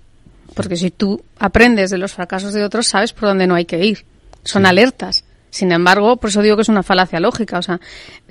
Porque 0.56 0.76
si 0.76 0.92
tú 0.92 1.24
aprendes 1.38 1.92
de 1.92 1.98
los 1.98 2.14
fracasos 2.14 2.54
de 2.54 2.64
otros, 2.64 2.88
sabes 2.88 3.14
por 3.14 3.30
dónde 3.30 3.46
no 3.46 3.56
hay 3.56 3.66
que 3.66 3.86
ir. 3.86 4.06
Son 4.44 4.66
alertas. 4.66 5.24
Sin 5.50 5.72
embargo, 5.72 6.18
por 6.18 6.32
eso 6.32 6.42
digo 6.42 6.56
que 6.56 6.64
es 6.64 6.70
una 6.70 6.84
falacia 6.84 7.20
lógica. 7.20 7.60
O 7.60 7.62
sea, 7.62 7.80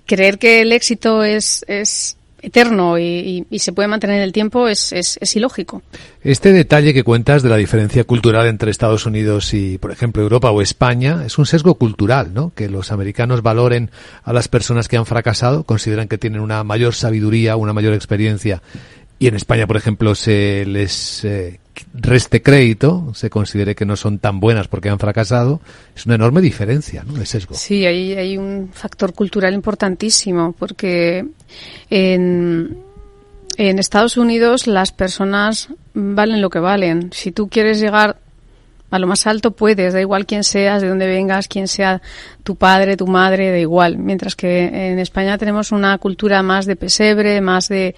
creer 0.06 0.38
que 0.38 0.62
el 0.62 0.72
éxito 0.72 1.22
es, 1.22 1.64
es 1.68 2.16
eterno 2.43 2.99
y, 2.99 3.47
se 3.59 3.72
puede 3.72 3.88
mantener 3.88 4.16
en 4.16 4.22
el 4.22 4.32
tiempo 4.32 4.68
es, 4.68 4.93
es, 4.93 5.36
ilógico. 5.36 5.82
Este 6.22 6.53
detalle 6.53 6.93
que 6.93 7.05
cuentas 7.05 7.43
de 7.43 7.49
la 7.49 7.57
diferencia 7.57 8.05
cultural 8.05 8.47
entre 8.47 8.70
Estados 8.70 9.07
Unidos 9.07 9.55
y, 9.55 9.78
por 9.78 9.93
ejemplo, 9.93 10.22
Europa 10.22 10.51
o 10.51 10.61
España 10.61 11.22
es 11.24 11.38
un 11.38 11.47
sesgo 11.47 11.76
cultural, 11.76 12.34
¿no? 12.34 12.53
Que 12.55 12.68
los 12.68 12.93
americanos 12.93 13.43
valoren 13.43 13.90
a 14.24 14.32
las 14.32 14.49
personas 14.49 14.88
que 14.88 14.97
han 14.97 15.07
fracasado, 15.07 15.62
consideran 15.64 16.09
que 16.09 16.18
tienen 16.18 16.40
una 16.40 16.64
mayor 16.64 16.95
sabiduría, 16.95 17.57
una 17.57 17.72
mayor 17.72 17.95
experiencia 17.95 18.61
y 19.22 19.28
en 19.28 19.36
España, 19.36 19.68
por 19.68 19.76
ejemplo, 19.76 20.16
se 20.16 20.66
les 20.66 21.24
eh, 21.24 21.61
reste 21.94 22.42
crédito, 22.42 23.12
se 23.14 23.30
considere 23.30 23.74
que 23.74 23.84
no 23.84 23.96
son 23.96 24.18
tan 24.18 24.40
buenas 24.40 24.68
porque 24.68 24.88
han 24.88 24.98
fracasado, 24.98 25.60
es 25.94 26.06
una 26.06 26.16
enorme 26.16 26.40
diferencia, 26.40 27.04
¿no? 27.04 27.14
Sí, 27.54 27.86
hay, 27.86 28.12
hay 28.14 28.38
un 28.38 28.70
factor 28.72 29.14
cultural 29.14 29.54
importantísimo 29.54 30.52
porque 30.58 31.24
en, 31.90 32.78
en 33.56 33.78
Estados 33.78 34.16
Unidos 34.16 34.66
las 34.66 34.92
personas 34.92 35.68
valen 35.94 36.40
lo 36.40 36.50
que 36.50 36.58
valen. 36.58 37.10
Si 37.12 37.32
tú 37.32 37.48
quieres 37.48 37.80
llegar 37.80 38.18
a 38.90 38.98
lo 38.98 39.06
más 39.06 39.26
alto 39.26 39.52
puedes, 39.52 39.94
da 39.94 40.00
igual 40.02 40.26
quién 40.26 40.44
seas, 40.44 40.82
de 40.82 40.88
dónde 40.88 41.06
vengas, 41.06 41.48
quién 41.48 41.66
sea 41.66 42.02
tu 42.42 42.56
padre, 42.56 42.98
tu 42.98 43.06
madre, 43.06 43.50
da 43.50 43.58
igual. 43.58 43.96
Mientras 43.96 44.36
que 44.36 44.64
en 44.64 44.98
España 44.98 45.38
tenemos 45.38 45.72
una 45.72 45.96
cultura 45.96 46.42
más 46.42 46.66
de 46.66 46.76
pesebre, 46.76 47.40
más 47.40 47.68
de 47.68 47.94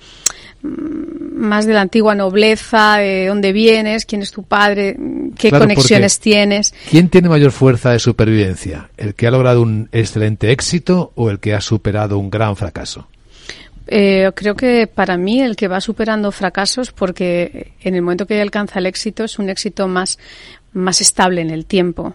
Mm, 0.65 1.24
más 1.45 1.67
de 1.67 1.75
la 1.75 1.83
antigua 1.83 2.15
nobleza, 2.15 2.97
de 2.97 3.27
dónde 3.27 3.53
vienes, 3.53 4.05
quién 4.05 4.23
es 4.23 4.33
tu 4.33 4.43
padre, 4.43 4.97
qué 5.39 5.51
conexiones 5.51 6.19
tienes. 6.19 6.75
¿Quién 6.91 7.09
tiene 7.09 7.29
mayor 7.29 7.53
fuerza 7.53 7.93
de 7.93 7.99
supervivencia? 7.99 8.91
¿El 8.97 9.15
que 9.15 9.27
ha 9.27 9.31
logrado 9.31 9.63
un 9.63 9.89
excelente 9.93 10.51
éxito 10.51 11.13
o 11.15 11.31
el 11.31 11.39
que 11.39 11.55
ha 11.55 11.61
superado 11.61 12.19
un 12.19 12.31
gran 12.31 12.57
fracaso? 12.57 13.07
Eh, 13.87 14.31
creo 14.35 14.57
que 14.57 14.87
para 14.87 15.17
mí 15.17 15.43
el 15.43 15.57
que 15.57 15.69
va 15.69 15.81
superando 15.81 16.33
fracasos, 16.33 16.91
porque 16.91 17.73
en 17.81 17.95
el 17.95 18.03
momento 18.03 18.27
que 18.27 18.41
alcanza 18.41 18.79
el 18.79 18.87
éxito 18.87 19.25
es 19.25 19.39
un 19.39 19.51
éxito 19.51 19.89
más, 19.89 20.19
más 20.73 21.01
estable 21.01 21.43
en 21.43 21.51
el 21.51 21.67
tiempo 21.67 22.15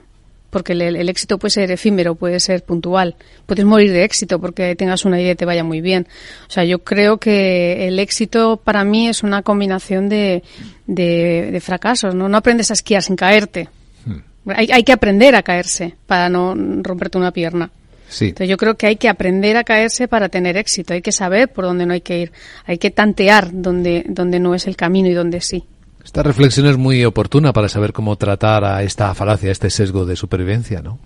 porque 0.50 0.74
el, 0.74 1.10
éxito 1.10 1.38
puede 1.38 1.52
ser 1.52 1.72
efímero, 1.72 2.16
puede 2.16 2.40
ser 2.40 2.64
puntual. 2.64 3.16
Puedes 3.46 3.66
morir 3.66 3.92
de 3.92 4.04
éxito 4.04 4.40
porque 4.40 4.76
tengas 4.76 5.06
una 5.06 5.20
idea 5.20 5.34
y 5.34 5.36
te 5.36 5.46
vaya 5.46 5.64
muy 5.64 5.82
bien. 5.82 6.08
O 6.48 6.52
sea, 6.52 6.64
yo 6.64 6.80
creo 6.80 7.18
que 7.18 7.88
el 7.88 8.00
éxito 8.00 8.58
para 8.58 8.84
mí 8.84 9.08
es 9.08 9.24
una 9.24 9.42
combinación 9.44 10.10
de, 10.10 10.44
de, 10.88 11.60
fracasos. 11.62 12.16
¿no? 12.16 12.30
no 12.30 12.38
aprendes 12.38 12.72
a 12.72 12.74
esquiar 12.74 13.04
sin 13.04 13.16
caerte. 13.16 13.70
Hmm. 14.06 14.50
Hay, 14.50 14.70
hay, 14.72 14.84
que 14.84 14.92
aprender 14.92 15.36
a 15.36 15.44
caerse 15.44 15.96
para 16.08 16.30
no 16.30 16.56
romperte 16.56 17.18
una 17.18 17.32
pierna. 17.32 17.70
Sí. 18.08 18.26
Entonces 18.26 18.50
yo 18.50 18.58
creo 18.58 18.76
que 18.76 18.88
hay 18.88 18.96
que 18.96 19.08
aprender 19.08 19.56
a 19.56 19.64
caerse 19.64 20.08
para 20.08 20.30
tener 20.30 20.58
éxito. 20.58 20.94
Hay 20.94 21.02
que 21.02 21.12
saber 21.12 21.50
por 21.50 21.66
dónde 21.66 21.86
no 21.86 21.94
hay 21.94 22.02
que 22.02 22.20
ir. 22.20 22.32
Hay 22.66 22.80
que 22.80 22.90
tantear 22.90 23.50
donde, 23.52 24.04
donde 24.08 24.40
no 24.40 24.56
es 24.56 24.66
el 24.66 24.76
camino 24.76 25.10
y 25.10 25.14
donde 25.14 25.42
sí. 25.42 25.64
Esta 26.04 26.24
reflexión 26.24 26.66
es 26.68 26.78
muy 26.78 27.04
oportuna 27.06 27.54
para 27.54 27.70
saber 27.70 27.94
cómo 27.94 28.16
tratar 28.16 28.64
a 28.64 28.84
esta 28.84 29.14
falacia, 29.14 29.50
a 29.50 29.52
este 29.52 29.70
sesgo 29.70 30.06
de 30.06 30.16
supervivencia, 30.16 30.82
¿no? 30.82 31.00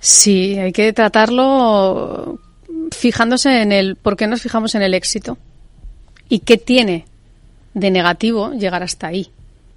Sí, 0.00 0.58
hay 0.58 0.72
que 0.72 0.92
tratarlo 0.92 2.38
fijándose 2.90 3.62
en 3.62 3.72
el 3.72 3.96
por 3.96 4.16
qué 4.16 4.26
nos 4.26 4.40
fijamos 4.40 4.74
en 4.74 4.82
el 4.82 4.94
éxito 4.94 5.38
y 6.28 6.40
qué 6.40 6.56
tiene 6.56 7.04
de 7.74 7.90
negativo 7.90 8.52
llegar 8.52 8.82
hasta 8.82 9.08
ahí. 9.08 9.30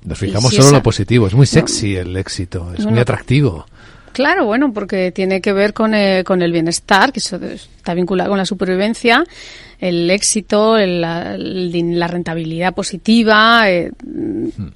Nos 0.03 0.17
fijamos 0.17 0.53
solo 0.53 0.69
en 0.69 0.73
lo 0.75 0.83
positivo, 0.83 1.27
es 1.27 1.33
muy 1.33 1.45
sexy 1.45 1.95
el 1.95 2.15
éxito, 2.17 2.73
es 2.77 2.85
muy 2.85 2.99
atractivo. 2.99 3.65
Claro, 4.13 4.45
bueno, 4.45 4.71
porque 4.71 5.11
tiene 5.11 5.41
que 5.41 5.53
ver 5.53 5.73
con, 5.73 5.95
eh, 5.95 6.23
con 6.23 6.43
el 6.43 6.51
bienestar, 6.51 7.11
que 7.11 7.19
eso 7.19 7.37
está 7.37 7.95
vinculado 7.95 8.29
con 8.29 8.37
la 8.37 8.45
supervivencia, 8.45 9.25
el 9.79 10.09
éxito, 10.11 10.77
la, 10.77 11.35
rentabilidad 12.07 12.75
positiva, 12.75 13.69
eh, 13.71 13.91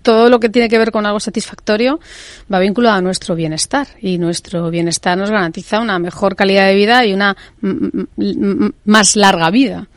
todo 0.02 0.30
lo 0.30 0.40
que 0.40 0.50
tiene 0.50 0.68
que 0.68 0.80
ver 0.80 0.92
con 0.92 1.06
algo 1.06 1.20
satisfactorio 1.20 2.00
va 2.52 2.60
vinculado 2.60 2.98
a 2.98 3.02
nuestro 3.02 3.36
bienestar 3.36 3.88
y 4.02 4.18
nuestro 4.18 4.72
bienestar 4.72 5.18
nos 5.18 5.30
garantiza 5.30 5.80
una 5.80 6.00
mejor 6.00 6.36
calidad 6.36 6.68
de 6.68 6.76
vida 6.76 7.06
y 7.06 7.14
una 7.14 7.38
más 8.86 9.16
larga 9.16 9.52
vida. 9.52 9.88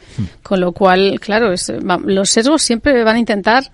Con 0.42 0.60
lo 0.60 0.72
cual, 0.72 1.18
claro, 1.18 1.54
los 2.04 2.30
sesgos 2.30 2.62
siempre 2.62 3.02
van 3.04 3.16
a 3.16 3.20
intentar 3.20 3.64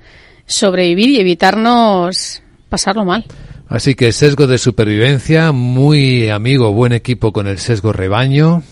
sobrevivir 0.47 1.11
y 1.11 1.21
evitarnos 1.21 2.41
pasarlo 2.69 3.05
mal. 3.05 3.25
Así 3.69 3.97
que 3.97 4.12
sesgo 4.12 4.47
de 4.47 4.59
supervivencia, 4.59 5.51
muy 5.51 6.29
amigo, 6.29 6.73
buen 6.73 6.93
equipo 6.93 7.33
con 7.33 7.49
el 7.49 7.59
sesgo 7.59 7.93
rebaño. 7.93 8.62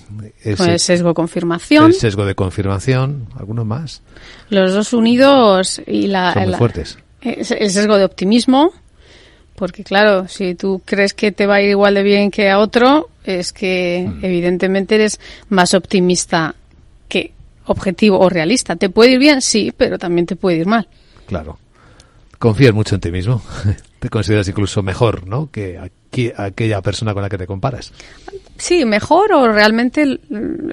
con 0.57 0.70
el 0.70 0.78
sesgo 0.78 1.14
confirmación. 1.14 1.86
El 1.86 1.95
sesgo 1.95 2.24
de 2.24 2.36
confirmación, 2.36 3.26
algunos 3.36 3.66
más. 3.66 4.03
Los 4.51 4.72
dos 4.72 4.92
unidos 4.92 5.82
y 5.86 6.07
la... 6.07 6.32
Son 6.32 6.45
muy 6.45 6.55
fuertes. 6.55 6.99
El 7.22 7.45
sesgo 7.45 7.99
de 7.99 8.05
optimismo, 8.05 8.72
porque 9.57 9.82
claro, 9.82 10.28
si 10.28 10.55
tú 10.55 10.82
crees 10.84 11.14
que 11.14 11.32
te 11.32 11.47
va 11.47 11.57
a 11.57 11.62
ir 11.62 11.70
igual 11.70 11.95
de 11.95 12.03
bien 12.03 12.30
que 12.30 12.51
a 12.51 12.59
otro, 12.59 13.09
es 13.24 13.53
que 13.53 14.09
mm. 14.09 14.24
evidentemente 14.24 14.95
eres 14.97 15.18
más 15.49 15.74
optimista 15.74 16.55
que 17.09 17.32
objetivo 17.66 18.20
o 18.20 18.28
realista. 18.28 18.76
¿Te 18.76 18.90
puede 18.90 19.12
ir 19.12 19.18
bien? 19.18 19.42
Sí, 19.42 19.72
pero 19.76 19.99
también 19.99 20.26
te 20.26 20.36
puede 20.36 20.59
ir 20.59 20.66
mal. 20.66 20.86
Claro. 21.26 21.59
Confías 22.45 22.74
mucho 22.74 22.97
en 22.97 23.01
ti 23.01 23.11
mismo. 23.11 23.40
te 24.01 24.11
consideras 24.11 24.47
incluso 24.49 24.82
mejor, 24.82 25.26
¿no? 25.26 25.51
Que 25.51 25.80
aquella 26.36 26.82
persona 26.82 27.14
con 27.14 27.22
la 27.22 27.30
que 27.30 27.38
te 27.38 27.47
comparas. 27.47 27.90
Sí, 28.59 28.84
mejor 28.84 29.32
o 29.32 29.51
realmente 29.51 30.20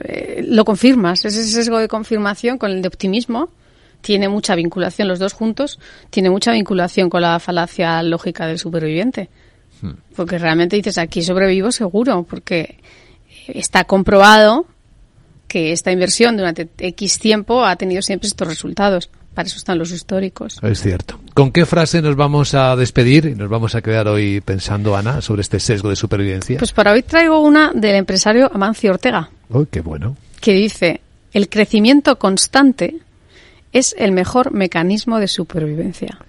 eh, 0.03 0.43
lo 0.49 0.65
confirmas. 0.65 1.23
Ese 1.23 1.45
sesgo 1.45 1.79
de 1.79 1.87
confirmación 1.87 2.57
con 2.57 2.71
el 2.71 2.81
de 2.81 2.89
optimismo 2.89 3.51
tiene 4.01 4.27
mucha 4.27 4.53
vinculación, 4.53 5.07
los 5.07 5.17
dos 5.17 5.31
juntos, 5.31 5.79
tiene 6.09 6.29
mucha 6.29 6.51
vinculación 6.51 7.09
con 7.09 7.21
la 7.21 7.39
falacia 7.39 8.03
lógica 8.03 8.47
del 8.47 8.59
superviviente. 8.59 9.29
Hmm. 9.81 9.91
Porque 10.13 10.39
realmente 10.39 10.75
dices, 10.75 10.97
aquí 10.97 11.21
sobrevivo 11.21 11.71
seguro, 11.71 12.27
porque 12.29 12.79
está 13.47 13.85
comprobado 13.85 14.65
que 15.47 15.71
esta 15.71 15.93
inversión 15.93 16.35
durante 16.35 16.67
X 16.77 17.17
tiempo 17.17 17.63
ha 17.63 17.77
tenido 17.77 18.01
siempre 18.01 18.27
estos 18.27 18.45
resultados. 18.45 19.09
Para 19.33 19.47
eso 19.47 19.57
están 19.57 19.77
los 19.77 19.91
históricos. 19.91 20.59
Es 20.61 20.81
cierto. 20.81 21.19
¿Con 21.33 21.51
qué 21.51 21.65
frase 21.65 22.01
nos 22.01 22.15
vamos 22.15 22.53
a 22.53 22.75
despedir 22.75 23.25
y 23.25 23.35
nos 23.35 23.49
vamos 23.49 23.75
a 23.75 23.81
quedar 23.81 24.07
hoy 24.07 24.41
pensando, 24.41 24.95
Ana, 24.97 25.21
sobre 25.21 25.41
este 25.41 25.59
sesgo 25.59 25.89
de 25.89 25.95
supervivencia? 25.95 26.57
Pues 26.57 26.73
para 26.73 26.91
hoy 26.91 27.03
traigo 27.03 27.39
una 27.39 27.71
del 27.73 27.95
empresario 27.95 28.51
Amancio 28.53 28.91
Ortega. 28.91 29.29
¡Uy, 29.49 29.67
qué 29.71 29.79
bueno! 29.81 30.17
Que 30.41 30.53
dice, 30.53 30.99
el 31.31 31.47
crecimiento 31.47 32.17
constante 32.17 32.97
es 33.71 33.95
el 33.97 34.11
mejor 34.11 34.51
mecanismo 34.51 35.19
de 35.19 35.29
supervivencia. 35.29 36.19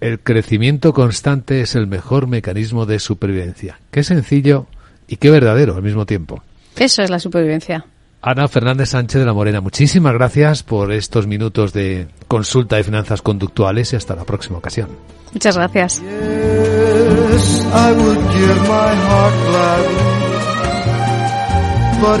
El 0.00 0.18
crecimiento 0.18 0.92
constante 0.92 1.60
es 1.60 1.76
el 1.76 1.86
mejor 1.86 2.26
mecanismo 2.26 2.86
de 2.86 2.98
supervivencia. 2.98 3.78
Qué 3.90 4.02
sencillo 4.02 4.66
y 5.06 5.16
qué 5.16 5.30
verdadero 5.30 5.76
al 5.76 5.82
mismo 5.82 6.06
tiempo. 6.06 6.42
Eso 6.76 7.02
es 7.02 7.10
la 7.10 7.18
supervivencia. 7.18 7.84
Ana 8.22 8.48
Fernández 8.48 8.90
Sánchez 8.90 9.20
de 9.20 9.26
la 9.26 9.32
Morena, 9.32 9.60
muchísimas 9.60 10.12
gracias 10.12 10.62
por 10.62 10.92
estos 10.92 11.26
minutos 11.26 11.72
de 11.72 12.08
consulta 12.28 12.76
de 12.76 12.84
finanzas 12.84 13.22
conductuales 13.22 13.92
y 13.92 13.96
hasta 13.96 14.14
la 14.14 14.24
próxima 14.24 14.58
ocasión. 14.58 14.88
Muchas 15.32 15.56
gracias. 15.56 16.02
But 22.00 22.20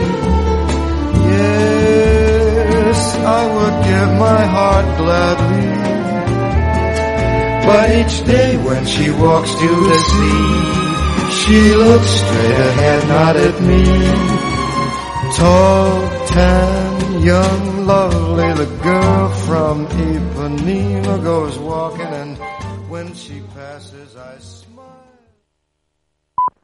I 3.23 3.41
would 3.53 3.75
give 3.85 4.11
my 4.19 4.41
heart 4.55 4.87
gladly. 4.97 5.67
But 7.65 7.87
each 7.99 8.25
day 8.25 8.57
when 8.57 8.85
she 8.85 9.11
walks 9.11 9.51
to 9.53 9.69
the 9.89 9.97
sea, 10.11 10.81
she 11.39 11.75
looks 11.75 12.07
straight 12.07 12.59
ahead, 12.69 13.07
not 13.07 13.35
at 13.37 13.61
me. 13.61 13.83
Tall, 15.37 16.27
tan, 16.27 17.21
young, 17.21 17.85
lovely, 17.85 18.53
the 18.65 18.69
girl 18.83 19.29
from 19.45 19.87
Ipanema 19.87 21.23
goes 21.23 21.57
walking 21.59 22.07
and 22.21 22.37
when 22.89 23.13
she 23.13 23.39